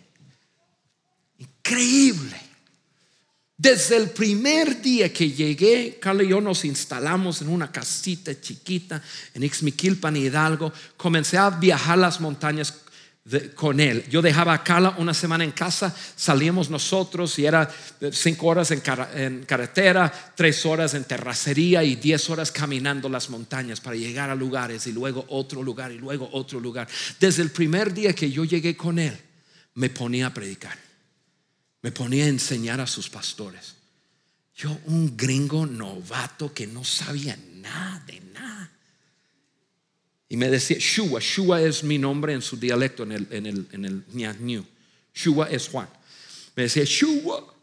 increíble. 1.39 2.39
Desde 3.57 3.97
el 3.97 4.12
primer 4.12 4.84
día 4.84 5.12
que 5.12 5.31
llegué, 5.31 5.97
Carlos 5.99 6.27
y 6.27 6.29
yo 6.29 6.41
nos 6.41 6.63
instalamos 6.63 7.41
en 7.41 7.49
una 7.49 7.71
casita 7.71 8.39
chiquita 8.39 9.01
en 9.34 9.41
Ixmiquilpan, 9.41 10.15
Hidalgo. 10.15 10.71
Comencé 10.95 11.39
a 11.39 11.49
viajar 11.49 11.97
las 11.97 12.21
montañas 12.21 12.71
de- 13.23 13.53
con 13.53 13.79
él. 13.79 14.03
Yo 14.10 14.21
dejaba 14.21 14.53
a 14.53 14.63
Carla 14.63 14.95
una 14.97 15.13
semana 15.13 15.43
en 15.43 15.51
casa, 15.51 15.95
salíamos 16.15 16.69
nosotros 16.69 17.38
y 17.39 17.45
era 17.45 17.69
eh, 17.99 18.10
cinco 18.12 18.47
horas 18.47 18.71
en, 18.71 18.81
en 19.15 19.45
carretera, 19.45 20.12
tres 20.36 20.65
horas 20.65 20.93
en 20.93 21.03
terracería 21.03 21.84
y 21.84 21.95
diez 21.95 22.29
horas 22.29 22.51
caminando 22.51 23.10
las 23.10 23.29
montañas 23.29 23.79
para 23.79 23.95
llegar 23.95 24.29
a 24.29 24.36
lugares 24.36 24.88
y 24.88 24.91
luego 24.91 25.25
otro 25.29 25.62
lugar 25.63 25.91
y 25.91 25.97
luego 25.97 26.29
otro 26.34 26.60
lugar. 26.60 26.88
Desde 27.19 27.43
el 27.43 27.51
primer 27.51 27.93
día 27.93 28.13
que 28.13 28.31
yo 28.31 28.43
llegué 28.43 28.75
con 28.75 28.97
él, 28.99 29.17
me 29.75 29.89
ponía 29.89 30.27
a 30.27 30.34
predicar, 30.34 30.77
me 31.81 31.91
ponía 31.91 32.25
a 32.25 32.29
enseñar 32.29 32.81
a 32.81 32.88
sus 32.88 33.10
pastores. 33.10 33.75
Yo, 34.55 34.77
un 34.86 35.15
gringo 35.15 35.65
novato 35.65 36.53
que 36.53 36.67
no 36.67 36.84
sabía 36.84 37.38
nada 37.55 38.03
de 38.05 38.19
nada. 38.34 38.69
Y 40.32 40.38
me 40.38 40.50
decía, 40.50 40.78
Shua, 40.80 41.20
Shua 41.20 41.62
es 41.62 41.84
mi 41.84 41.98
nombre 41.98 42.32
en 42.32 42.41
su 42.41 42.56
dialecto, 42.56 43.04
en 43.04 43.12
el, 43.12 43.28
en 43.32 43.46
el, 43.46 43.67
en 43.74 43.84
el. 43.84 44.65
Shua 45.13 45.50
es 45.50 45.67
Juan. 45.67 45.89
Me 46.56 46.63
decía, 46.63 46.86
Shua. 46.86 47.54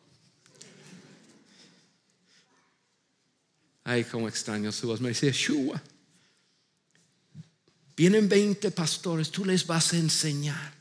Ay, 3.85 4.05
cómo 4.05 4.29
extraño 4.29 4.71
su 4.71 4.87
voz. 4.87 5.01
Me 5.01 5.09
decía, 5.09 5.31
Shua. 5.33 5.83
Vienen 7.97 8.29
20 8.29 8.71
pastores, 8.73 9.31
tú 9.31 9.47
les 9.47 9.67
vas 9.67 9.95
a 9.95 9.97
enseñar. 9.97 10.78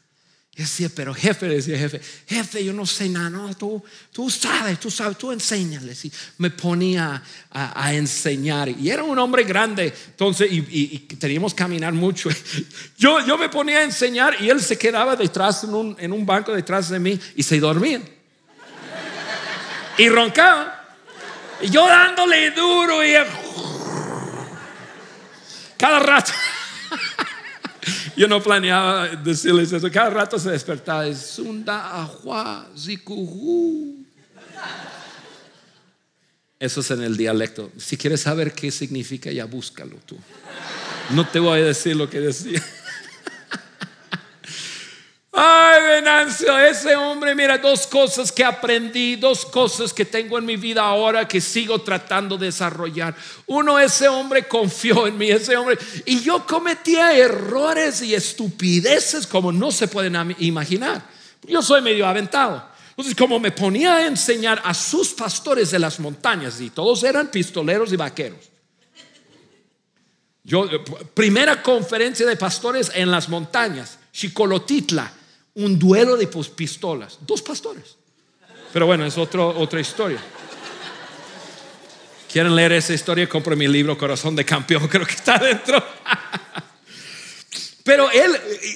Y 0.58 0.62
decía, 0.62 0.89
pero 0.96 1.13
jefe, 1.13 1.48
decía 1.48 1.78
jefe, 1.78 2.02
jefe, 2.28 2.65
yo 2.65 2.74
no 2.74 2.84
sé 2.88 3.08
nada, 3.10 3.30
no, 3.30 3.56
tú, 3.56 3.84
tú 4.12 4.28
sabes, 4.28 4.80
tú 4.80 4.89
sabes, 4.89 5.15
tú 5.15 5.32
enséñales. 5.32 6.04
Y 6.06 6.12
me 6.39 6.50
ponía 6.50 7.22
a, 7.52 7.93
enseñar. 7.93 8.67
Y 8.70 8.89
era 8.89 9.04
un 9.04 9.20
hombre 9.20 9.43
grande, 9.43 9.93
entonces, 10.08 10.52
y, 10.52 10.58
y- 10.58 11.06
y 11.12 11.15
teníamos 11.17 11.54
que 11.54 11.60
caminar 11.60 11.93
mucho. 11.93 12.30
Yo, 12.98 13.24
yo 13.24 13.38
me 13.38 13.50
ponía 13.50 13.78
a 13.78 13.84
enseñar 13.84 14.41
y 14.41 14.50
él 14.50 14.60
se 14.60 14.80
quedaba 14.80 15.15
detrás 15.15 15.63
en 15.63 15.76
un, 15.76 15.96
en 16.00 16.12
un 16.12 16.26
banco 16.26 16.52
detrás 16.52 16.89
de 16.89 16.98
mí 16.98 17.20
y 17.36 17.43
se 17.43 17.60
dormía. 17.60 18.02
Y 20.00 20.10
roncaba. 20.10 20.74
Y 21.62 21.70
yo 21.70 21.88
dándole 21.88 22.50
duro 22.52 23.06
y 23.06 23.13
cada 25.78 26.00
rato. 26.00 26.32
Yo 28.17 28.27
no 28.27 28.41
planeaba 28.41 29.08
decirles 29.10 29.71
eso. 29.71 29.91
Cada 29.91 30.10
rato 30.10 30.39
se 30.39 30.49
despertaba. 30.49 31.13
Sunda 31.13 32.01
ajua 32.01 32.67
zikuhu. 32.75 34.03
Eso 36.60 36.80
es 36.80 36.91
en 36.91 37.03
el 37.03 37.15
dialecto. 37.15 37.71
Si 37.77 37.95
quieres 37.95 38.21
saber 38.21 38.53
qué 38.53 38.71
significa, 38.71 39.32
ya 39.32 39.45
búscalo 39.45 39.97
tú. 40.08 40.17
No 41.12 41.27
te 41.27 41.38
voy 41.39 41.62
a 41.62 41.65
decir 41.65 41.95
lo 41.95 42.10
que 42.10 42.19
decía. 42.19 42.63
Ay, 45.39 45.84
Venancio, 45.84 46.58
ese 46.58 46.95
hombre, 46.95 47.36
mira, 47.36 47.60
dos 47.60 47.86
cosas 47.86 48.32
que 48.32 48.43
aprendí, 48.43 49.17
dos 49.17 49.45
cosas 49.45 49.93
que 49.93 50.04
tengo 50.04 50.39
en 50.39 50.47
mi 50.47 50.58
vida 50.58 50.82
ahora 50.82 51.28
que 51.28 51.39
sigo 51.39 51.78
tratando 51.80 52.39
de 52.39 52.47
desarrollar. 52.47 53.15
Uno, 53.45 53.78
ese 53.78 54.08
hombre 54.08 54.47
confió 54.47 55.06
en 55.06 55.15
mí, 55.15 55.30
ese 55.30 55.56
hombre, 55.56 55.78
y 56.06 56.21
yo 56.21 56.43
cometía 56.47 57.15
errores 57.15 58.02
y 58.02 58.15
estupideces 58.15 59.28
como 59.28 59.52
no 59.52 59.69
se 59.69 59.88
pueden 59.88 60.36
imaginar. 60.39 61.08
Yo 61.43 61.62
soy 61.62 61.84
medio 61.84 62.08
aventado. 62.08 62.67
Entonces, 62.89 63.13
como 63.13 63.39
me 63.39 63.52
ponía 63.52 63.97
a 63.97 64.08
enseñar 64.08 64.60
a 64.65 64.73
sus 64.73 65.10
pastores 65.10 65.69
de 65.69 65.78
las 65.78 66.00
montañas, 66.00 66.60
y 66.60 66.71
todos 66.71 67.04
eran 67.04 67.28
pistoleros 67.28 67.93
y 67.93 67.95
vaqueros. 67.95 68.39
Yo, 70.43 70.65
eh, 70.65 70.80
primera 71.13 71.62
conferencia 71.62 72.26
de 72.26 72.38
pastores 72.38 72.91
en 72.95 73.12
las 73.12 73.30
montañas, 73.30 74.00
Chicolotitla, 74.12 75.13
un 75.58 75.78
duelo 75.80 76.15
de 76.17 76.28
pistolas, 76.56 77.17
dos 77.22 77.41
pastores. 77.41 77.96
Pero 78.72 78.86
bueno, 78.86 79.06
es 79.06 79.17
otro, 79.17 79.58
otra 79.58 79.80
historia. 79.80 80.20
¿Quieren 82.32 82.56
leer 82.56 82.74
esa 82.74 82.93
historia? 82.93 83.28
Compre 83.28 83.56
mi 83.56 83.67
libro 83.67 83.98
Corazón 83.98 84.36
de 84.36 84.46
Campeón, 84.46 84.88
creo 84.91 85.06
que 85.06 85.15
está 85.15 85.39
dentro. 85.39 85.84
Pero 87.84 88.12
él, 88.12 88.32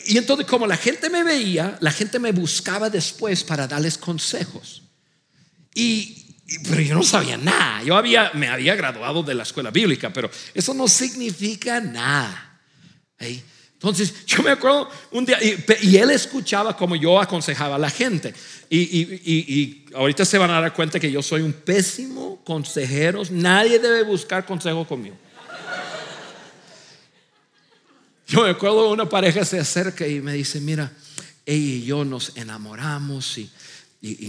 y 0.08 0.17
entonces 0.17 0.48
como 0.48 0.65
la 0.65 0.78
gente 0.78 1.10
me 1.10 1.24
veía, 1.24 1.78
la 1.82 1.91
gente 1.91 2.17
me 2.17 2.32
buscaba 2.32 2.89
después 2.89 3.44
para 3.44 3.67
darles 3.67 3.98
consejos. 3.98 4.82
Y, 5.76 6.26
y- 6.48 6.60
pero 6.67 6.82
yo 6.82 6.96
no 6.96 7.04
sabía 7.04 7.38
nada. 7.38 7.84
Yo 7.84 7.96
había, 7.96 8.32
me 8.34 8.48
había 8.48 8.74
graduado 8.76 9.22
de 9.22 9.36
la 9.36 9.44
escuela 9.44 9.70
bíblica, 9.70 10.12
pero 10.12 10.32
eso 10.56 10.74
no 10.74 10.88
significa 10.88 11.80
nada. 11.80 12.60
¿eh? 13.20 13.44
Entonces, 13.82 14.28
yo 14.28 14.44
me 14.44 14.52
acuerdo 14.52 14.88
un 15.10 15.26
día, 15.26 15.39
y, 15.41 15.98
él 15.98 16.12
escuchaba 16.12 16.78
como 16.78 16.96
yo 16.96 17.20
aconsejaba 17.20 17.78
a 17.78 17.80
la 17.80 17.89
gente. 17.89 18.32
Y, 18.70 18.78
y- 18.78 19.22
y- 19.26 19.86
ahorita 19.96 20.24
se 20.24 20.38
van 20.38 20.52
a 20.52 20.62
dar 20.62 20.72
cuenta 20.72 21.00
que 21.00 21.12
yo 21.12 21.24
soy 21.24 21.41
un 21.41 21.52
pésimo 21.52 22.39
consejero. 22.46 23.24
Nadie 23.32 23.80
debe 23.80 24.04
buscar 24.04 24.46
consejo 24.46 24.86
conmigo. 24.86 25.15
Yo 28.28 28.44
me 28.44 28.52
acuerdo 28.52 28.91
una 28.91 29.10
pareja 29.10 29.44
se 29.44 29.60
acerca 29.60 30.06
y 30.08 30.22
me 30.22 30.34
dice, 30.34 30.62
mira, 30.62 30.91
ella 31.44 31.76
y 31.76 31.84
yo 31.84 32.06
nos 32.06 32.38
enamoramos 32.38 33.39
y, 33.39 33.50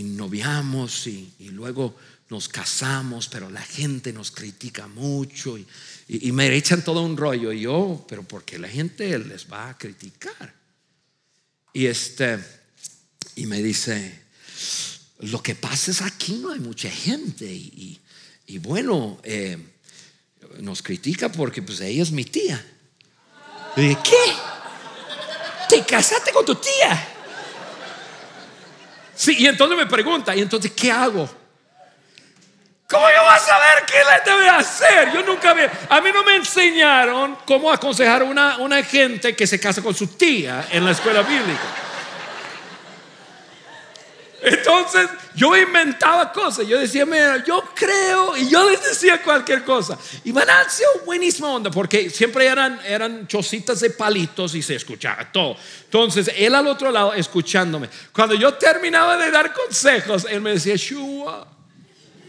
noviamos 0.03 1.07
y 1.07 1.31
luego 1.51 1.95
nos 2.33 2.49
casamos, 2.49 3.29
pero 3.29 3.51
la 3.51 3.61
gente 3.61 4.11
nos 4.11 4.31
critica 4.31 4.89
mucho 4.89 5.59
y, 5.59 5.67
me 6.33 6.55
echan 6.57 6.83
todo 6.83 7.03
un 7.03 7.15
rollo. 7.15 7.53
Y 7.53 7.61
yo, 7.61 8.07
pero 8.09 8.23
porque 8.23 8.59
la 8.59 8.69
gente 8.69 9.19
les 9.19 9.53
va 9.53 9.69
a 9.69 9.77
criticar. 9.77 10.55
Y 11.75 11.87
este, 11.87 12.39
y 13.37 13.45
me 13.45 13.63
dice, 13.63 14.23
lo 15.21 15.43
que 15.43 15.55
pasa 15.55 15.91
es 15.91 16.01
aquí 16.01 16.37
no 16.37 16.51
hay 16.53 16.61
mucha 16.61 16.91
gente 16.91 17.45
y, 17.45 18.01
bueno, 18.61 19.21
eh, 19.25 19.59
nos 20.59 20.83
critica 20.83 21.31
porque 21.31 21.61
pues 21.61 21.81
ella 21.83 22.03
es 22.03 22.13
mi 22.13 22.25
tía. 22.25 22.65
Y 23.77 23.95
¿qué? 23.97 24.25
¿Te 25.69 25.85
casaste 25.85 26.33
con 26.33 26.47
tu 26.47 26.55
tía? 26.55 27.09
Sí, 29.15 29.37
y 29.39 29.47
entonces 29.47 29.77
me 29.77 29.87
pregunta, 29.87 30.35
¿y 30.35 30.41
entonces 30.41 30.73
qué 30.73 30.91
hago? 30.91 31.42
¿Cómo 32.93 33.07
yo 33.09 33.23
voy 33.23 33.35
a 33.35 33.39
saber 33.39 33.85
qué 33.87 33.97
le 34.05 34.31
debe 34.31 34.49
hacer? 34.51 35.13
Yo 35.15 35.23
nunca 35.23 35.55
vi. 35.55 35.63
A 35.89 36.01
mí 36.03 36.11
no 36.13 36.23
me 36.25 36.37
enseñaron 36.37 37.39
cómo 37.47 37.73
aconsejar 37.73 38.21
a 38.21 38.25
una, 38.27 38.59
una 38.59 38.83
gente 38.83 39.35
que 39.35 39.47
se 39.47 39.59
casa 39.59 39.81
con 39.81 39.95
su 39.95 40.09
tía 40.09 40.69
en 40.71 40.85
la 40.85 40.91
escuela 40.91 41.23
bíblica. 41.23 41.63
Entonces 44.43 45.09
yo 45.35 45.57
inventaba 45.57 46.31
cosas. 46.35 46.67
Yo 46.67 46.79
decía, 46.79 47.07
mira, 47.07 47.43
yo 47.43 47.65
creo, 47.75 48.37
y 48.37 48.51
yo 48.51 48.69
les 48.69 48.83
decía 48.85 49.23
cualquier 49.23 49.65
cosa. 49.65 49.97
Y 50.25 50.33
Venancio, 50.33 50.87
buenísima 51.07 51.49
onda, 51.49 51.71
porque 51.71 52.11
siempre 52.11 52.45
eran, 52.45 52.79
eran 52.85 53.27
chocitas 53.27 53.81
de 53.81 53.89
palitos 53.89 54.55
y 54.55 54.61
se 54.61 54.75
escuchaba 54.75 55.33
todo. 55.33 55.57
Entonces 55.85 56.31
él 56.37 56.55
al 56.55 56.67
otro 56.67 56.91
lado 56.91 57.15
escuchándome. 57.15 57.89
Cuando 58.13 58.35
yo 58.35 58.53
terminaba 58.53 59.17
de 59.17 59.31
dar 59.31 59.55
consejos, 59.55 60.27
él 60.29 60.43
me 60.43 60.51
decía, 60.51 60.75
Shua, 60.77 61.47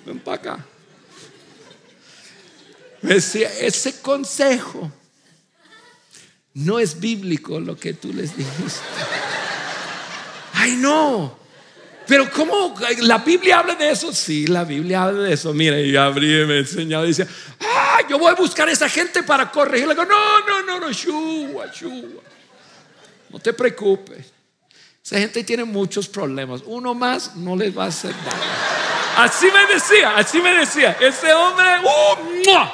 ven 0.05 0.19
para 0.19 0.37
acá. 0.37 0.65
Me 3.01 3.15
decía, 3.15 3.51
ese 3.59 4.01
consejo 4.01 4.91
no 6.53 6.79
es 6.79 6.99
bíblico 6.99 7.59
lo 7.59 7.75
que 7.75 7.93
tú 7.93 8.13
les 8.13 8.35
dijiste. 8.35 8.81
Ay, 10.53 10.77
no. 10.77 11.37
Pero 12.07 12.29
¿cómo 12.31 12.75
la 13.01 13.17
Biblia 13.19 13.59
habla 13.59 13.75
de 13.75 13.89
eso? 13.89 14.13
Sí, 14.13 14.47
la 14.47 14.63
Biblia 14.63 15.03
habla 15.03 15.23
de 15.23 15.33
eso. 15.33 15.53
Mira, 15.53 15.79
y 15.79 15.95
abrí 15.95 16.41
y 16.41 16.45
me 16.45 16.59
enseñaba 16.59 17.05
y 17.05 17.09
decía, 17.09 17.27
ah, 17.59 17.99
yo 18.09 18.19
voy 18.19 18.31
a 18.31 18.35
buscar 18.35 18.67
a 18.67 18.71
esa 18.71 18.89
gente 18.89 19.23
para 19.23 19.49
corregir. 19.51 19.87
Le 19.87 19.93
digo, 19.93 20.05
no, 20.05 20.39
no, 20.45 20.61
no, 20.63 20.79
no, 20.79 20.91
shua, 20.91 21.67
shua. 21.73 22.21
No 23.29 23.39
te 23.39 23.53
preocupes. 23.53 24.31
Esa 25.03 25.19
gente 25.19 25.43
tiene 25.43 25.63
muchos 25.63 26.07
problemas. 26.07 26.61
Uno 26.65 26.93
más 26.93 27.35
no 27.35 27.55
les 27.55 27.77
va 27.77 27.85
a 27.85 27.87
hacer 27.87 28.11
daño. 28.11 28.82
Así 29.17 29.47
me 29.51 29.73
decía, 29.73 30.15
así 30.15 30.41
me 30.41 30.51
decía. 30.57 30.97
Ese 30.99 31.33
hombre, 31.33 31.65
¡uh! 31.83 32.67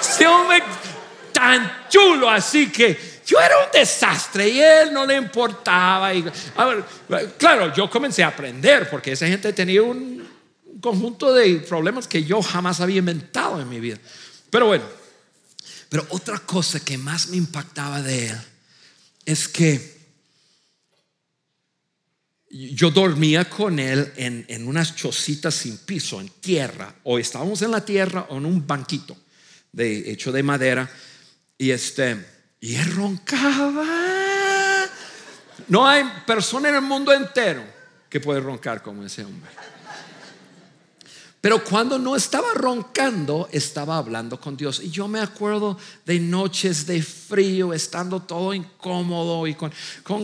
ese 0.00 0.26
hombre 0.26 0.62
tan 1.32 1.88
chulo, 1.88 2.28
así 2.28 2.70
que 2.70 3.20
yo 3.26 3.38
era 3.40 3.58
un 3.64 3.70
desastre 3.72 4.48
y 4.48 4.60
él 4.60 4.92
no 4.92 5.06
le 5.06 5.16
importaba. 5.16 6.12
Y, 6.12 6.24
a 6.56 6.64
ver, 6.64 6.84
claro, 7.38 7.72
yo 7.72 7.88
comencé 7.88 8.22
a 8.22 8.28
aprender 8.28 8.90
porque 8.90 9.12
esa 9.12 9.26
gente 9.26 9.52
tenía 9.52 9.82
un 9.82 10.28
conjunto 10.80 11.32
de 11.32 11.56
problemas 11.60 12.08
que 12.08 12.24
yo 12.24 12.42
jamás 12.42 12.80
había 12.80 12.98
inventado 12.98 13.60
en 13.60 13.68
mi 13.68 13.80
vida. 13.80 13.98
Pero 14.50 14.66
bueno, 14.66 14.84
pero 15.88 16.06
otra 16.10 16.38
cosa 16.40 16.80
que 16.80 16.98
más 16.98 17.28
me 17.28 17.36
impactaba 17.36 18.02
de 18.02 18.28
él 18.28 18.40
es 19.24 19.46
que 19.48 20.01
yo 22.52 22.90
dormía 22.90 23.48
con 23.48 23.78
él 23.78 24.12
en, 24.16 24.44
en 24.48 24.68
unas 24.68 24.94
chocitas 24.94 25.54
sin 25.54 25.78
piso, 25.78 26.20
en 26.20 26.28
tierra, 26.28 26.94
o 27.04 27.18
estábamos 27.18 27.62
en 27.62 27.70
la 27.70 27.84
tierra 27.84 28.26
o 28.28 28.36
en 28.36 28.46
un 28.46 28.66
banquito 28.66 29.16
de, 29.72 30.12
hecho 30.12 30.30
de 30.32 30.42
madera, 30.42 30.88
y 31.56 31.70
este, 31.70 32.24
y 32.60 32.74
él 32.74 32.94
roncaba. 32.94 33.86
No 35.68 35.86
hay 35.86 36.04
persona 36.26 36.68
en 36.68 36.74
el 36.76 36.82
mundo 36.82 37.12
entero 37.12 37.64
que 38.08 38.20
puede 38.20 38.40
roncar 38.40 38.82
como 38.82 39.04
ese 39.04 39.24
hombre. 39.24 39.50
Pero 41.42 41.64
cuando 41.64 41.98
no 41.98 42.14
estaba 42.14 42.54
roncando, 42.54 43.48
estaba 43.50 43.98
hablando 43.98 44.38
con 44.38 44.56
Dios. 44.56 44.78
Y 44.80 44.90
yo 44.90 45.08
me 45.08 45.18
acuerdo 45.18 45.76
de 46.06 46.20
noches 46.20 46.86
de 46.86 47.02
frío, 47.02 47.72
estando 47.72 48.20
todo 48.20 48.54
incómodo 48.54 49.48
y 49.48 49.56
con, 49.56 49.72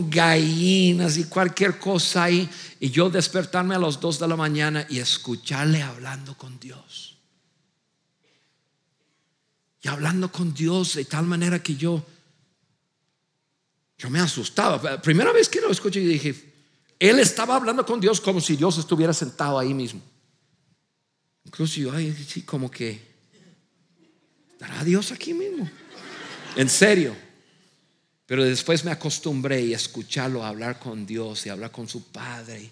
gallinas 0.08 1.16
y 1.16 1.24
cualquier 1.24 1.80
cosa 1.80 2.22
ahí. 2.22 2.48
Y 2.78 2.90
yo 2.90 3.10
despertarme 3.10 3.74
a 3.74 3.80
las 3.80 3.98
dos 3.98 4.20
de 4.20 4.28
la 4.28 4.36
mañana 4.36 4.86
y 4.88 5.00
escucharle 5.00 5.82
hablando 5.82 6.38
con 6.38 6.60
Dios. 6.60 7.16
Y 9.82 9.88
hablando 9.88 10.30
con 10.30 10.54
Dios 10.54 10.94
de 10.94 11.04
tal 11.04 11.26
manera 11.26 11.60
que 11.60 11.74
yo, 11.74 12.00
yo 13.98 14.08
me 14.08 14.20
asustaba. 14.20 15.02
Primera 15.02 15.32
vez 15.32 15.48
que 15.48 15.60
lo 15.60 15.72
escuché 15.72 15.98
y 15.98 16.06
dije, 16.06 16.54
él 16.96 17.18
estaba 17.18 17.56
hablando 17.56 17.84
con 17.84 17.98
Dios 17.98 18.20
como 18.20 18.40
si 18.40 18.54
Dios 18.54 18.78
estuviera 18.78 19.12
sentado 19.12 19.58
ahí 19.58 19.74
mismo. 19.74 20.00
Incluso 21.48 21.80
yo, 21.80 21.92
ay, 21.92 22.14
sí, 22.28 22.42
como 22.42 22.70
que, 22.70 23.00
¿estará 24.52 24.84
Dios 24.84 25.12
aquí 25.12 25.32
mismo? 25.32 25.68
En 26.56 26.68
serio. 26.68 27.16
Pero 28.26 28.44
después 28.44 28.84
me 28.84 28.90
acostumbré 28.90 29.62
y 29.62 29.72
escucharlo 29.72 30.44
hablar 30.44 30.78
con 30.78 31.06
Dios 31.06 31.46
y 31.46 31.48
hablar 31.48 31.72
con 31.72 31.88
su 31.88 32.12
Padre. 32.12 32.70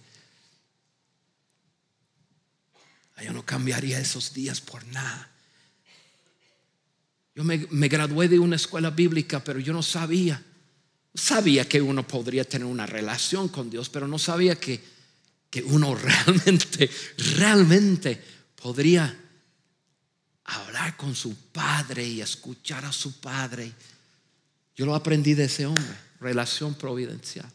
Yo 3.24 3.32
no 3.32 3.46
cambiaría 3.46 3.98
esos 3.98 4.34
días 4.34 4.60
por 4.60 4.84
nada. 4.88 5.30
Yo 7.34 7.44
me, 7.44 7.66
me, 7.70 7.88
gradué 7.88 8.28
de 8.28 8.38
una 8.38 8.56
escuela 8.56 8.90
bíblica, 8.90 9.42
pero 9.42 9.58
yo 9.58 9.72
no 9.72 9.82
sabía. 9.82 10.44
Sabía 11.14 11.66
que 11.66 11.80
uno 11.80 12.06
podría 12.06 12.44
tener 12.44 12.66
una 12.66 12.84
relación 12.84 13.48
con 13.48 13.70
Dios, 13.70 13.88
pero 13.88 14.06
no 14.06 14.18
sabía 14.18 14.56
que, 14.56 14.84
que 15.48 15.62
uno 15.62 15.94
realmente, 16.26 16.90
realmente 17.38 18.35
podría 18.66 19.16
hablar 20.42 20.96
con 20.96 21.14
su 21.14 21.36
padre 21.52 22.04
y 22.04 22.20
escuchar 22.20 22.84
a 22.84 22.90
su 22.90 23.20
padre. 23.20 23.72
Yo 24.74 24.84
lo 24.84 24.92
aprendí 24.96 25.34
de 25.34 25.44
ese 25.44 25.66
hombre, 25.66 25.96
relación 26.18 26.74
providencial. 26.74 27.46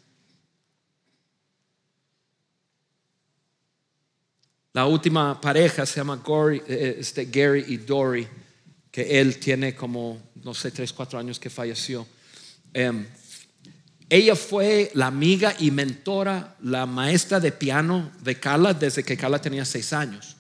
La 4.72 4.86
última 4.86 5.42
pareja 5.42 5.86
se 5.86 5.98
llama 5.98 6.24
eh, 6.66 6.96
este, 7.00 7.26
Gary 7.26 7.66
y 7.68 7.76
Dory, 7.76 8.26
que 8.90 9.20
él 9.20 9.38
tiene 9.38 9.76
como, 9.76 10.32
no 10.36 10.54
sé, 10.54 10.72
tres, 10.72 10.94
cuatro 10.94 11.20
años 11.20 11.42
que 11.42 11.50
falleció. 11.50 12.08
Em, 12.74 13.06
ella 14.08 14.38
fue 14.38 14.92
la 14.94 15.08
amiga 15.08 15.58
y 15.60 15.72
mentora, 15.72 16.56
la 16.62 16.86
maestra 16.86 17.42
de 17.42 17.52
piano 17.52 18.14
de 18.22 18.40
Carla 18.40 18.74
desde 18.74 19.04
que 19.04 19.18
Carla 19.18 19.42
tenía 19.42 19.66
seis 19.66 19.92
años. 19.92 20.38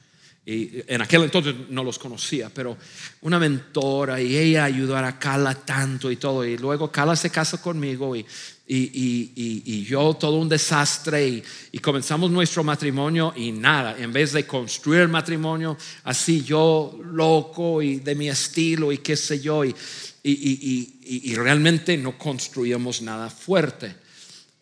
Y 0.51 0.83
en 0.87 1.01
aquel 1.01 1.23
entonces 1.23 1.55
no 1.69 1.83
los 1.83 1.97
conocía, 1.97 2.49
pero 2.53 2.77
una 3.21 3.39
mentora 3.39 4.21
y 4.21 4.35
ella 4.35 4.65
ayudó 4.65 4.97
a 4.97 5.17
Carla 5.17 5.55
tanto 5.55 6.11
y 6.11 6.17
todo. 6.17 6.45
Y 6.45 6.57
luego 6.57 6.91
Carla 6.91 7.15
se 7.15 7.29
casa 7.29 7.61
conmigo 7.61 8.15
y, 8.15 8.25
y, 8.67 9.83
yo 9.85 10.13
todo 10.13 10.37
un 10.37 10.49
desastre 10.49 11.43
y, 11.71 11.79
comenzamos 11.79 12.29
nuestro 12.31 12.63
matrimonio 12.63 13.33
y 13.35 13.53
nada, 13.53 13.97
en 13.97 14.11
vez 14.11 14.33
de 14.33 14.45
construir 14.45 15.01
el 15.01 15.09
matrimonio 15.09 15.77
así 16.03 16.43
yo 16.43 16.99
loco 17.03 17.81
y 17.81 17.99
de 17.99 18.15
mi 18.15 18.29
estilo 18.29 18.91
y 18.91 18.97
qué 18.97 19.15
sé 19.15 19.39
yo, 19.39 19.63
y 19.63 21.35
realmente 21.35 21.97
no 21.97 22.17
construíamos 22.17 23.01
nada 23.01 23.29
fuerte. 23.29 24.00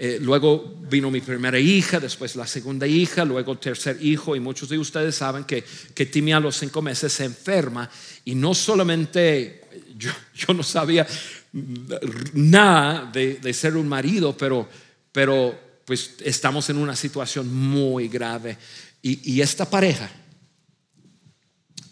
Eh, 0.01 0.17
luego 0.21 0.77
vino 0.89 1.11
mi 1.11 1.19
primera 1.19 1.59
hija, 1.59 1.99
después 1.99 2.37
la 2.37 2.47
segunda 2.47 2.87
hija, 2.87 3.25
luego 3.25 3.57
tercer 3.57 3.97
hijo 4.01 4.33
y 4.33 4.39
muchos 4.39 4.69
de 4.69 4.77
ustedes 4.77 5.15
saben 5.15 5.43
que, 5.43 5.61
que 5.93 6.05
Timmy 6.05 6.31
a 6.31 6.39
los 6.39 6.57
cinco 6.57 6.81
meses 6.81 7.11
se 7.11 7.25
enferma. 7.25 7.89
Y 8.23 8.33
no 8.33 8.55
solamente 8.55 9.61
yo, 9.97 10.09
yo 10.33 10.53
no 10.53 10.63
sabía 10.63 11.05
nada 12.31 13.11
de, 13.11 13.53
ser 13.53 13.75
un 13.75 13.89
marido, 13.89 14.37
pero, 14.37 14.69
pero 15.11 15.59
pues 15.83 16.15
estamos 16.23 16.69
en 16.69 16.77
una 16.77 16.95
situación 16.95 17.53
muy 17.53 18.07
grave. 18.07 18.57
Y, 19.01 19.33
y 19.33 19.41
esta 19.41 19.69
pareja 19.69 20.09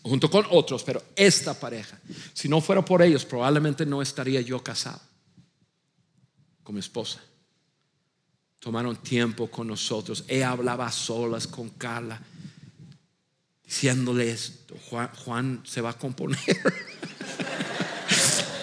junto 0.02 0.32
con 0.32 0.46
otros, 0.52 0.82
pero 0.84 1.04
esta 1.14 1.54
pareja, 1.54 2.00
si 2.34 2.48
no 2.48 2.62
fuera 2.62 2.86
por 2.86 3.02
ellos, 3.02 3.26
probablemente 3.26 3.86
no 3.86 4.02
estaría 4.02 4.40
yo 4.40 4.64
casado 4.64 5.02
con 6.64 6.74
mi 6.74 6.80
esposa 6.80 7.20
tomaron 8.60 8.96
tiempo 8.96 9.50
con 9.50 9.68
nosotros. 9.68 10.24
Ella 10.28 10.52
hablaba 10.52 10.92
solas 10.92 11.48
con 11.48 11.70
Carla, 11.70 12.22
diciéndoles, 13.66 14.60
Juan, 14.90 15.10
Juan 15.24 15.62
se 15.66 15.82
va 15.82 15.92
a 15.92 15.98
componer. 15.98 16.40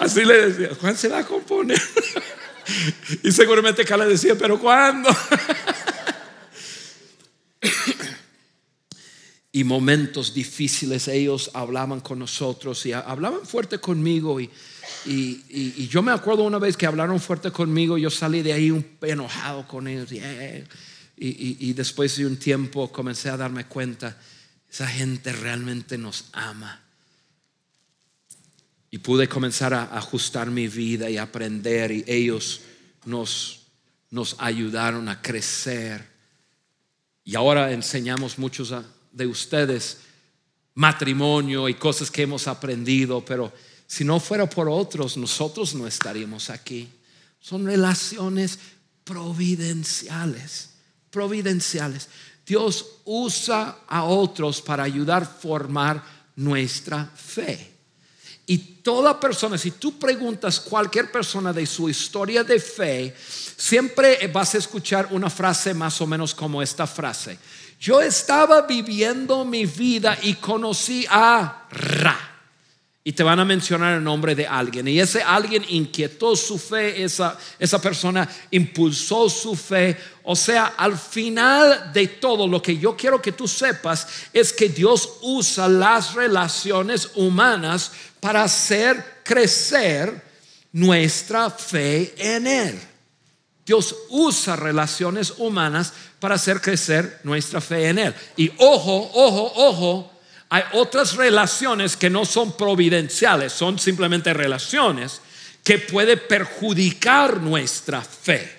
Así 0.01 0.25
le 0.25 0.51
decía, 0.51 0.77
Juan 0.81 0.97
se 0.97 1.09
va 1.09 1.19
a 1.19 1.27
componer. 1.27 1.81
y 3.23 3.33
seguramente 3.33 3.85
Carla 3.85 4.07
decía, 4.07 4.37
pero 4.37 4.59
¿cuándo? 4.59 5.09
y 9.55 9.65
momentos 9.65 10.35
difíciles 10.35 11.09
ellos 11.09 11.51
hablaban 11.55 12.01
con 12.01 12.19
nosotros 12.19 12.85
y 12.85 12.93
hablaban 12.93 13.47
fuerte 13.47 13.79
conmigo 13.79 14.39
y 14.39 14.51
y, 15.07 15.89
yo 15.89 16.03
me 16.03 16.13
acuerdo 16.13 16.45
una 16.45 16.59
vez 16.59 16.77
que 16.77 16.87
hablaron 16.87 17.21
fuerte 17.21 17.51
conmigo, 17.51 17.99
yo 17.99 18.11
salí 18.11 18.43
de 18.43 18.53
ahí 18.53 18.71
un, 18.71 18.87
enojado 19.03 19.67
con 19.67 19.87
ellos. 19.87 20.11
Y, 21.17 21.73
después 21.73 22.17
de 22.17 22.27
un 22.27 22.37
tiempo 22.39 22.91
comencé 22.91 23.31
a 23.31 23.37
darme 23.37 23.67
cuenta, 23.67 24.19
esa 24.71 24.87
gente 24.87 25.33
realmente 25.33 25.99
nos 25.99 26.27
ama. 26.33 26.81
Y 28.91 28.99
pude 28.99 29.29
comenzar 29.29 29.75
a 29.75 29.97
ajustar 29.97 30.51
mi 30.51 30.69
vida 30.69 31.11
y 31.11 31.17
aprender 31.17 31.91
y 31.91 32.05
ellos 32.07 32.61
nos, 33.05 33.63
nos 34.11 34.37
ayudaron 34.39 35.09
a 35.09 35.21
crecer. 35.21 36.07
Y 37.25 37.35
ahora 37.35 37.73
enseñamos 37.73 38.39
muchos 38.39 38.73
de 39.15 39.27
ustedes 39.27 39.99
matrimonio 40.75 41.69
y 41.69 41.75
cosas 41.75 42.11
que 42.11 42.23
hemos 42.23 42.49
aprendido, 42.49 43.25
pero 43.25 43.53
si 43.87 44.05
no 44.05 44.19
fuera 44.21 44.49
por 44.49 44.69
otros, 44.69 45.17
nosotros 45.17 45.75
no 45.75 45.87
estaríamos 45.87 46.51
aquí. 46.51 46.89
Son 47.41 47.65
relaciones 47.65 48.59
providenciales, 49.05 50.71
providenciales. 51.11 52.09
Dios 52.47 52.87
usa 53.05 53.79
a 53.87 54.05
otros 54.05 54.61
para 54.61 54.83
ayudar 54.83 55.23
a 55.23 55.27
formar 55.27 56.03
nuestra 56.37 57.07
fe. 57.07 57.73
Y 58.47 58.59
toda 58.59 59.19
persona, 59.19 59.57
si 59.57 59.71
tú 59.71 59.99
preguntas 59.99 60.61
cualquier 60.61 61.11
persona 61.11 61.53
de 61.53 61.65
su 61.65 61.89
historia 61.89 62.45
de 62.45 62.61
fe, 62.61 63.15
siempre 63.57 64.27
vas 64.29 64.55
a 64.55 64.59
escuchar 64.59 65.09
una 65.13 65.31
frase 65.31 65.73
más 65.73 65.99
o 66.03 66.07
menos 66.07 66.35
como 66.35 66.61
esta 66.61 66.87
frase. 66.87 67.39
Yo 67.85 68.01
estaba 68.01 68.63
viviendo 68.63 69.45
mi 69.45 69.67
vida 69.67 70.17
y 70.23 70.37
conocí 70.37 71.05
a 71.11 71.67
Ra 71.71 72.19
y 73.05 73.13
te 73.13 73.23
van 73.23 73.39
a 73.41 73.45
mencionar 73.45 73.99
el 73.99 74.03
nombre 74.03 74.35
de 74.35 74.47
alguien. 74.47 74.89
Y 74.89 74.99
ese 74.99 75.23
alguien 75.23 75.63
inquietó 75.69 76.35
su 76.35 76.59
fe, 76.59 77.05
esa, 77.05 77.37
esa 77.59 77.79
persona 77.83 78.27
impulsó 78.53 79.29
su 79.29 79.55
fe. 79.55 79.99
O 80.23 80.35
sea, 80.35 80.73
al 80.79 80.97
final 80.97 81.93
de 81.93 82.07
todo, 82.09 82.49
lo 82.49 82.63
que 82.63 82.79
yo 82.79 82.97
quiero 82.97 83.21
que 83.21 83.33
tú 83.33 83.47
sepas 83.47 84.09
es 84.33 84.55
que 84.55 84.71
Dios 84.71 85.19
usa 85.21 85.69
las 85.69 86.15
relaciones 86.15 87.11
humanas 87.17 87.93
para 88.19 88.45
hacer 88.45 89.21
crecer 89.23 90.25
nuestra 90.73 91.51
fe 91.51 92.15
en 92.17 92.47
Él. 92.47 92.94
Dios 93.67 93.95
usa 94.11 94.57
relaciones 94.57 95.35
humanas 95.39 95.93
para 96.21 96.35
hacer 96.35 96.61
crecer 96.61 97.21
nuestra 97.25 97.61
fe 97.61 97.89
en 97.89 97.99
Él. 97.99 98.15
Y 98.37 98.51
ojo, 98.59 99.11
ojo, 99.15 99.53
ojo 99.57 100.15
hay 100.55 100.63
otras 100.75 101.17
relaciones 101.17 101.97
que 101.97 102.09
no 102.09 102.25
son 102.25 102.57
providenciales, 102.57 103.53
son 103.53 103.77
simplemente 103.77 104.33
relaciones 104.33 105.21
que 105.65 105.79
puede 105.79 106.17
perjudicar 106.17 107.41
nuestra 107.41 108.03
fe. 108.03 108.57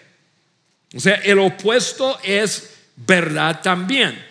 O 0.93 0.99
sea, 0.99 1.15
el 1.15 1.39
opuesto 1.39 2.19
es 2.21 2.71
verdad 2.97 3.61
también. 3.61 4.21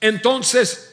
Entonces, 0.00 0.91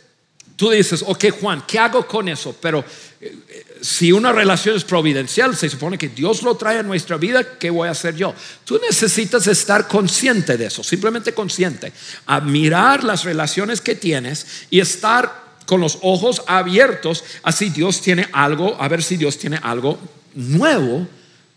tú 0.59 0.69
dices, 0.71 1.05
ok 1.07 1.39
Juan, 1.39 1.63
¿qué 1.65 1.79
hago 1.79 2.05
con 2.05 2.27
eso? 2.27 2.53
Pero 2.59 2.83
eh, 3.21 3.33
si 3.79 4.11
una 4.11 4.33
relación 4.33 4.75
es 4.75 4.83
providencial, 4.83 5.55
se 5.55 5.69
supone 5.69 5.97
que 5.97 6.09
Dios 6.09 6.43
lo 6.43 6.57
trae 6.57 6.79
a 6.79 6.83
nuestra 6.83 7.15
vida, 7.15 7.57
¿qué 7.57 7.69
voy 7.69 7.87
a 7.87 7.91
hacer 7.91 8.13
yo? 8.13 8.35
Tú 8.65 8.77
necesitas 8.85 9.47
estar 9.47 9.87
consciente 9.87 10.57
de 10.57 10.65
eso, 10.65 10.83
simplemente 10.83 11.33
consciente, 11.33 11.93
a 12.25 12.41
mirar 12.41 13.05
las 13.05 13.23
relaciones 13.23 13.79
que 13.79 13.95
tienes 13.95 14.65
y 14.69 14.81
estar 14.81 15.47
con 15.65 15.79
los 15.79 15.97
ojos 16.01 16.41
abiertos, 16.45 17.23
así 17.43 17.69
Dios 17.69 18.01
tiene 18.01 18.27
algo, 18.33 18.75
a 18.81 18.89
ver 18.89 19.01
si 19.01 19.15
Dios 19.15 19.37
tiene 19.37 19.61
algo 19.63 19.97
nuevo 20.35 21.07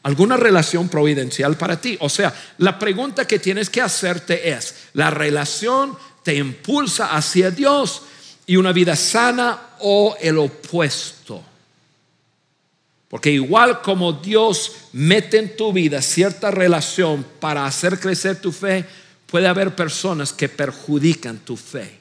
alguna 0.05 0.37
relación 0.37 0.89
providencial 0.89 1.57
para 1.57 1.81
ti. 1.81 1.97
O 2.01 2.09
sea, 2.09 2.35
la 2.59 2.77
pregunta 2.77 3.25
que 3.25 3.39
tienes 3.39 3.71
que 3.71 3.81
hacerte 3.81 4.51
es, 4.51 4.75
¿la 4.95 5.11
relación 5.11 5.97
te 6.25 6.35
impulsa 6.35 7.17
hacia 7.17 7.53
Dios 7.53 8.03
y 8.47 8.57
una 8.57 8.73
vida 8.73 8.97
sana 8.97 9.59
o 9.81 10.17
el 10.21 10.39
opuesto? 10.39 11.43
Porque 13.13 13.31
igual 13.31 13.83
como 13.83 14.15
Dios 14.15 14.73
mete 14.93 15.39
en 15.39 15.55
tu 15.55 15.71
vida 15.71 16.01
cierta 16.01 16.51
relación 16.51 17.27
para 17.41 17.67
hacer 17.67 18.01
crecer 18.01 18.41
tu 18.41 18.53
fe, 18.53 18.87
puede 19.27 19.47
haber 19.47 19.77
personas 19.77 20.33
que 20.33 20.49
perjudican 20.49 21.39
tu 21.41 21.57
fe. 21.57 22.01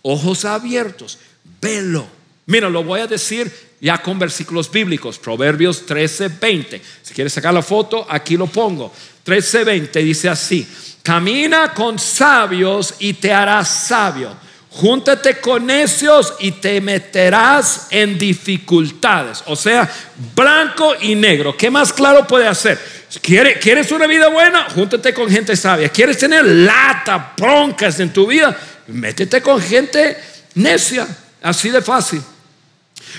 Ojos 0.00 0.46
abiertos, 0.46 1.18
velo. 1.60 2.06
Mira, 2.46 2.70
lo 2.70 2.82
voy 2.82 3.00
a 3.00 3.06
decir 3.06 3.52
ya 3.82 4.00
con 4.00 4.18
versículos 4.18 4.70
bíblicos, 4.70 5.18
Proverbios 5.18 5.84
13, 5.84 6.28
20. 6.28 6.82
Si 7.02 7.12
quieres 7.14 7.34
sacar 7.34 7.52
la 7.52 7.62
foto, 7.62 8.06
aquí 8.08 8.38
lo 8.38 8.46
pongo. 8.46 8.90
13, 9.24 9.64
20 9.64 10.00
dice 10.00 10.30
así, 10.30 10.66
camina 11.02 11.74
con 11.74 11.98
sabios 11.98 12.94
y 12.98 13.12
te 13.12 13.30
harás 13.30 13.86
sabio 13.86 14.34
Júntate 14.72 15.40
con 15.40 15.66
necios 15.66 16.34
y 16.38 16.52
te 16.52 16.80
meterás 16.80 17.88
en 17.90 18.16
dificultades. 18.16 19.42
O 19.46 19.56
sea, 19.56 19.90
blanco 20.34 20.94
y 21.00 21.16
negro. 21.16 21.56
¿Qué 21.56 21.70
más 21.70 21.92
claro 21.92 22.26
puede 22.26 22.46
hacer? 22.46 22.78
¿Quieres 23.20 23.90
una 23.90 24.06
vida 24.06 24.28
buena? 24.28 24.68
Júntate 24.70 25.12
con 25.12 25.28
gente 25.28 25.56
sabia. 25.56 25.88
¿Quieres 25.88 26.18
tener 26.18 26.44
lata, 26.44 27.34
broncas 27.36 27.98
en 27.98 28.12
tu 28.12 28.28
vida? 28.28 28.56
Métete 28.86 29.42
con 29.42 29.60
gente 29.60 30.16
necia. 30.54 31.06
Así 31.42 31.70
de 31.70 31.82
fácil. 31.82 32.22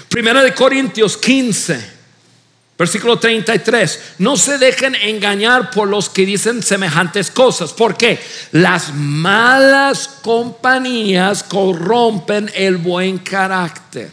Primera 0.08 0.42
de 0.42 0.54
Corintios 0.54 1.18
15. 1.18 2.01
Versículo 2.82 3.20
33. 3.20 4.16
No 4.18 4.36
se 4.36 4.58
dejen 4.58 4.96
engañar 4.96 5.70
por 5.70 5.88
los 5.88 6.10
que 6.10 6.26
dicen 6.26 6.64
semejantes 6.64 7.30
cosas. 7.30 7.74
porque 7.74 8.20
Las 8.54 8.92
malas 8.96 10.08
compañías 10.24 11.44
corrompen 11.44 12.50
el 12.56 12.78
buen 12.78 13.20
carácter. 13.20 14.10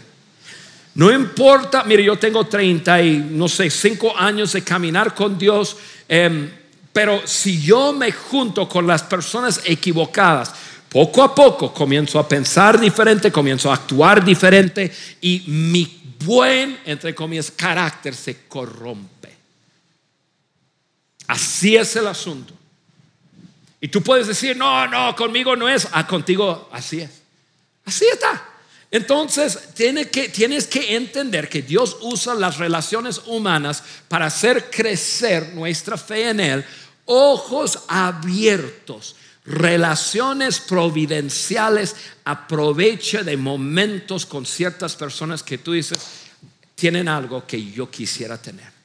No 0.97 1.11
importa, 1.11 1.83
mire, 1.85 2.05
yo 2.05 2.19
tengo 2.19 2.45
30 2.45 3.01
y 3.01 3.17
no 3.31 3.49
sé, 3.49 3.71
5 3.71 4.15
años 4.19 4.53
de 4.53 4.63
caminar 4.63 5.15
con 5.15 5.39
Dios, 5.39 5.75
em, 6.07 6.51
pero 6.93 7.23
si 7.25 7.63
yo 7.63 7.95
me 7.95 8.13
junto 8.13 8.69
con 8.69 8.87
las 8.87 9.03
personas 9.03 9.63
equivocadas, 9.65 10.53
poco 10.91 11.23
a 11.23 11.35
poco 11.35 11.73
comienzo 11.73 12.19
a 12.19 12.29
pensar 12.29 12.79
diferente, 12.79 13.33
comienzo 13.33 13.71
a 13.71 13.77
actuar 13.77 14.23
diferente 14.23 14.93
y 15.23 15.45
mi 15.47 15.98
buen, 16.25 16.81
entre 16.85 17.15
comillas, 17.15 17.51
carácter 17.51 18.15
se 18.15 18.47
corrompe. 18.47 19.37
Así 21.27 21.77
es 21.77 21.95
el 21.97 22.07
asunto. 22.07 22.55
Y 23.81 23.89
tú 23.89 24.03
puedes 24.03 24.27
decir, 24.27 24.57
no, 24.57 24.87
no, 24.89 25.15
conmigo 25.15 25.55
no 25.55 25.69
es, 25.69 25.87
ah, 25.93 26.07
contigo 26.07 26.69
así 26.73 27.01
es. 27.01 27.11
Así 27.85 28.07
está. 28.13 28.45
Entonces 28.91 29.57
que, 29.77 30.31
tienes 30.31 30.67
que 30.67 30.97
entender 30.97 31.49
que 31.49 31.63
Dios 31.63 31.99
usa 32.01 32.35
las 32.35 32.57
relaciones 32.57 33.21
humanas 33.27 33.83
para 34.09 34.27
hacer 34.27 34.71
crecer 34.71 35.55
nuestra 35.55 35.99
fe 35.99 36.31
en 36.31 36.41
Él, 36.41 36.65
ojos 37.05 37.81
abiertos 37.87 39.15
relaciones 39.49 40.61
providenciales, 40.61 41.97
aprovecha 42.25 43.23
de 43.23 43.37
momentos 43.37 44.27
con 44.27 44.45
ciertas 44.45 44.95
personas 44.95 45.43
que 45.43 45.57
tú 45.57 45.73
dices, 45.73 46.01
tienen 46.75 47.09
algo 47.09 47.47
que 47.47 47.73
yo 47.73 47.91
quisiera 47.91 48.41
tener. 48.41 48.79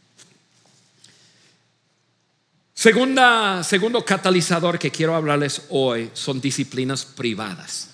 Segunda, 2.74 3.64
segundo 3.64 4.04
catalizador 4.04 4.80
que 4.80 4.90
quiero 4.90 5.16
hablarles 5.16 5.64
hoy 5.70 6.10
son 6.14 6.40
disciplinas 6.40 7.06
privadas. 7.06 7.90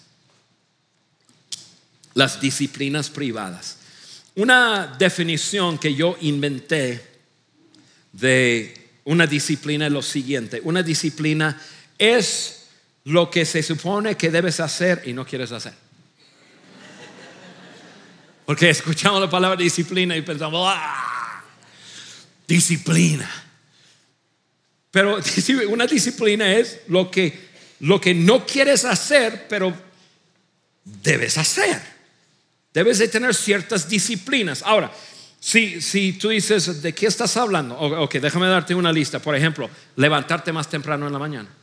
Las 2.14 2.40
disciplinas 2.40 3.10
privadas. 3.10 3.78
Una 4.36 4.96
definición 4.98 5.80
que 5.80 5.96
yo 5.96 6.16
inventé 6.22 7.06
de 8.14 8.92
una 9.06 9.26
disciplina 9.26 9.88
es 9.88 9.92
lo 9.92 10.02
siguiente. 10.02 10.62
Una 10.64 10.84
disciplina 10.84 11.60
es 11.98 12.59
lo 13.06 13.30
que 13.30 13.46
se 13.46 13.64
supone 13.64 14.16
que 14.16 14.30
debes 14.30 14.60
hacer 14.60 15.02
y 15.06 15.14
no 15.14 15.26
quieres 15.26 15.52
hacer. 15.52 15.74
Porque 18.46 18.70
escuchamos 18.70 19.22
la 19.22 19.30
palabra 19.30 19.62
disciplina 19.62 20.18
y 20.18 20.22
pensamos, 20.22 20.68
ah, 20.74 21.44
disciplina. 22.48 23.30
Pero 24.92 25.20
una 25.70 25.86
disciplina 25.86 26.54
es 26.54 26.80
lo 26.88 27.12
que, 27.12 27.50
lo 27.82 28.02
que 28.02 28.14
no 28.14 28.46
quieres 28.46 28.86
hacer, 28.86 29.48
pero 29.48 29.72
debes 30.84 31.38
hacer. 31.38 31.80
Debes 32.74 32.98
de 33.00 33.08
tener 33.08 33.36
ciertas 33.36 33.88
disciplinas. 33.88 34.64
Ahora, 34.64 34.92
si, 35.40 35.80
si 35.82 36.14
tú 36.14 36.30
dices, 36.30 36.82
¿de 36.82 36.94
qué 36.94 37.06
estás 37.06 37.38
hablando? 37.38 37.78
Ok, 37.78 38.16
déjame 38.16 38.48
darte 38.48 38.76
una 38.76 38.92
lista. 38.92 39.20
Por 39.20 39.36
ejemplo, 39.36 39.70
levantarte 39.96 40.52
más 40.52 40.70
temprano 40.70 41.08
en 41.08 41.14
la 41.14 41.20
mañana 41.20 41.59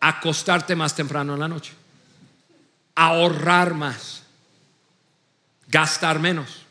acostarte 0.00 0.76
más 0.76 0.94
temprano 0.94 1.34
en 1.34 1.40
la 1.40 1.48
noche, 1.48 1.72
ahorrar 2.94 3.74
más, 3.74 4.22
gastar 5.68 6.18
menos, 6.18 6.62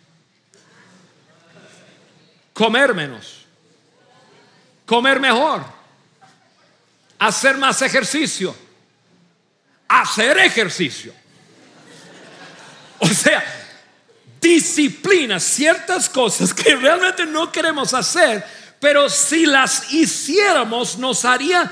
comer 2.53 2.93
menos, 2.93 3.45
comer 4.86 5.19
mejor, 5.19 5.65
hacer 7.19 7.57
más 7.57 7.82
ejercicio, 7.82 8.55
hacer 9.88 10.38
ejercicio. 10.39 11.13
O 12.99 13.07
sea, 13.07 13.43
disciplina, 14.39 15.39
ciertas 15.39 16.07
cosas 16.07 16.53
que 16.53 16.76
realmente 16.76 17.26
no 17.26 17.51
queremos 17.51 17.93
hacer, 17.93 18.45
pero 18.80 19.09
si 19.09 19.45
las 19.45 19.91
hiciéramos 19.91 20.97
nos 20.97 21.26
haría 21.26 21.71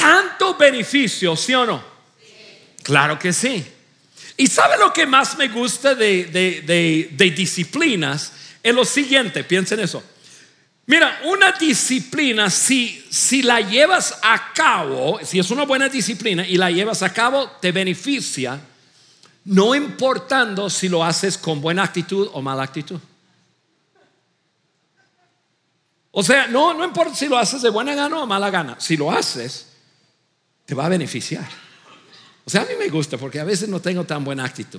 tanto 0.00 0.56
beneficio, 0.56 1.36
¿sí 1.36 1.54
o 1.54 1.66
no? 1.66 1.84
Claro 2.82 3.18
que 3.18 3.32
sí. 3.32 3.64
¿Y 4.36 4.46
sabe 4.46 4.78
lo 4.78 4.92
que 4.92 5.06
más 5.06 5.36
me 5.36 5.48
gusta 5.48 5.94
de, 5.94 6.24
de, 6.24 7.30
disciplinas? 7.30 8.32
Es 8.62 8.74
lo 8.74 8.84
siguiente, 8.84 9.44
piensen 9.44 9.80
eso. 9.80 10.02
Mira, 10.86 11.20
una 11.24 11.52
disciplina, 11.52 12.50
si, 12.50 13.06
si 13.10 13.42
la 13.42 13.60
llevas 13.60 14.18
a 14.22 14.52
cabo, 14.54 15.20
si 15.22 15.38
es 15.38 15.50
una 15.50 15.64
buena 15.64 15.88
disciplina 15.88 16.46
y 16.46 16.56
la 16.56 16.70
llevas 16.70 17.02
a 17.02 17.12
cabo, 17.12 17.48
te 17.60 17.70
beneficia, 17.70 18.58
no 19.44 19.74
importando 19.74 20.68
si 20.70 20.88
lo 20.88 21.04
haces 21.04 21.38
con 21.38 21.60
buena 21.60 21.84
actitud 21.84 22.28
o 22.32 22.42
mala 22.42 22.62
actitud. 22.62 22.98
O 26.12 26.22
sea, 26.22 26.48
no, 26.48 26.74
no 26.74 26.84
importa 26.84 27.14
si 27.14 27.28
lo 27.28 27.38
haces 27.38 27.62
de 27.62 27.70
buena 27.70 27.94
gana 27.94 28.18
o 28.18 28.26
mala 28.26 28.50
gana. 28.50 28.76
Si 28.80 28.96
lo 28.96 29.12
haces, 29.12 29.69
te 30.70 30.76
va 30.76 30.86
a 30.86 30.88
beneficiar. 30.88 31.48
O 32.44 32.48
sea, 32.48 32.62
a 32.62 32.64
mí 32.64 32.74
me 32.78 32.86
gusta 32.86 33.18
porque 33.18 33.40
a 33.40 33.44
veces 33.44 33.68
no 33.68 33.80
tengo 33.80 34.04
tan 34.04 34.22
buena 34.22 34.44
actitud. 34.44 34.78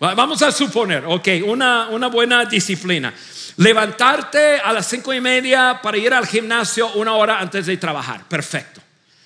Vamos 0.00 0.42
a 0.42 0.50
suponer, 0.50 1.04
ok, 1.06 1.28
una, 1.46 1.86
una 1.90 2.08
buena 2.08 2.44
disciplina. 2.44 3.14
Levantarte 3.58 4.56
a 4.58 4.72
las 4.72 4.88
cinco 4.88 5.14
y 5.14 5.20
media 5.20 5.78
para 5.80 5.96
ir 5.96 6.12
al 6.12 6.26
gimnasio 6.26 6.92
una 6.94 7.14
hora 7.14 7.38
antes 7.38 7.66
de 7.66 7.76
trabajar. 7.76 8.26
Perfecto. 8.26 8.80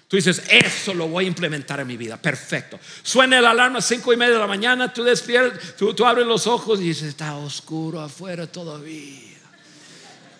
Tú 0.06 0.16
dices, 0.16 0.42
eso 0.50 0.92
lo 0.92 1.08
voy 1.08 1.24
a 1.24 1.28
implementar 1.28 1.80
en 1.80 1.86
mi 1.86 1.96
vida. 1.96 2.18
Perfecto. 2.18 2.78
Suena 3.02 3.38
el 3.38 3.46
alarma 3.46 3.78
a 3.78 3.82
cinco 3.82 4.12
y 4.12 4.18
media 4.18 4.34
de 4.34 4.40
la 4.40 4.46
mañana, 4.46 4.92
tú 4.92 5.02
despiertas, 5.02 5.76
tú, 5.78 5.94
tú 5.94 6.04
abres 6.04 6.26
los 6.26 6.46
ojos 6.46 6.78
y 6.78 6.88
dices, 6.88 7.08
está 7.08 7.36
oscuro 7.36 8.02
afuera 8.02 8.46
todavía. 8.46 9.38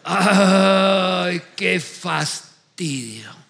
Ay, 0.05 1.40
qué 1.57 1.80
fastidio. 1.80 3.45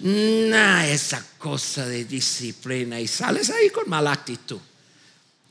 Nah, 0.00 0.86
esa 0.86 1.24
cosa 1.38 1.86
de 1.86 2.04
disciplina. 2.04 3.00
Y 3.00 3.08
sales 3.08 3.50
ahí 3.50 3.70
con 3.70 3.88
mala 3.88 4.12
actitud. 4.12 4.60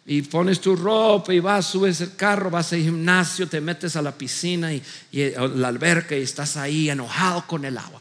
Y 0.08 0.22
pones 0.22 0.62
tu 0.62 0.76
ropa 0.76 1.34
y 1.34 1.40
vas, 1.40 1.66
subes 1.66 2.00
el 2.02 2.16
carro, 2.16 2.52
vas 2.52 2.72
al 2.74 2.80
gimnasio, 2.80 3.48
te 3.48 3.60
metes 3.60 3.96
a 3.96 4.04
la 4.04 4.12
piscina 4.12 4.72
y, 4.72 4.84
la 5.12 5.68
alberca 5.68 6.16
y 6.16 6.22
estás 6.22 6.58
ahí 6.58 6.92
enojado 6.92 7.48
con 7.48 7.66
el 7.66 7.76
agua. 7.76 8.00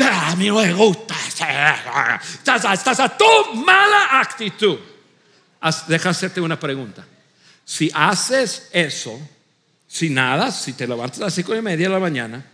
A 0.00 0.36
mí 0.36 0.50
me 0.50 0.72
gusta. 0.74 1.14
Estás, 1.28 3.00
a 3.00 3.16
tu 3.16 3.54
mala 3.54 4.20
actitud. 4.20 4.78
Deja 5.86 6.10
hacerte 6.10 6.40
una 6.40 6.58
pregunta. 6.58 7.06
Si 7.64 7.88
haces 7.94 8.68
eso, 8.72 9.20
si 9.86 10.10
nada, 10.10 10.50
si 10.50 10.72
te 10.72 10.88
levantas 10.88 11.20
a 11.20 11.26
las 11.26 11.34
cinco 11.34 11.54
y 11.54 11.62
media 11.62 11.86
de 11.86 11.94
la 11.94 12.00
mañana, 12.00 12.44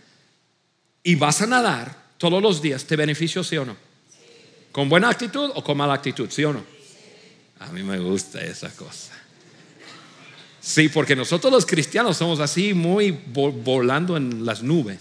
y 1.07 1.15
vas 1.15 1.41
a 1.41 1.47
nadar 1.47 1.95
todos 2.17 2.43
los 2.43 2.61
días, 2.61 2.83
¿te 2.83 2.97
beneficio 2.97 3.41
sí 3.41 3.55
o 3.55 3.63
no? 3.63 3.77
¿Con 4.73 4.89
buena 4.89 5.07
actitud 5.09 5.51
o 5.55 5.63
con 5.63 5.77
mala 5.77 5.93
actitud? 5.93 6.29
¿Sí 6.29 6.43
o 6.43 6.51
no? 6.51 6.61
A 7.61 7.67
mí 7.67 7.81
me 7.81 7.97
gusta 7.97 8.41
esa 8.41 8.69
cosa. 8.71 9.13
Sí, 10.59 10.89
porque 10.89 11.15
nosotros 11.15 11.49
los 11.53 11.65
cristianos 11.65 12.17
somos 12.17 12.41
así 12.41 12.73
muy 12.73 13.11
volando 13.11 14.17
en 14.17 14.45
las 14.45 14.61
nubes. 14.61 14.99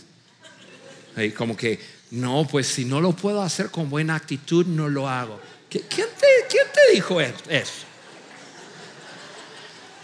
Como 1.37 1.57
que, 1.57 1.81
no, 2.13 2.47
pues 2.49 2.69
si 2.69 2.85
no 2.85 3.01
lo 3.01 3.11
puedo 3.11 3.43
hacer 3.43 3.73
con 3.73 3.91
buena 3.91 4.15
actitud, 4.15 4.65
no 4.65 4.89
lo 4.89 5.09
hago. 5.09 5.41
¿Quién 5.69 5.87
te, 5.89 6.27
quién 6.49 6.67
te 6.73 6.95
dijo 6.95 7.21
eso? 7.21 7.85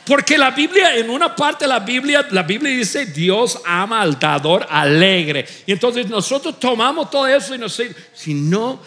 Porque 0.05 0.36
la 0.36 0.50
Biblia, 0.50 0.96
en 0.96 1.11
una 1.11 1.34
parte 1.34 1.64
de 1.64 1.68
la 1.68 1.78
Biblia, 1.78 2.26
la 2.30 2.42
Biblia 2.42 2.72
dice, 2.72 3.07
Dios 3.07 3.61
ama 3.64 4.03
al 4.03 4.18
dador 4.18 4.66
alegre. 4.68 5.46
Y 5.64 5.72
entonces 5.72 6.09
nosotros 6.09 6.59
tomamos 6.59 7.09
todo 7.09 7.26
eso 7.28 7.55
y 7.55 7.59
nos 7.59 7.80
si 8.12 8.34
no, 8.34 8.82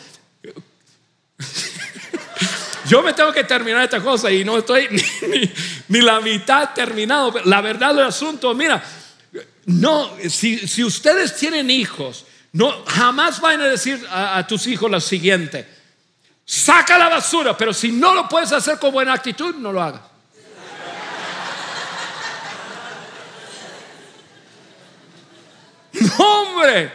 yo 2.87 3.01
me 3.01 3.13
tengo 3.13 3.31
que 3.31 3.45
terminar 3.45 3.83
esta 3.83 4.01
cosa 4.01 4.29
y 4.29 4.43
no 4.43 4.57
estoy 4.57 4.87
ni, 5.87 6.01
la 6.01 6.19
mitad 6.19 6.73
terminado. 6.73 7.33
La 7.45 7.61
verdad 7.61 7.95
del 7.95 8.05
asunto, 8.05 8.53
mira, 8.53 8.83
no, 9.67 10.11
si, 10.29 10.83
ustedes 10.83 11.37
tienen 11.37 11.69
hijos, 11.69 12.25
no, 12.51 12.83
jamás 12.85 13.39
van 13.39 13.61
a 13.61 13.67
decir 13.67 14.05
a, 14.11 14.45
tus 14.45 14.67
hijos 14.67 14.91
lo 14.91 14.99
siguiente, 14.99 15.65
saca 16.43 16.97
la 16.97 17.07
basura, 17.07 17.57
pero 17.57 17.73
si 17.73 17.93
no 17.93 18.13
lo 18.13 18.27
puedes 18.27 18.51
hacer 18.51 18.79
con 18.79 18.91
buena 18.91 19.13
actitud, 19.13 19.55
no 19.55 19.71
lo 19.71 19.81
hagas. 19.81 20.14
hombre, 26.17 26.91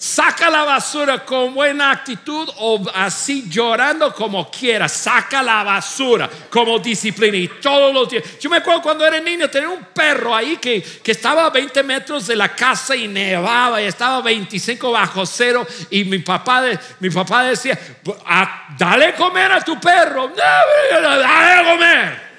Saca 0.00 0.48
la 0.48 0.64
basura 0.64 1.26
con 1.26 1.52
buena 1.52 1.90
actitud 1.90 2.48
o 2.56 2.82
así 2.94 3.44
llorando 3.50 4.14
como 4.14 4.50
quieras. 4.50 4.92
Saca 4.92 5.42
la 5.42 5.62
basura 5.62 6.26
como 6.48 6.78
disciplina 6.78 7.36
y 7.36 7.48
todos 7.48 7.92
los 7.92 8.08
días. 8.08 8.24
Yo 8.40 8.48
me 8.48 8.56
acuerdo 8.56 8.80
cuando 8.80 9.04
era 9.04 9.20
niño, 9.20 9.50
tenía 9.50 9.68
un 9.68 9.84
perro 9.92 10.34
ahí 10.34 10.56
que, 10.56 10.80
que 10.80 11.12
estaba 11.12 11.44
a 11.44 11.50
20 11.50 11.82
metros 11.82 12.26
de 12.28 12.34
la 12.34 12.48
casa 12.48 12.96
y 12.96 13.08
nevaba 13.08 13.82
y 13.82 13.84
estaba 13.84 14.22
25 14.22 14.90
bajo 14.90 15.26
cero. 15.26 15.66
Y 15.90 16.04
mi 16.04 16.20
papá, 16.20 16.64
mi 16.98 17.10
papá 17.10 17.42
decía: 17.42 17.78
ah, 18.24 18.68
Dale 18.78 19.12
comer 19.12 19.52
a 19.52 19.60
tu 19.60 19.78
perro, 19.78 20.32
dale 20.34 21.70
comer. 21.70 22.30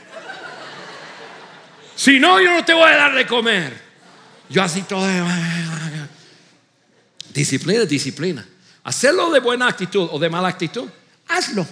Si 1.94 2.20
no, 2.20 2.42
yo 2.42 2.50
no 2.50 2.66
te 2.66 2.74
voy 2.74 2.90
a 2.90 2.96
dar 2.96 3.14
de 3.14 3.28
comer. 3.28 3.91
Yo 4.52 4.62
así 4.62 4.82
todo. 4.84 5.08
Disciplina, 7.34 7.86
disciplina. 7.86 8.46
Hacerlo 8.84 9.30
de 9.32 9.40
buena 9.40 9.68
actitud 9.68 10.10
o 10.12 10.20
de 10.20 10.30
mala 10.30 10.50
actitud, 10.50 10.88
hazlo. 11.28 11.66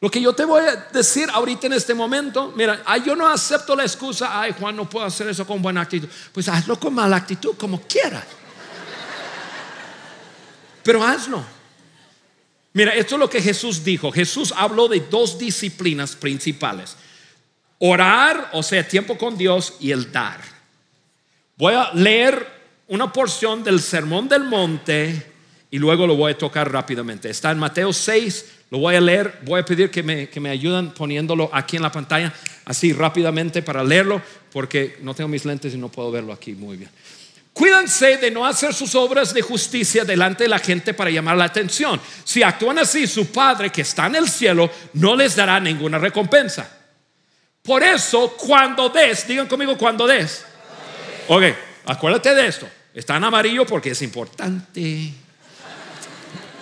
Lo 0.00 0.10
que 0.10 0.20
yo 0.20 0.32
te 0.32 0.44
voy 0.44 0.62
a 0.62 0.76
decir 0.92 1.28
ahorita 1.32 1.68
en 1.68 1.74
este 1.74 1.94
momento, 1.94 2.52
mira, 2.56 2.82
yo 3.04 3.14
no 3.14 3.28
acepto 3.28 3.76
la 3.76 3.84
excusa, 3.84 4.40
ay 4.40 4.52
Juan, 4.58 4.74
no 4.74 4.88
puedo 4.88 5.06
hacer 5.06 5.28
eso 5.28 5.46
con 5.46 5.62
buena 5.62 5.82
actitud. 5.82 6.08
Pues 6.32 6.48
hazlo 6.48 6.78
con 6.80 6.94
mala 6.94 7.16
actitud, 7.16 7.54
como 7.56 7.80
quieras. 7.82 8.24
Pero 10.82 11.04
hazlo. 11.04 11.44
Mira, 12.72 12.94
esto 12.94 13.16
es 13.16 13.18
lo 13.20 13.30
que 13.30 13.42
Jesús 13.42 13.84
dijo. 13.84 14.10
Jesús 14.10 14.52
habló 14.56 14.88
de 14.88 15.00
dos 15.00 15.38
disciplinas 15.38 16.16
principales. 16.16 16.96
Orar, 17.78 18.50
o 18.54 18.62
sea, 18.62 18.86
tiempo 18.86 19.18
con 19.18 19.36
Dios 19.36 19.74
y 19.78 19.92
el 19.92 20.10
dar. 20.10 20.51
Voy 21.56 21.74
a 21.74 21.92
leer 21.92 22.46
una 22.88 23.12
porción 23.12 23.62
del 23.62 23.80
Sermón 23.80 24.28
del 24.28 24.44
Monte 24.44 25.32
y 25.70 25.78
luego 25.78 26.06
lo 26.06 26.16
voy 26.16 26.32
a 26.32 26.38
tocar 26.38 26.70
rápidamente. 26.70 27.30
Está 27.30 27.50
en 27.50 27.58
Mateo 27.58 27.92
6, 27.92 28.46
lo 28.70 28.78
voy 28.78 28.94
a 28.94 29.00
leer, 29.00 29.40
voy 29.44 29.60
a 29.60 29.64
pedir 29.64 29.90
que 29.90 30.02
me, 30.02 30.28
que 30.28 30.40
me 30.40 30.50
ayuden 30.50 30.90
poniéndolo 30.90 31.50
aquí 31.52 31.76
en 31.76 31.82
la 31.82 31.92
pantalla, 31.92 32.32
así 32.64 32.92
rápidamente 32.92 33.62
para 33.62 33.84
leerlo, 33.84 34.20
porque 34.50 34.98
no 35.02 35.14
tengo 35.14 35.28
mis 35.28 35.44
lentes 35.44 35.74
y 35.74 35.78
no 35.78 35.88
puedo 35.88 36.10
verlo 36.10 36.32
aquí 36.32 36.52
muy 36.52 36.76
bien. 36.76 36.90
Cuídense 37.52 38.16
de 38.16 38.30
no 38.30 38.46
hacer 38.46 38.72
sus 38.72 38.94
obras 38.94 39.34
de 39.34 39.42
justicia 39.42 40.04
delante 40.04 40.44
de 40.44 40.48
la 40.48 40.58
gente 40.58 40.94
para 40.94 41.10
llamar 41.10 41.36
la 41.36 41.44
atención. 41.44 42.00
Si 42.24 42.42
actúan 42.42 42.78
así, 42.78 43.06
su 43.06 43.26
Padre 43.26 43.70
que 43.70 43.82
está 43.82 44.06
en 44.06 44.16
el 44.16 44.28
cielo 44.28 44.70
no 44.94 45.14
les 45.14 45.36
dará 45.36 45.60
ninguna 45.60 45.98
recompensa. 45.98 46.78
Por 47.62 47.82
eso, 47.82 48.34
cuando 48.38 48.88
des, 48.88 49.26
digan 49.26 49.46
conmigo 49.46 49.76
cuando 49.76 50.06
des. 50.06 50.46
Ok, 51.28 51.42
acuérdate 51.86 52.34
de 52.34 52.46
esto. 52.46 52.68
Está 52.94 53.16
en 53.16 53.24
amarillo 53.24 53.66
porque 53.66 53.90
es 53.90 54.02
importante. 54.02 55.12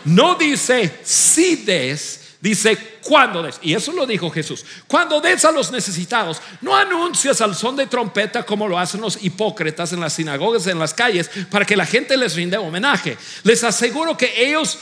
No 0.05 0.35
dice 0.37 1.01
si 1.03 1.57
des, 1.57 2.37
dice 2.41 2.77
cuando 3.03 3.43
des. 3.43 3.59
Y 3.63 3.75
eso 3.75 3.93
lo 3.93 4.07
dijo 4.07 4.31
Jesús. 4.31 4.65
Cuando 4.87 5.21
des 5.21 5.45
a 5.45 5.51
los 5.51 5.73
necesitados, 5.73 6.41
no 6.61 6.77
anuncias 6.77 7.41
al 7.41 7.55
son 7.55 7.77
de 7.77 7.87
trompeta 7.87 8.45
como 8.45 8.69
lo 8.69 8.79
hacen 8.79 9.01
los 9.01 9.23
hipócritas 9.23 9.93
en 9.93 10.01
las 10.01 10.13
sinagogas, 10.13 10.67
en 10.67 10.79
las 10.79 10.95
calles, 10.95 11.31
para 11.51 11.65
que 11.65 11.77
la 11.77 11.87
gente 11.87 12.17
les 12.17 12.35
rinde 12.35 12.57
homenaje. 12.57 13.17
Les 13.43 13.65
aseguro 13.65 14.17
que 14.17 14.33
ellos 14.37 14.79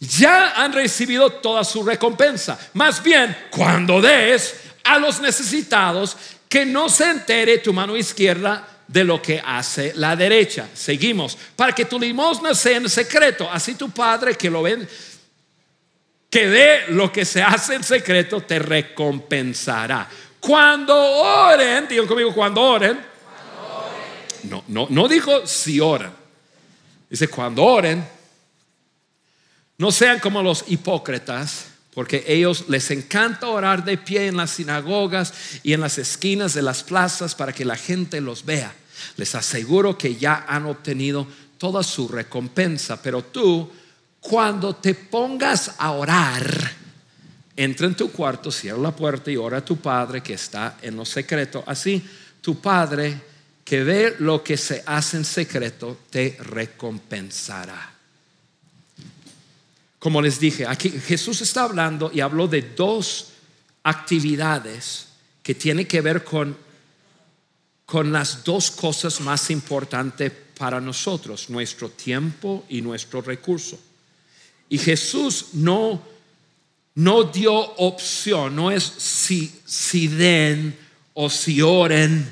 ya 0.00 0.62
han 0.62 0.72
recibido 0.72 1.30
toda 1.30 1.64
su 1.64 1.82
recompensa. 1.82 2.58
Más 2.74 3.02
bien, 3.02 3.36
cuando 3.50 4.02
des 4.02 4.54
a 4.84 4.98
los 4.98 5.20
necesitados, 5.20 6.16
que 6.48 6.66
no 6.66 6.88
se 6.88 7.10
entere 7.10 7.58
tu 7.58 7.72
mano 7.72 7.96
izquierda 7.96 8.73
de 8.86 9.04
lo 9.04 9.20
que 9.20 9.42
hace 9.44 9.92
la 9.96 10.16
derecha. 10.16 10.68
Seguimos. 10.74 11.36
Para 11.56 11.72
que 11.72 11.84
tu 11.84 11.98
limosna 11.98 12.54
sea 12.54 12.76
en 12.76 12.88
secreto. 12.88 13.50
Así 13.50 13.74
tu 13.74 13.90
Padre 13.90 14.34
que 14.34 14.50
lo 14.50 14.62
ven, 14.62 14.88
que 16.30 16.46
ve 16.46 16.84
lo 16.88 17.12
que 17.12 17.24
se 17.24 17.42
hace 17.42 17.74
en 17.74 17.84
secreto, 17.84 18.40
te 18.40 18.58
recompensará. 18.58 20.08
Cuando 20.40 20.94
oren, 20.94 21.88
digan 21.88 22.06
conmigo, 22.06 22.34
cuando 22.34 22.60
oren. 22.60 23.00
No, 24.44 24.62
no, 24.68 24.86
no 24.90 25.08
dijo 25.08 25.46
si 25.46 25.80
oran. 25.80 26.14
Dice, 27.08 27.28
cuando 27.28 27.64
oren, 27.64 28.06
no 29.78 29.90
sean 29.90 30.18
como 30.20 30.42
los 30.42 30.64
hipócritas 30.68 31.73
porque 31.94 32.24
ellos 32.26 32.64
les 32.68 32.90
encanta 32.90 33.48
orar 33.48 33.84
de 33.84 33.96
pie 33.96 34.26
en 34.26 34.36
las 34.36 34.50
sinagogas 34.50 35.32
y 35.62 35.72
en 35.72 35.80
las 35.80 35.98
esquinas 35.98 36.52
de 36.52 36.62
las 36.62 36.82
plazas 36.82 37.34
para 37.34 37.52
que 37.52 37.64
la 37.64 37.76
gente 37.76 38.20
los 38.20 38.44
vea. 38.44 38.74
Les 39.16 39.34
aseguro 39.34 39.96
que 39.96 40.16
ya 40.16 40.44
han 40.48 40.66
obtenido 40.66 41.26
toda 41.56 41.82
su 41.82 42.08
recompensa, 42.08 43.00
pero 43.00 43.22
tú, 43.22 43.70
cuando 44.20 44.74
te 44.74 44.94
pongas 44.94 45.76
a 45.78 45.92
orar, 45.92 46.72
entra 47.56 47.86
en 47.86 47.94
tu 47.94 48.10
cuarto, 48.10 48.50
cierra 48.50 48.78
la 48.78 48.96
puerta 48.96 49.30
y 49.30 49.36
ora 49.36 49.58
a 49.58 49.64
tu 49.64 49.76
Padre 49.76 50.20
que 50.20 50.34
está 50.34 50.78
en 50.82 50.96
lo 50.96 51.04
secreto. 51.04 51.62
Así, 51.66 52.02
tu 52.40 52.60
Padre 52.60 53.20
que 53.64 53.82
ve 53.82 54.16
lo 54.18 54.42
que 54.42 54.56
se 54.56 54.82
hace 54.84 55.16
en 55.16 55.24
secreto, 55.24 55.98
te 56.10 56.36
recompensará. 56.40 57.93
Como 60.04 60.20
les 60.20 60.38
dije, 60.38 60.66
aquí 60.66 60.90
Jesús 60.90 61.40
está 61.40 61.62
hablando 61.62 62.10
y 62.12 62.20
habló 62.20 62.46
de 62.46 62.60
dos 62.60 63.28
actividades 63.84 65.06
que 65.42 65.54
tienen 65.54 65.86
que 65.86 66.02
ver 66.02 66.22
con, 66.22 66.54
con 67.86 68.12
las 68.12 68.44
dos 68.44 68.70
cosas 68.70 69.22
más 69.22 69.48
importantes 69.48 70.30
para 70.58 70.78
nosotros, 70.78 71.48
nuestro 71.48 71.88
tiempo 71.88 72.66
y 72.68 72.82
nuestro 72.82 73.22
recurso. 73.22 73.80
Y 74.68 74.76
Jesús 74.76 75.54
no, 75.54 76.02
no 76.96 77.24
dio 77.24 77.54
opción, 77.54 78.54
no 78.54 78.70
es 78.70 78.84
si, 78.84 79.58
si 79.64 80.08
den 80.08 80.78
o 81.14 81.30
si 81.30 81.62
oren, 81.62 82.30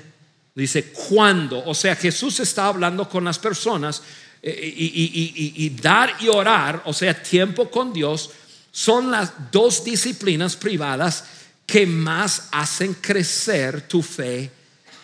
dice 0.54 0.92
cuándo. 0.92 1.64
O 1.64 1.74
sea, 1.74 1.96
Jesús 1.96 2.38
está 2.40 2.66
hablando 2.66 3.08
con 3.08 3.24
las 3.24 3.38
personas 3.38 4.02
y, 4.42 5.70
dar 5.70 6.16
y 6.20 6.28
orar, 6.28 6.82
o 6.86 6.92
sea, 6.92 7.20
tiempo 7.22 7.70
con 7.70 7.92
Dios, 7.92 8.30
son 8.72 9.10
las 9.10 9.32
dos 9.52 9.84
disciplinas 9.84 10.56
privadas 10.56 11.24
que 11.66 11.86
más 11.86 12.48
hacen 12.50 12.94
crecer 12.94 13.86
tu 13.86 14.02
fe 14.02 14.50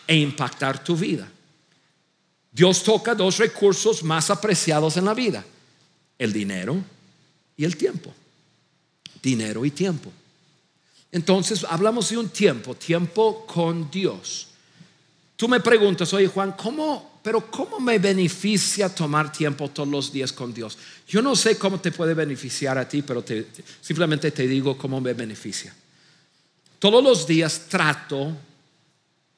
e 0.07 0.17
impactar 0.17 0.83
tu 0.83 0.97
vida. 0.97 1.31
Dios 2.51 2.83
toca 2.83 3.15
dos 3.15 3.39
recursos 3.39 4.03
más 4.03 4.31
apreciados 4.31 4.97
en 4.97 5.05
la 5.05 5.15
vida, 5.15 5.45
el 6.19 6.33
dinero 6.33 6.83
y 7.57 7.65
el 7.65 7.77
tiempo. 7.77 8.13
Dinero 9.23 9.65
y 9.65 9.71
tiempo. 9.71 10.11
Entonces 11.13 11.65
hablamos 11.69 12.11
de 12.11 12.19
un 12.19 12.29
tiempo, 12.29 12.75
tiempo 12.75 13.47
con 13.47 13.91
Dios. 13.91 14.49
Tú 15.37 15.49
me 15.49 15.61
preguntas, 15.61 16.13
oye 16.13 16.27
Juan, 16.27 16.53
¿cómo 16.53 17.18
pero 17.29 17.51
¿cómo 17.51 17.79
me 17.79 17.99
beneficia 17.99 18.89
tomar 18.89 19.31
tiempo 19.31 19.69
todos 19.69 19.87
los 19.87 20.11
días 20.11 20.33
con 20.33 20.55
Dios? 20.55 20.79
Yo 21.07 21.21
no 21.21 21.37
sé 21.37 21.59
cómo 21.59 21.79
te 21.79 21.93
puede 21.93 22.15
beneficiar 22.15 22.79
a 22.79 22.89
ti, 22.89 23.03
pero 23.03 23.23
simplemente 23.83 24.31
te 24.31 24.49
digo 24.49 24.79
cómo 24.79 24.99
me 24.99 25.13
beneficia. 25.13 25.75
Todos 26.79 27.05
los 27.05 27.27
días 27.27 27.67
trato, 27.69 28.35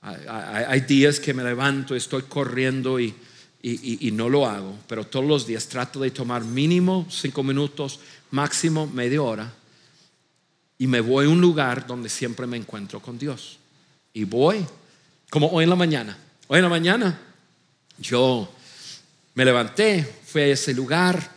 hay, 0.02 0.82
días 0.82 1.18
que 1.18 1.34
me 1.34 1.42
levanto, 1.42 1.96
estoy 1.96 2.22
corriendo 2.28 3.00
y, 3.00 3.12
no 4.12 4.28
lo 4.28 4.46
hago, 4.46 4.78
pero 4.86 5.04
todos 5.04 5.26
los 5.26 5.44
días 5.44 5.66
trato 5.66 5.98
de 5.98 6.12
tomar 6.12 6.44
mínimo 6.44 7.08
cinco 7.10 7.42
minutos, 7.42 7.98
máximo 8.30 8.86
media 8.86 9.20
hora, 9.20 9.52
y 10.78 10.86
me 10.86 11.00
voy 11.00 11.26
a 11.26 11.28
un 11.28 11.40
lugar 11.40 11.88
donde 11.88 12.08
siempre 12.08 12.46
me 12.46 12.56
encuentro 12.56 13.00
con 13.00 13.18
Dios. 13.18 13.58
Y 14.14 14.22
voy, 14.22 14.64
como 15.28 15.48
hoy 15.48 15.64
en 15.64 15.70
la 15.70 15.74
mañana. 15.76 16.16
Hoy 16.46 16.58
en 16.58 16.62
la 16.62 16.70
mañana 16.70 17.26
yo 18.00 18.50
me 19.34 19.44
levanté, 19.44 20.02
fui 20.26 20.42
a 20.42 20.46
ese 20.46 20.74
lugar 20.74 21.30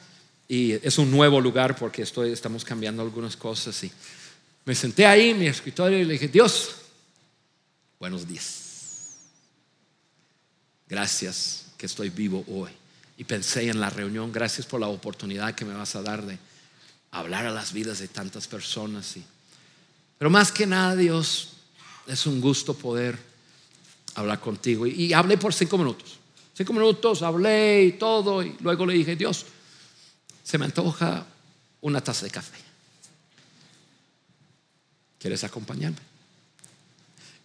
y 0.47 0.71
es 0.71 0.97
un 0.97 1.11
nuevo 1.11 1.39
lugar 1.39 1.75
porque 1.75 2.01
estoy, 2.01 2.31
estamos 2.31 2.63
cambiando 2.63 3.01
algunas 3.01 3.35
cosas 3.35 3.83
y 3.83 3.91
me 4.65 4.73
senté 4.73 5.05
ahí 5.05 5.31
en 5.31 5.39
mi 5.39 5.47
escritorio 5.47 5.99
y 5.99 6.05
le 6.05 6.13
dije, 6.13 6.29
Dios, 6.29 6.75
buenos 7.99 8.27
días. 8.27 8.61
Gracias 10.87 11.65
que 11.77 11.85
estoy 11.85 12.09
vivo 12.09 12.45
hoy. 12.47 12.71
Y 13.17 13.25
pensé 13.25 13.69
en 13.69 13.79
la 13.79 13.89
reunión, 13.89 14.31
gracias 14.31 14.65
por 14.65 14.79
la 14.79 14.87
oportunidad 14.87 15.53
que 15.53 15.65
me 15.65 15.73
vas 15.73 15.95
a 15.95 16.01
dar 16.01 16.25
de 16.25 16.37
hablar 17.11 17.45
a 17.45 17.51
las 17.51 17.73
vidas 17.73 17.99
de 17.99 18.07
tantas 18.07 18.47
personas. 18.47 19.15
pero 20.17 20.29
más 20.29 20.51
que 20.51 20.65
nada, 20.65 20.95
Dios, 20.95 21.49
es 22.07 22.25
un 22.25 22.41
gusto 22.41 22.73
poder 22.73 23.17
hablar 24.15 24.39
contigo. 24.39 24.87
Y, 24.87 25.05
y 25.05 25.13
hablé 25.13 25.37
por 25.37 25.53
cinco 25.53 25.77
minutos. 25.77 26.19
Cinco 26.55 26.73
minutos, 26.73 27.21
hablé 27.21 27.83
y 27.83 27.91
todo. 27.93 28.43
Y 28.43 28.55
luego 28.59 28.85
le 28.85 28.93
dije, 28.93 29.15
Dios, 29.15 29.45
se 30.43 30.57
me 30.57 30.65
antoja 30.65 31.25
una 31.81 32.01
taza 32.01 32.25
de 32.25 32.31
café. 32.31 32.57
¿Quieres 35.19 35.43
acompañarme? 35.43 35.97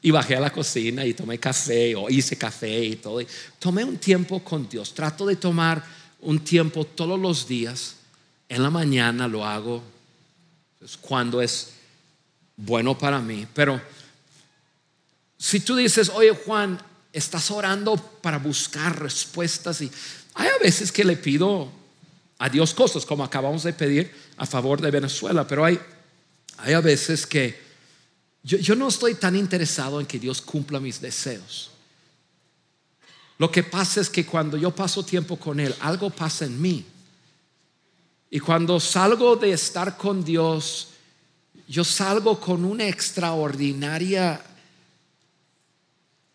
Y 0.03 0.11
bajé 0.11 0.37
a 0.37 0.41
la 0.41 0.51
cocina 0.51 1.05
y 1.05 1.15
tomé 1.15 1.39
café 1.39 1.95
o 1.97 2.09
hice 2.09 2.37
café 2.37 2.85
y 2.85 2.97
todo. 2.97 3.21
tomé 3.59 3.85
un 3.85 3.99
tiempo 3.99 4.43
con 4.45 4.69
Dios. 4.69 4.95
Trato 4.95 5.27
de 5.27 5.37
tomar 5.37 5.83
un 6.21 6.41
tiempo 6.41 6.85
todos 6.85 7.19
los 7.19 7.49
días. 7.49 7.97
En 8.49 8.63
la 8.63 8.71
mañana 8.71 9.27
lo 9.27 9.45
hago 9.45 9.83
cuando 11.01 11.41
es 11.41 11.73
bueno 12.57 12.97
para 12.97 13.21
mí. 13.21 13.47
Pero 13.55 13.81
si 15.37 15.61
tú 15.61 15.77
dices, 15.77 16.09
oye 16.11 16.31
Juan, 16.31 16.81
estás 17.19 17.51
orando 17.51 17.97
para 17.97 18.39
buscar 18.39 19.01
respuestas 19.01 19.81
y 19.81 19.91
hay 20.35 20.49
a 20.49 20.63
veces 20.63 20.93
que 20.93 21.05
le 21.05 21.17
pido 21.17 21.71
a 22.39 22.49
Dios 22.49 22.73
cosas, 22.73 23.05
como 23.05 23.25
acabamos 23.25 23.65
de 23.65 23.73
pedir 23.73 24.15
a 24.37 24.47
favor 24.47 24.81
de 24.81 24.91
Venezuela, 24.91 25.47
pero 25.47 25.65
hay, 25.65 25.79
hay 26.59 26.73
a 26.73 26.81
veces 26.81 27.27
que 27.27 27.61
yo, 28.43 28.59
yo 28.59 28.77
no 28.77 28.89
estoy 28.89 29.15
tan 29.17 29.35
interesado 29.35 30.01
en 30.01 30.07
que 30.07 30.19
Dios 30.19 30.41
cumpla 30.41 30.81
mis 30.81 31.01
deseos. 31.01 31.73
Lo 33.39 33.51
que 33.51 33.63
pasa 33.63 34.01
es 34.01 34.11
que 34.11 34.27
cuando 34.27 34.57
yo 34.57 34.75
paso 34.75 35.05
tiempo 35.05 35.37
con 35.37 35.61
Él, 35.61 35.75
algo 35.81 36.11
pasa 36.11 36.45
en 36.45 36.61
mí. 36.61 36.85
Y 38.31 38.41
cuando 38.41 38.79
salgo 38.81 39.37
de 39.37 39.53
estar 39.53 39.97
con 39.97 40.25
Dios, 40.25 40.89
yo 41.67 41.85
salgo 41.85 42.41
con 42.41 42.65
una 42.65 42.87
extraordinaria 42.89 44.43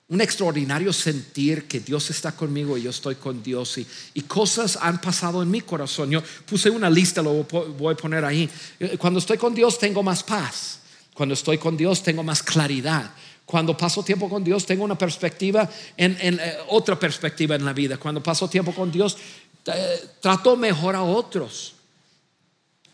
un 0.10 0.22
extraordinario 0.22 0.91
sentir 0.91 1.68
que 1.68 1.80
Dios 1.80 2.10
está 2.10 2.34
conmigo 2.34 2.78
y 2.78 2.84
yo 2.84 2.89
estoy 2.89 3.16
con 3.16 3.41
Dios 3.41 3.78
y, 3.78 4.22
cosas 4.22 4.78
han 4.82 4.99
pasado 4.99 5.41
en 5.41 5.49
mi 5.49 5.62
corazón. 5.62 6.12
Yo 6.12 6.22
puse 6.45 6.70
una 6.70 6.89
lista, 6.89 7.22
lo 7.22 7.43
voy 7.43 7.93
a 7.93 7.97
poner 7.97 8.26
ahí. 8.26 8.49
Eh, 8.80 8.97
cuando 8.97 9.20
estoy 9.20 9.38
con 9.38 9.56
Dios 9.56 9.80
tengo 9.80 10.04
más 10.04 10.24
paz. 10.24 10.80
Cuando 11.14 11.34
estoy 11.34 11.58
con 11.58 11.78
Dios 11.78 12.04
tengo 12.04 12.24
más 12.24 12.43
claridad. 12.43 13.12
Cuando 13.45 13.76
paso 13.76 14.04
tiempo 14.04 14.30
con 14.30 14.43
Dios 14.43 14.66
tengo 14.66 14.84
una 14.84 14.97
perspectiva, 14.97 15.70
en, 15.97 16.18
eh, 16.20 16.58
otra 16.70 16.97
perspectiva 16.97 17.56
en 17.56 17.66
la 17.66 17.74
vida. 17.74 17.97
Cuando 17.97 18.22
paso 18.22 18.47
tiempo 18.49 18.74
con 18.74 18.91
Dios 18.91 19.18
eh, 19.66 20.10
trato 20.20 20.58
mejor 20.58 20.95
a 20.95 21.04
otros. 21.04 21.74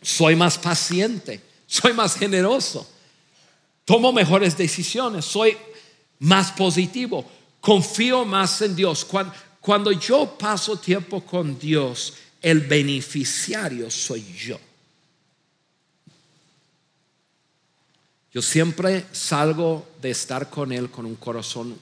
Soy 0.02 0.36
más 0.36 0.56
paciente, 0.56 1.42
soy 1.66 1.92
más 1.92 2.16
generoso, 2.16 2.88
tomo 3.84 4.12
mejores 4.12 4.56
decisiones, 4.56 5.26
soy 5.26 5.56
más 6.20 6.52
positivo, 6.52 7.28
confío 7.60 8.24
más 8.24 8.62
en 8.62 8.76
Dios. 8.76 9.06
Cuando, 9.60 9.92
yo 9.92 10.36
paso 10.38 10.78
tiempo 10.78 11.24
con 11.24 11.58
Dios, 11.58 12.14
el 12.40 12.60
beneficiario 12.60 13.90
soy 13.90 14.24
yo. 14.36 14.58
Yo 18.32 18.40
siempre 18.40 19.06
salgo 19.10 19.88
de 20.00 20.10
estar 20.10 20.48
con 20.48 20.70
Él 20.70 20.88
con 20.88 21.04
un 21.04 21.16
corazón 21.16 21.76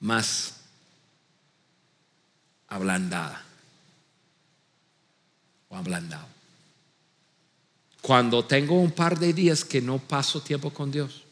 más 0.00 0.56
ablandada 2.68 3.42
o 5.68 5.76
ablandado. 5.76 6.26
Cuando 8.02 8.44
tengo 8.44 8.74
un 8.74 8.90
par 8.90 9.18
de 9.18 9.32
días 9.32 9.64
que 9.64 9.80
no 9.80 9.98
paso 9.98 10.42
tiempo 10.42 10.70
con 10.70 10.90
Dios, 10.90 11.22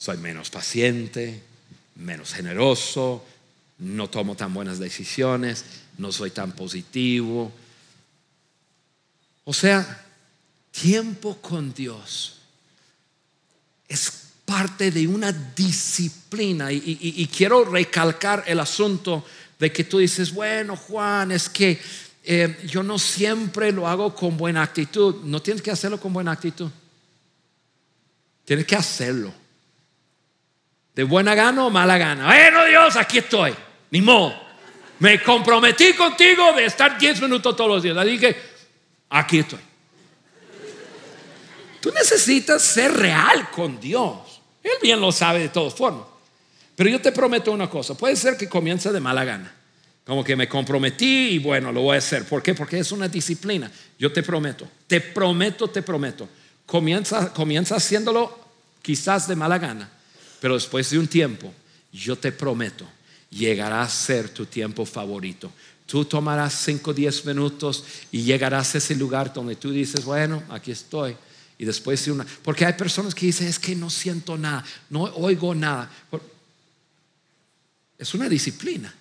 soy 0.00 0.16
menos 0.16 0.48
paciente, 0.48 1.42
menos 1.96 2.32
generoso, 2.32 3.22
no 3.80 4.08
tomo 4.08 4.34
tan 4.34 4.54
buenas 4.54 4.78
decisiones, 4.78 5.62
no 5.98 6.10
soy 6.10 6.30
tan 6.30 6.52
positivo. 6.52 7.52
O 9.44 9.52
sea, 9.52 10.06
tiempo 10.70 11.36
con 11.42 11.74
Dios 11.74 12.38
es 13.88 14.28
parte 14.46 14.90
de 14.90 15.06
una 15.06 15.32
disciplina 15.32 16.72
y, 16.72 17.28
quiero 17.36 17.66
recalcar 17.66 18.44
el 18.46 18.58
asunto 18.58 19.22
de 19.58 19.70
que 19.70 19.84
tú 19.84 19.98
dices, 19.98 20.32
bueno 20.32 20.76
Juan, 20.76 21.30
es 21.30 21.50
que 21.50 21.78
eh, 22.24 22.58
yo 22.66 22.82
no 22.82 22.98
siempre 22.98 23.70
lo 23.70 23.86
hago 23.86 24.14
con 24.14 24.38
buena 24.38 24.62
actitud. 24.62 25.16
No 25.24 25.42
tienes 25.42 25.62
que 25.62 25.70
hacerlo 25.70 26.00
con 26.00 26.14
buena 26.14 26.32
actitud. 26.32 26.70
Tienes 28.46 28.64
que 28.64 28.76
hacerlo. 28.76 29.40
De 31.00 31.04
buena 31.04 31.34
gana 31.34 31.64
o 31.64 31.70
mala 31.70 31.96
gana. 31.96 32.26
Bueno, 32.26 32.66
Dios, 32.66 32.94
aquí 32.94 33.16
estoy. 33.16 33.54
Ni 33.90 34.02
modo. 34.02 34.38
Me 34.98 35.22
comprometí 35.22 35.94
contigo 35.94 36.52
de 36.52 36.66
estar 36.66 36.98
10 36.98 37.22
minutos 37.22 37.56
todos 37.56 37.70
los 37.70 37.82
días. 37.82 37.96
Así 37.96 38.18
que 38.18 38.36
aquí 39.08 39.38
estoy. 39.38 39.60
Tú 41.80 41.90
necesitas 41.90 42.60
ser 42.60 42.92
real 42.92 43.50
con 43.50 43.80
Dios. 43.80 44.42
Él 44.62 44.72
bien 44.82 45.00
lo 45.00 45.10
sabe 45.10 45.38
de 45.38 45.48
todas 45.48 45.72
formas. 45.72 46.04
Pero 46.76 46.90
yo 46.90 47.00
te 47.00 47.12
prometo 47.12 47.50
una 47.50 47.70
cosa. 47.70 47.94
Puede 47.94 48.14
ser 48.14 48.36
que 48.36 48.46
comience 48.46 48.92
de 48.92 49.00
mala 49.00 49.24
gana. 49.24 49.50
Como 50.04 50.22
que 50.22 50.36
me 50.36 50.50
comprometí 50.50 51.30
y 51.30 51.38
bueno, 51.38 51.72
lo 51.72 51.80
voy 51.80 51.94
a 51.94 51.98
hacer. 52.00 52.26
¿Por 52.26 52.42
qué? 52.42 52.52
Porque 52.52 52.78
es 52.78 52.92
una 52.92 53.08
disciplina. 53.08 53.72
Yo 53.98 54.12
te 54.12 54.22
prometo. 54.22 54.68
Te 54.86 55.00
prometo, 55.00 55.68
te 55.68 55.80
prometo. 55.80 56.28
Comienza, 56.66 57.32
comienza 57.32 57.76
haciéndolo 57.76 58.38
quizás 58.82 59.26
de 59.28 59.34
mala 59.34 59.56
gana 59.56 59.92
pero 60.40 60.54
después 60.54 60.90
de 60.90 60.98
un 60.98 61.06
tiempo, 61.06 61.52
yo 61.92 62.16
te 62.16 62.32
prometo, 62.32 62.86
llegará 63.30 63.82
a 63.82 63.88
ser 63.88 64.28
tu 64.28 64.46
tiempo 64.46 64.84
favorito. 64.86 65.52
Tú 65.86 66.04
tomarás 66.04 66.54
5 66.64 66.90
o 66.90 66.94
10 66.94 67.26
minutos 67.26 67.84
y 68.12 68.22
llegarás 68.22 68.74
a 68.74 68.78
ese 68.78 68.94
lugar 68.94 69.32
donde 69.32 69.56
tú 69.56 69.70
dices, 69.70 70.04
bueno, 70.04 70.42
aquí 70.48 70.70
estoy. 70.70 71.16
Y 71.58 71.64
después 71.64 72.04
de 72.04 72.12
una... 72.12 72.26
Porque 72.42 72.64
hay 72.64 72.74
personas 72.74 73.14
que 73.14 73.26
dicen, 73.26 73.48
es 73.48 73.58
que 73.58 73.74
no 73.74 73.90
siento 73.90 74.38
nada, 74.38 74.64
no 74.88 75.02
oigo 75.02 75.54
nada. 75.54 75.90
Es 77.98 78.14
una 78.14 78.28
disciplina. 78.28 78.94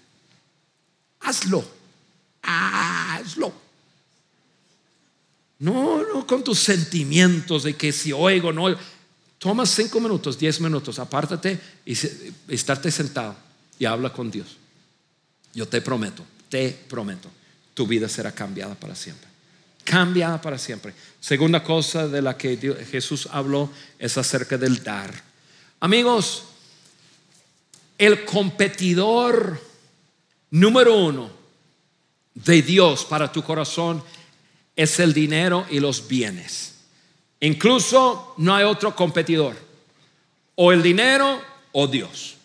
Hazlo. 1.22 1.64
Hazlo. 2.42 3.54
No, 5.60 6.04
no 6.04 6.26
con 6.26 6.44
tus 6.44 6.60
sentimientos 6.60 7.64
de 7.64 7.76
que 7.76 7.92
si 7.92 8.12
oigo, 8.12 8.52
no 8.52 8.64
oigo. 8.64 8.80
Toma 9.40 9.66
cinco 9.66 10.02
minutos, 10.02 10.38
diez 10.38 10.60
minutos, 10.60 11.00
apártate 11.00 11.60
y 11.86 11.94
estarte 12.50 12.92
sentado 12.92 13.36
y 13.80 13.86
habla 13.86 14.12
con 14.12 14.30
Dios. 14.30 14.58
Yo 15.54 15.66
te 15.66 15.82
prometo, 15.82 16.26
te 16.50 16.78
prometo, 16.88 17.30
tu 17.74 17.88
vida 17.88 18.10
será 18.10 18.34
cambiada 18.34 18.76
para 18.76 18.94
siempre. 18.96 19.30
Cambiada 19.86 20.42
para 20.42 20.58
siempre. 20.58 20.94
Segunda 21.22 21.64
cosa 21.64 22.08
de 22.08 22.22
la 22.22 22.38
que 22.38 22.86
Jesús 22.92 23.30
habló 23.32 23.72
es 23.98 24.18
acerca 24.18 24.58
del 24.58 24.84
dar. 24.84 25.24
Amigos, 25.80 26.44
el 27.98 28.26
competidor 28.26 29.60
número 30.52 30.98
uno 30.98 31.32
de 32.34 32.62
Dios 32.62 33.06
para 33.06 33.32
tu 33.32 33.42
corazón 33.42 34.04
es 34.76 35.00
el 35.00 35.14
dinero 35.14 35.66
y 35.70 35.80
los 35.80 36.08
bienes. 36.08 36.74
Incluso 37.42 38.34
no 38.38 38.56
hay 38.56 38.66
otro 38.66 38.96
competidor. 38.96 39.56
O 40.56 40.72
el 40.72 40.82
dinero 40.82 41.42
o 41.72 41.88
Dios. 41.88 42.36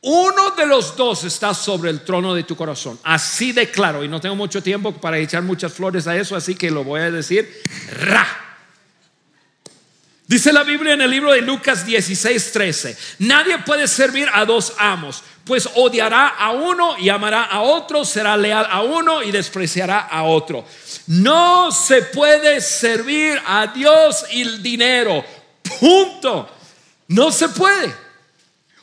Uno 0.00 0.50
de 0.56 0.66
los 0.66 0.96
dos 0.96 1.24
está 1.24 1.52
sobre 1.52 1.90
el 1.90 2.02
trono 2.02 2.34
de 2.34 2.44
tu 2.44 2.56
corazón. 2.56 2.98
Así 3.02 3.52
de 3.52 3.70
claro. 3.70 4.04
Y 4.04 4.08
no 4.08 4.20
tengo 4.20 4.36
mucho 4.36 4.62
tiempo 4.62 4.92
para 4.92 5.18
echar 5.18 5.42
muchas 5.42 5.72
flores 5.72 6.06
a 6.06 6.16
eso, 6.16 6.36
así 6.36 6.54
que 6.54 6.70
lo 6.70 6.84
voy 6.84 7.00
a 7.00 7.10
decir. 7.10 7.62
Ra. 7.90 8.47
Dice 10.28 10.52
la 10.52 10.62
Biblia 10.62 10.92
en 10.92 11.00
el 11.00 11.10
libro 11.10 11.32
de 11.32 11.40
Lucas 11.40 11.86
16, 11.86 12.52
13. 12.52 12.98
Nadie 13.20 13.56
puede 13.60 13.88
servir 13.88 14.28
a 14.30 14.44
dos 14.44 14.74
amos, 14.76 15.24
pues 15.44 15.66
odiará 15.74 16.28
a 16.28 16.50
uno 16.50 16.98
y 16.98 17.08
amará 17.08 17.44
a 17.44 17.62
otro, 17.62 18.04
será 18.04 18.36
leal 18.36 18.66
a 18.68 18.82
uno 18.82 19.22
y 19.22 19.32
despreciará 19.32 20.00
a 20.00 20.24
otro. 20.24 20.66
No 21.06 21.72
se 21.72 22.02
puede 22.02 22.60
servir 22.60 23.40
a 23.46 23.68
Dios 23.68 24.26
y 24.30 24.42
el 24.42 24.62
dinero. 24.62 25.24
Punto. 25.80 26.50
No 27.08 27.32
se 27.32 27.48
puede. 27.48 28.07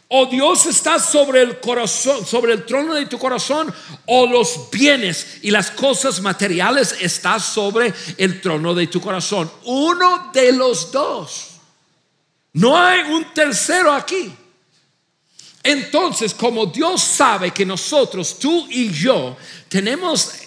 O 0.07 0.27
Dios 0.27 0.67
está 0.67 0.99
sobre 0.99 1.41
el 1.41 1.59
corazón, 1.59 2.25
sobre 2.25 2.53
el 2.53 2.65
trono 2.65 2.93
de 2.93 3.07
tu 3.07 3.17
corazón, 3.17 3.73
o 4.05 4.27
los 4.27 4.69
bienes 4.71 5.39
y 5.41 5.49
las 5.49 5.71
cosas 5.71 6.21
materiales 6.21 6.95
está 7.01 7.39
sobre 7.39 7.93
el 8.17 8.39
trono 8.39 8.75
de 8.75 8.87
tu 8.87 9.01
corazón. 9.01 9.51
Uno 9.63 10.29
de 10.31 10.51
los 10.51 10.91
dos. 10.91 11.47
No 12.53 12.77
hay 12.77 13.01
un 13.11 13.33
tercero 13.33 13.91
aquí. 13.91 14.31
Entonces, 15.63 16.35
como 16.35 16.67
Dios 16.67 17.01
sabe 17.01 17.49
que 17.49 17.65
nosotros, 17.65 18.37
tú 18.37 18.67
y 18.69 18.91
yo, 18.91 19.35
tenemos 19.67 20.44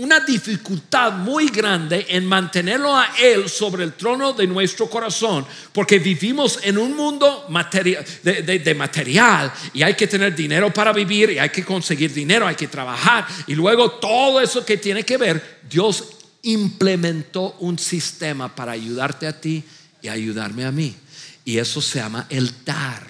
una 0.00 0.20
dificultad 0.20 1.12
muy 1.12 1.48
grande 1.48 2.06
en 2.08 2.24
mantenerlo 2.24 2.96
a 2.96 3.12
Él 3.18 3.48
sobre 3.48 3.84
el 3.84 3.92
trono 3.92 4.32
de 4.32 4.46
nuestro 4.46 4.88
corazón, 4.88 5.46
porque 5.72 5.98
vivimos 5.98 6.58
en 6.62 6.78
un 6.78 6.96
mundo 6.96 7.46
de, 7.82 8.74
material 8.74 9.52
y 9.74 9.82
hay 9.82 9.94
que 9.94 10.06
tener 10.06 10.34
dinero 10.34 10.72
para 10.72 10.92
vivir 10.92 11.30
y 11.30 11.38
hay 11.38 11.50
que 11.50 11.64
conseguir 11.64 12.12
dinero, 12.12 12.46
hay 12.46 12.54
que 12.54 12.68
trabajar 12.68 13.26
y 13.46 13.54
luego 13.54 13.92
todo 13.92 14.40
eso 14.40 14.64
que 14.64 14.78
tiene 14.78 15.04
que 15.04 15.18
ver, 15.18 15.60
Dios 15.68 16.04
implementó 16.42 17.56
un 17.60 17.78
sistema 17.78 18.54
para 18.54 18.72
ayudarte 18.72 19.26
a 19.26 19.38
ti 19.38 19.62
y 20.00 20.08
ayudarme 20.08 20.64
a 20.64 20.72
mí. 20.72 20.96
Y 21.44 21.58
eso 21.58 21.82
se 21.82 21.98
llama 21.98 22.26
el 22.30 22.64
dar, 22.64 23.06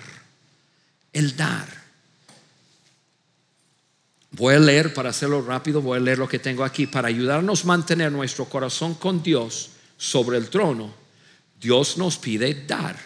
el 1.13 1.37
dar. 1.37 1.80
Voy 4.41 4.55
a 4.55 4.59
leer, 4.59 4.95
para 4.95 5.11
hacerlo 5.11 5.43
rápido, 5.43 5.83
voy 5.83 5.99
a 5.99 6.01
leer 6.01 6.17
lo 6.17 6.27
que 6.27 6.39
tengo 6.39 6.65
aquí. 6.65 6.87
Para 6.87 7.09
ayudarnos 7.09 7.63
a 7.63 7.67
mantener 7.67 8.11
nuestro 8.11 8.47
corazón 8.47 8.95
con 8.95 9.23
Dios 9.23 9.73
sobre 9.99 10.39
el 10.39 10.49
trono, 10.49 10.95
Dios 11.61 11.99
nos 11.99 12.17
pide 12.17 12.65
dar. 12.67 12.97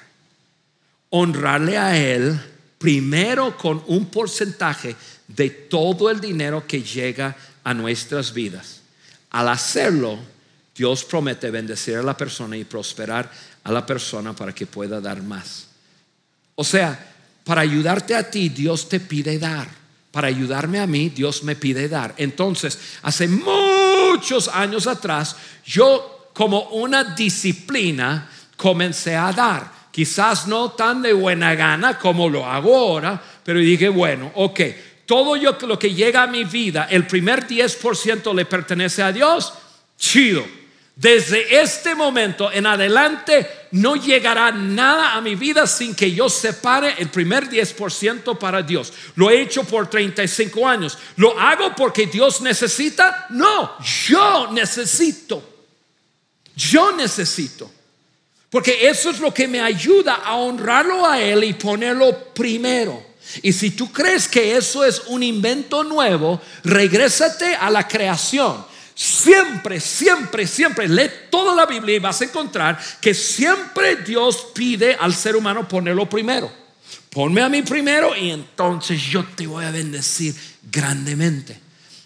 Honrarle 1.11 1.76
a 1.76 1.99
Él 1.99 2.41
primero 2.78 3.57
con 3.57 3.82
un 3.89 4.07
porcentaje 4.07 4.95
de 5.26 5.51
todo 5.51 6.09
el 6.09 6.20
dinero 6.20 6.68
que 6.68 6.85
llega 6.85 7.35
a 7.64 7.74
nuestras 7.74 8.32
vidas. 8.32 8.82
Al 9.30 9.49
hacerlo, 9.49 10.20
Dios 10.72 11.05
promete 11.05 11.51
bendecir 11.51 11.97
a 11.97 12.03
la 12.05 12.16
persona 12.16 12.57
y 12.57 12.62
prosperar 12.62 13.28
a 13.64 13.72
la 13.72 13.85
persona 13.85 14.37
para 14.37 14.55
que 14.55 14.66
pueda 14.66 15.01
dar 15.01 15.20
más. 15.20 15.66
O 16.55 16.62
sea, 16.62 17.12
para 17.43 17.62
ayudarte 17.62 18.14
a 18.14 18.30
ti, 18.30 18.51
Dios 18.51 18.89
te 18.89 19.01
pide 19.01 19.37
dar 19.41 19.84
para 20.15 20.29
ayudarme 20.29 20.79
a 20.79 20.87
mí, 20.87 21.09
Dios 21.09 21.43
me 21.43 21.57
pide 21.57 21.89
dar. 21.89 22.15
Entonces, 22.19 22.79
hace 23.03 23.27
muchos 23.27 24.47
años 24.47 24.87
atrás, 24.87 25.35
yo 25.67 26.31
como 26.33 26.69
una 26.69 27.03
disciplina 27.03 28.31
comencé 28.57 29.17
a 29.17 29.33
dar. 29.33 29.73
Quizás 29.91 30.47
no 30.47 30.71
tan 30.71 31.03
de 31.03 31.12
buena 31.12 31.57
gana 31.57 31.99
como 31.99 32.29
lo 32.29 32.47
hago 32.47 32.77
ahora, 32.77 33.21
pero 33.43 33.59
dije, 33.59 33.89
bueno, 33.89 34.31
ok, 34.37 34.61
todo 35.05 35.35
lo 35.35 35.79
que 35.81 35.93
llega 35.93 36.23
a 36.23 36.29
mi 36.29 36.45
vida, 36.45 36.87
el 36.89 37.09
primer 37.09 37.49
10% 37.49 38.33
le 38.33 38.45
pertenece 38.45 39.03
a 39.03 39.11
Dios, 39.11 39.53
chido 39.99 40.64
desde 40.97 41.61
este 41.61 41.97
momento 41.97 42.53
en 42.53 42.66
adelante 42.66 43.49
no 43.72 43.97
llegará 43.97 44.53
nada 44.53 45.14
a 45.14 45.20
mi 45.20 45.34
vida 45.34 45.66
sin 45.66 45.92
que 45.95 46.12
yo 46.12 46.28
separe 46.28 46.95
el 46.99 47.11
primer 47.11 47.51
10% 47.51 48.38
para 48.38 48.62
Dios. 48.62 48.92
Lo 49.16 49.28
he 49.28 49.42
hecho 49.42 49.64
por 49.64 49.90
35 49.90 50.68
años. 50.68 50.97
¿Lo 51.16 51.38
hago 51.38 51.74
porque 51.74 52.07
Dios 52.07 52.40
necesita? 52.40 53.26
No, 53.30 53.76
yo 54.07 54.53
necesito. 54.53 55.42
Yo 56.55 56.92
necesito. 56.92 57.68
Porque 58.49 58.88
eso 58.88 59.11
es 59.11 59.18
lo 59.18 59.34
que 59.34 59.49
me 59.49 59.61
ayuda 59.61 60.20
a 60.24 60.36
honrarlo 60.36 61.05
a 61.05 61.20
Él 61.20 61.42
y 61.42 61.55
ponerlo 61.55 62.32
primero. 62.32 63.05
Y 63.42 63.53
si 63.53 63.72
tú 63.72 63.90
crees 63.92 64.28
que 64.28 64.57
eso 64.57 64.84
es 64.84 65.03
un 65.09 65.24
invento 65.24 65.82
nuevo, 65.82 66.40
regrésate 66.62 67.57
a 67.57 67.68
la 67.68 67.88
creación 67.88 68.74
Siempre, 68.95 69.80
siempre, 69.80 70.47
siempre, 70.47 70.88
lee 70.88 71.11
toda 71.30 71.55
la 71.55 71.66
Biblia 71.66 71.97
y 71.97 71.99
vas 71.99 72.20
a 72.20 72.24
encontrar 72.24 72.78
que 73.01 73.12
siempre 73.12 73.97
Dios 73.97 74.49
pide 74.55 74.95
al 74.95 75.12
ser 75.14 75.34
humano 75.34 75.66
ponerlo 75.66 76.09
primero. 76.09 76.51
Ponme 77.11 77.42
a 77.42 77.49
mí 77.49 77.62
primero 77.62 78.16
y 78.16 78.30
entonces 78.30 79.03
yo 79.03 79.24
te 79.24 79.47
voy 79.47 79.64
a 79.64 79.72
bendecir 79.72 80.34
grandemente. 80.70 81.61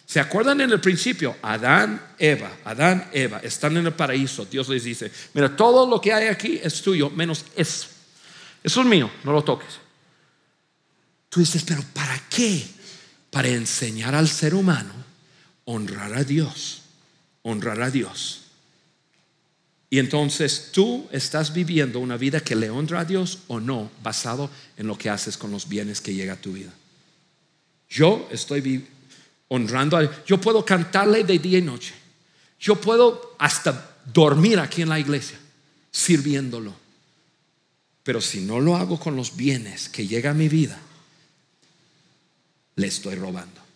¿Se 0.06 0.18
acuerdan 0.20 0.62
en 0.62 0.72
el 0.72 0.80
principio? 0.80 1.36
Adán, 1.42 2.14
Eva, 2.18 2.50
Adán, 2.64 3.10
Eva, 3.12 3.40
están 3.42 3.76
en 3.76 3.84
el 3.84 3.92
paraíso. 3.92 4.46
Dios 4.46 4.66
les 4.70 4.84
dice, 4.84 5.12
mira, 5.34 5.54
todo 5.54 5.86
lo 5.86 6.00
que 6.00 6.14
hay 6.14 6.28
aquí 6.28 6.58
es 6.62 6.80
tuyo, 6.80 7.10
menos 7.10 7.44
eso. 7.54 7.88
Eso 8.62 8.80
es 8.80 8.86
mío, 8.86 9.10
no 9.24 9.32
lo 9.32 9.44
toques. 9.44 9.78
Tú 11.28 11.40
dices, 11.40 11.62
pero 11.66 11.84
¿para 11.92 12.18
qué? 12.30 12.66
Para 13.30 13.48
enseñar 13.48 14.14
al 14.14 14.28
ser 14.28 14.54
humano 14.54 15.07
honrar 15.70 16.14
a 16.14 16.24
Dios, 16.24 16.80
honrar 17.42 17.82
a 17.82 17.90
Dios. 17.90 18.40
Y 19.90 19.98
entonces 19.98 20.70
tú 20.72 21.06
estás 21.12 21.52
viviendo 21.52 22.00
una 22.00 22.16
vida 22.16 22.40
que 22.40 22.56
le 22.56 22.70
honra 22.70 23.00
a 23.00 23.04
Dios 23.04 23.40
o 23.48 23.60
no, 23.60 23.90
basado 24.02 24.50
en 24.78 24.86
lo 24.86 24.96
que 24.96 25.10
haces 25.10 25.36
con 25.36 25.50
los 25.50 25.68
bienes 25.68 26.00
que 26.00 26.14
llega 26.14 26.34
a 26.34 26.40
tu 26.40 26.54
vida. 26.54 26.72
Yo 27.90 28.26
estoy 28.30 28.86
honrando 29.48 29.98
a 29.98 30.00
Dios. 30.00 30.14
Yo 30.26 30.40
puedo 30.40 30.64
cantarle 30.64 31.22
de 31.22 31.38
día 31.38 31.58
y 31.58 31.62
noche. 31.62 31.92
Yo 32.58 32.80
puedo 32.80 33.36
hasta 33.38 33.94
dormir 34.10 34.58
aquí 34.60 34.80
en 34.80 34.88
la 34.88 34.98
iglesia, 34.98 35.38
sirviéndolo. 35.90 36.74
Pero 38.04 38.22
si 38.22 38.40
no 38.40 38.58
lo 38.58 38.74
hago 38.74 38.98
con 38.98 39.16
los 39.16 39.36
bienes 39.36 39.90
que 39.90 40.06
llega 40.06 40.30
a 40.30 40.34
mi 40.34 40.48
vida, 40.48 40.80
le 42.76 42.86
estoy 42.86 43.16
robando. 43.16 43.67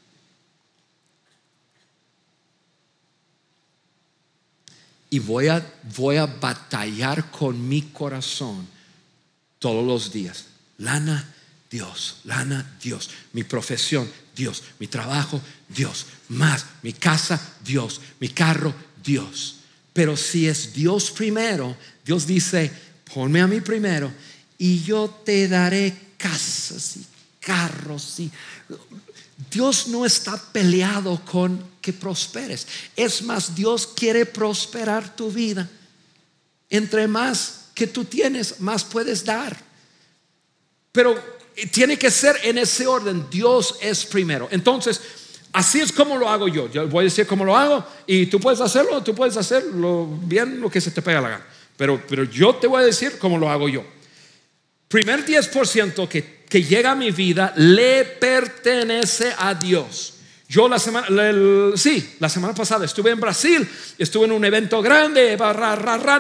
Y 5.13 5.19
voy 5.19 5.49
a, 5.49 5.63
voy 5.95 6.17
a 6.17 6.25
batallar 6.25 7.31
con 7.31 7.69
mi 7.69 7.83
corazón 7.83 8.67
todos 9.59 9.87
los 9.87 10.11
días. 10.11 10.47
Lana, 10.79 11.35
Dios, 11.71 12.17
lana, 12.25 12.79
Dios, 12.83 13.11
mi 13.35 13.45
profesión, 13.45 14.11
Dios, 14.35 14.63
mi 14.79 14.87
trabajo, 14.87 15.39
Dios, 15.69 16.07
más, 16.31 16.65
mi 16.81 16.95
casa, 16.95 17.39
Dios, 17.63 18.01
mi 18.21 18.31
carro, 18.31 18.75
Dios. 19.05 19.57
Pero 19.93 20.17
si 20.17 20.49
es 20.49 20.73
Dios 20.73 21.11
primero, 21.11 21.77
Dios 22.07 22.27
dice, 22.27 22.73
ponme 23.13 23.43
a 23.43 23.47
mí 23.47 23.61
primero 23.61 24.11
y 24.57 24.83
yo 24.83 25.11
te 25.27 25.47
daré 25.47 25.95
casas 26.17 26.97
y 26.97 27.07
carros 27.39 28.19
y 28.19 28.31
Dios 29.51 29.89
no 29.89 30.07
está 30.07 30.43
peleado 30.53 31.23
con 31.23 31.72
que 31.83 31.93
prosperes. 31.93 32.67
Es 32.97 33.21
más, 33.23 33.55
Dios 33.55 33.87
quiere 33.87 34.25
prosperar 34.25 35.15
tu 35.15 35.31
vida. 35.31 35.69
Entre 36.71 37.07
más 37.07 37.67
que 37.75 37.87
tú 37.87 38.05
tienes, 38.05 38.61
más 38.61 38.85
puedes 38.85 39.25
dar. 39.25 39.55
Pero 40.93 41.23
tiene 41.71 41.99
que 41.99 42.11
ser 42.11 42.39
en 42.45 42.57
ese 42.57 42.87
orden. 42.87 43.27
Dios 43.31 43.77
es 43.83 44.07
primero. 44.07 44.49
Entonces, 44.51 45.01
así 45.53 45.81
es 45.81 45.93
como 45.93 46.17
lo 46.17 46.29
hago 46.29 46.49
yo. 46.49 46.71
Yo 46.71 46.89
voy 46.89 47.03
a 47.03 47.05
decir 47.05 47.27
cómo 47.27 47.45
lo 47.45 47.55
hago 47.55 47.87
y 48.07 48.27
tú 48.27 48.41
puedes 48.41 48.61
hacerlo, 48.61 49.03
tú 49.03 49.15
puedes 49.15 49.37
hacerlo 49.37 50.07
bien 50.23 50.61
lo 50.61 50.71
que 50.71 50.81
se 50.81 50.91
te 50.91 51.03
pega 51.03 51.21
la 51.21 51.29
gana. 51.29 51.47
Pero, 51.77 52.03
pero 52.09 52.25
yo 52.25 52.55
te 52.55 52.67
voy 52.67 52.83
a 52.83 52.87
decir 52.87 53.19
cómo 53.19 53.37
lo 53.37 53.51
hago 53.51 53.69
yo. 53.69 53.85
Primer 54.89 55.27
10% 55.27 56.09
que 56.09 56.43
que 56.53 56.63
llega 56.63 56.91
a 56.91 56.95
mi 56.95 57.11
vida 57.11 57.55
le 57.57 58.05
pertenece 58.05 59.33
a 59.39 59.55
Dios. 59.55 60.13
Yo 60.53 60.69
la 60.69 60.79
semana, 60.79 61.07
sí, 61.77 62.17
la 62.19 62.29
semana 62.29 62.53
pasada 62.53 62.85
estuve 62.85 63.11
en 63.11 63.19
Brasil, 63.19 63.67
estuve 63.97 64.27
en 64.27 64.33
un 64.33 64.45
evento 64.45 64.83
grande, 64.83 65.35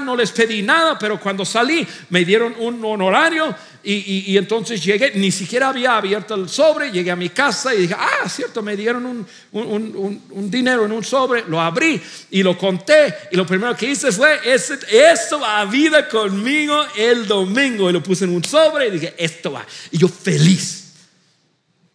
no 0.01 0.16
les 0.16 0.33
pedí 0.33 0.62
nada, 0.62 0.99
pero 0.99 1.20
cuando 1.20 1.45
salí 1.45 1.87
me 2.09 2.24
dieron 2.24 2.55
un 2.59 2.83
honorario 2.83 3.55
y, 3.85 4.35
entonces 4.39 4.83
llegué, 4.83 5.12
ni 5.16 5.30
siquiera 5.30 5.68
había 5.68 5.99
abierto 5.99 6.35
el 6.35 6.49
sobre, 6.49 6.91
llegué 6.91 7.11
a 7.11 7.16
mi 7.16 7.28
casa 7.28 7.74
y 7.74 7.83
dije, 7.83 7.95
ah, 7.95 8.26
cierto, 8.26 8.62
me 8.62 8.74
dieron 8.74 9.05
un, 9.05 9.26
un, 9.53 10.51
dinero 10.51 10.87
en 10.87 10.93
un 10.93 11.05
sobre, 11.05 11.45
lo 11.47 11.61
abrí 11.61 12.01
y 12.30 12.43
lo 12.43 12.57
conté 12.57 13.14
y 13.33 13.37
lo 13.37 13.45
primero 13.45 13.76
que 13.76 13.91
hice 13.91 14.11
fue, 14.12 14.41
esto 14.47 15.41
va 15.41 15.61
a 15.61 15.66
vida 15.66 16.09
conmigo 16.09 16.83
el 16.97 17.26
domingo 17.26 17.91
y 17.91 17.93
lo 17.93 18.03
puse 18.03 18.24
en 18.24 18.35
un 18.35 18.43
sobre 18.43 18.89
y 18.89 18.93
dije, 18.93 19.14
esto 19.18 19.53
va. 19.53 19.66
Y 19.91 19.99
yo 19.99 20.09
feliz. 20.09 20.95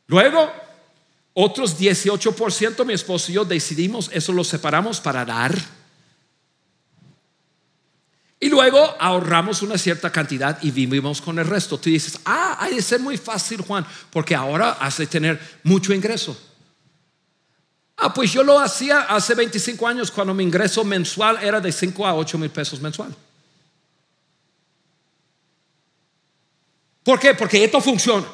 Luego, 0.05 0.66
otros 1.39 1.79
18% 1.79 2.83
mi 2.83 2.93
esposo 2.93 3.31
y 3.31 3.35
yo 3.35 3.45
decidimos, 3.45 4.09
eso 4.11 4.33
lo 4.33 4.43
separamos 4.43 4.99
para 4.99 5.23
dar 5.23 5.55
y 8.39 8.49
luego 8.49 8.95
ahorramos 8.99 9.61
una 9.61 9.77
cierta 9.77 10.11
cantidad 10.11 10.57
y 10.63 10.71
vivimos 10.71 11.21
con 11.21 11.37
el 11.37 11.45
resto. 11.45 11.77
Tú 11.77 11.89
dices, 11.89 12.19
ah, 12.25 12.57
hay 12.59 12.75
de 12.75 12.81
ser 12.81 12.99
muy 12.99 13.17
fácil, 13.17 13.61
Juan, 13.61 13.85
porque 14.11 14.35
ahora 14.35 14.73
has 14.73 14.97
de 14.97 15.07
tener 15.07 15.39
mucho 15.63 15.93
ingreso. 15.93 16.35
Ah, 17.97 18.13
pues 18.13 18.31
yo 18.31 18.43
lo 18.43 18.59
hacía 18.59 19.01
hace 19.01 19.35
25 19.35 19.87
años 19.87 20.11
cuando 20.11 20.33
mi 20.33 20.43
ingreso 20.43 20.83
mensual 20.83 21.37
era 21.41 21.59
de 21.59 21.71
5 21.71 22.05
a 22.05 22.15
8 22.15 22.37
mil 22.37 22.49
pesos 22.51 22.79
mensual. 22.79 23.15
¿Por 27.03 27.19
qué? 27.19 27.33
Porque 27.33 27.63
esto 27.63 27.79
funciona. 27.79 28.25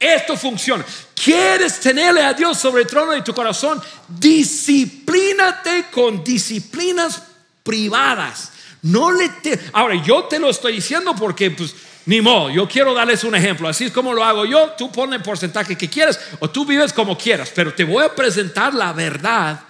Esto 0.00 0.34
funciona. 0.34 0.82
¿Quieres 1.14 1.78
tenerle 1.78 2.22
a 2.22 2.32
Dios 2.32 2.56
sobre 2.56 2.82
el 2.82 2.88
trono 2.88 3.12
de 3.12 3.20
tu 3.20 3.34
corazón? 3.34 3.82
Disciplínate 4.08 5.88
con 5.90 6.24
disciplinas 6.24 7.22
privadas. 7.62 8.50
No 8.80 9.12
le 9.12 9.28
te... 9.28 9.60
Ahora, 9.74 10.02
yo 10.02 10.24
te 10.24 10.38
lo 10.38 10.48
estoy 10.48 10.76
diciendo 10.76 11.14
porque, 11.14 11.50
pues, 11.50 11.74
ni 12.06 12.22
modo, 12.22 12.48
yo 12.48 12.66
quiero 12.66 12.94
darles 12.94 13.24
un 13.24 13.34
ejemplo. 13.34 13.68
Así 13.68 13.84
es 13.84 13.92
como 13.92 14.14
lo 14.14 14.24
hago 14.24 14.46
yo. 14.46 14.70
Tú 14.70 14.90
pon 14.90 15.12
el 15.12 15.20
porcentaje 15.20 15.76
que 15.76 15.90
quieras 15.90 16.18
o 16.38 16.48
tú 16.48 16.64
vives 16.64 16.94
como 16.94 17.18
quieras, 17.18 17.52
pero 17.54 17.74
te 17.74 17.84
voy 17.84 18.02
a 18.02 18.14
presentar 18.14 18.72
la 18.72 18.94
verdad. 18.94 19.60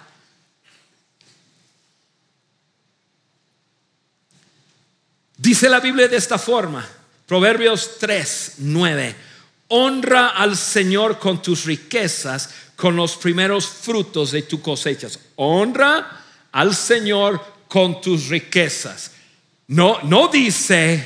Dice 5.35 5.67
la 5.67 5.81
Biblia 5.81 6.07
de 6.07 6.15
esta 6.15 6.37
forma, 6.37 6.87
Proverbios 7.27 7.97
3, 7.99 8.53
9 8.59 9.30
honra 9.71 10.29
al 10.29 10.57
Señor 10.57 11.17
con 11.17 11.41
tus 11.41 11.65
riquezas, 11.65 12.49
con 12.75 12.95
los 12.95 13.15
primeros 13.15 13.67
frutos 13.67 14.31
de 14.31 14.41
tus 14.43 14.59
cosechas. 14.59 15.17
Honra 15.37 16.23
al 16.51 16.75
Señor 16.75 17.41
con 17.67 18.01
tus 18.01 18.27
riquezas. 18.27 19.11
No, 19.67 20.01
no 20.03 20.27
dice, 20.27 21.05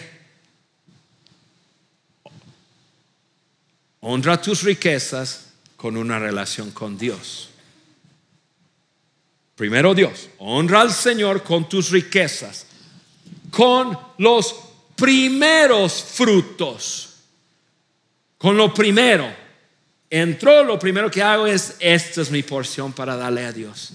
honra 4.02 4.42
tus 4.42 4.64
riquezas 4.64 5.52
con 5.78 5.96
una 5.96 6.18
relación 6.18 6.72
con 6.72 6.98
Dios. 6.98 7.50
Primero 9.56 9.94
Dios, 9.94 10.30
honra 10.40 10.82
al 10.82 10.92
Señor 10.92 11.44
con 11.44 11.70
tus 11.70 11.92
riquezas, 11.92 12.66
con 13.52 13.98
los 14.18 14.56
primeros 14.96 16.04
frutos 16.04 17.05
con 18.46 18.58
lo 18.58 18.72
primero. 18.72 19.28
Entró, 20.08 20.64
lo 20.64 20.78
primero 20.78 21.10
que 21.10 21.24
hago 21.24 21.48
es, 21.48 21.78
esta 21.80 22.22
es 22.22 22.30
mi 22.30 22.44
porción 22.44 22.94
para 22.94 23.16
darle 23.16 23.44
a 23.44 23.52
Dios. 23.52 23.94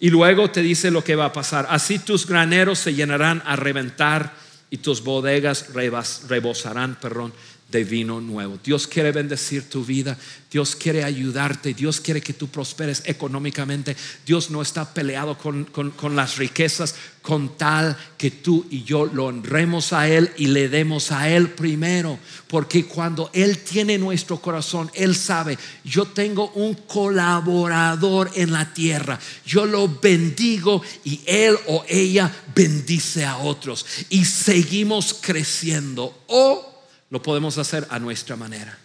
Y 0.00 0.10
luego 0.10 0.50
te 0.50 0.60
dice 0.60 0.90
lo 0.90 1.04
que 1.04 1.14
va 1.14 1.26
a 1.26 1.32
pasar. 1.32 1.68
Así 1.70 2.00
tus 2.00 2.26
graneros 2.26 2.80
se 2.80 2.94
llenarán 2.94 3.40
a 3.46 3.54
reventar 3.54 4.34
y 4.70 4.78
tus 4.78 5.04
bodegas 5.04 5.72
rebosarán, 5.72 6.96
perdón, 6.96 7.32
de 7.70 7.84
vino 7.84 8.20
nuevo. 8.20 8.58
Dios 8.62 8.86
quiere 8.86 9.12
bendecir 9.12 9.68
tu 9.68 9.84
vida, 9.84 10.18
Dios 10.50 10.74
quiere 10.74 11.04
ayudarte, 11.04 11.74
Dios 11.74 12.00
quiere 12.00 12.20
que 12.20 12.32
tú 12.32 12.48
prosperes 12.48 13.02
económicamente. 13.06 13.96
Dios 14.26 14.50
no 14.50 14.62
está 14.62 14.92
peleado 14.92 15.38
con, 15.38 15.64
con, 15.64 16.16
las 16.16 16.38
riquezas 16.38 16.96
con 17.22 17.56
tal 17.56 17.96
que 18.18 18.32
tú 18.32 18.66
y 18.70 18.82
yo 18.82 19.06
lo 19.06 19.26
honremos 19.26 19.92
a 19.92 20.08
Él 20.08 20.32
y 20.36 20.46
le 20.46 20.68
demos 20.68 21.12
a 21.12 21.28
Él 21.28 21.50
primero. 21.50 22.18
Porque 22.48 22.86
cuando 22.86 23.30
Él 23.32 23.58
tiene 23.58 23.96
nuestro 23.96 24.38
corazón, 24.38 24.90
Él 24.94 25.14
sabe, 25.14 25.56
yo 25.84 26.06
tengo 26.06 26.50
un 26.56 26.74
colaborador 26.74 28.32
en 28.34 28.52
la 28.52 28.74
tierra, 28.74 29.20
yo 29.46 29.66
lo 29.66 30.00
bendigo 30.00 30.82
y 31.04 31.20
Él 31.26 31.56
o 31.68 31.84
ella 31.88 32.34
bendice 32.54 33.24
a 33.24 33.38
otros 33.38 33.86
y 34.08 34.24
seguimos 34.24 35.14
creciendo. 35.14 36.24
O 36.26 36.79
lo 37.10 37.22
podemos 37.22 37.58
hacer 37.58 37.86
a 37.90 37.98
nuestra 37.98 38.36
manera. 38.36 38.76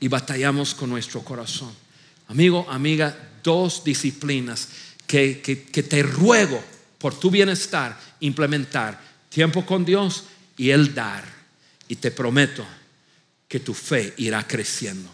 Y 0.00 0.08
batallamos 0.08 0.74
con 0.74 0.90
nuestro 0.90 1.22
corazón. 1.22 1.72
Amigo, 2.28 2.66
amiga, 2.68 3.16
dos 3.42 3.84
disciplinas 3.84 4.68
que, 5.06 5.40
que, 5.40 5.82
te 5.82 6.02
ruego 6.02 6.62
por 6.98 7.14
tu 7.18 7.30
bienestar 7.30 7.98
implementar. 8.20 9.00
Tiempo 9.28 9.64
con 9.64 9.84
Dios 9.84 10.24
y 10.56 10.70
el 10.70 10.94
dar. 10.94 11.24
Y 11.88 11.96
te 11.96 12.10
prometo 12.10 12.64
que 13.46 13.60
tu 13.60 13.74
fe 13.74 14.14
irá 14.16 14.46
creciendo 14.46 15.10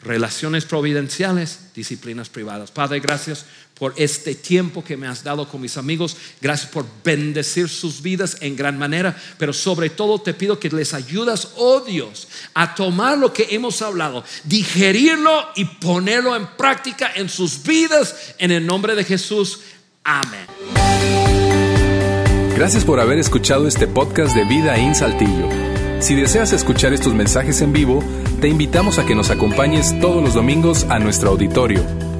relaciones 0.00 0.64
providenciales, 0.64 1.70
disciplinas 1.74 2.28
privadas. 2.28 2.70
Padre, 2.70 3.00
gracias 3.00 3.46
por 3.78 3.92
este 3.96 4.34
tiempo 4.34 4.82
que 4.82 4.96
me 4.96 5.06
has 5.06 5.22
dado 5.22 5.48
con 5.48 5.60
mis 5.60 5.76
amigos. 5.76 6.16
Gracias 6.40 6.70
por 6.70 6.86
bendecir 7.04 7.68
sus 7.68 8.00
vidas 8.00 8.38
en 8.40 8.56
gran 8.56 8.78
manera. 8.78 9.16
Pero 9.38 9.52
sobre 9.52 9.90
todo 9.90 10.18
te 10.20 10.34
pido 10.34 10.58
que 10.58 10.70
les 10.70 10.94
ayudas, 10.94 11.50
oh 11.56 11.80
Dios, 11.80 12.28
a 12.54 12.74
tomar 12.74 13.18
lo 13.18 13.32
que 13.32 13.48
hemos 13.50 13.82
hablado, 13.82 14.24
digerirlo 14.44 15.48
y 15.56 15.64
ponerlo 15.64 16.34
en 16.34 16.46
práctica 16.56 17.12
en 17.14 17.28
sus 17.28 17.62
vidas. 17.62 18.34
En 18.38 18.50
el 18.50 18.66
nombre 18.66 18.94
de 18.94 19.04
Jesús. 19.04 19.60
Amén. 20.04 20.46
Gracias 22.56 22.84
por 22.84 23.00
haber 23.00 23.18
escuchado 23.18 23.68
este 23.68 23.86
podcast 23.86 24.34
de 24.34 24.44
Vida 24.44 24.76
en 24.76 24.94
Saltillo. 24.94 25.50
Si 26.00 26.14
deseas 26.14 26.52
escuchar 26.52 26.94
estos 26.94 27.12
mensajes 27.12 27.60
en 27.60 27.74
vivo, 27.74 28.02
te 28.40 28.48
invitamos 28.48 28.98
a 28.98 29.04
que 29.04 29.14
nos 29.14 29.28
acompañes 29.28 29.98
todos 30.00 30.22
los 30.22 30.32
domingos 30.32 30.84
a 30.88 30.98
nuestro 30.98 31.30
auditorio. 31.30 32.15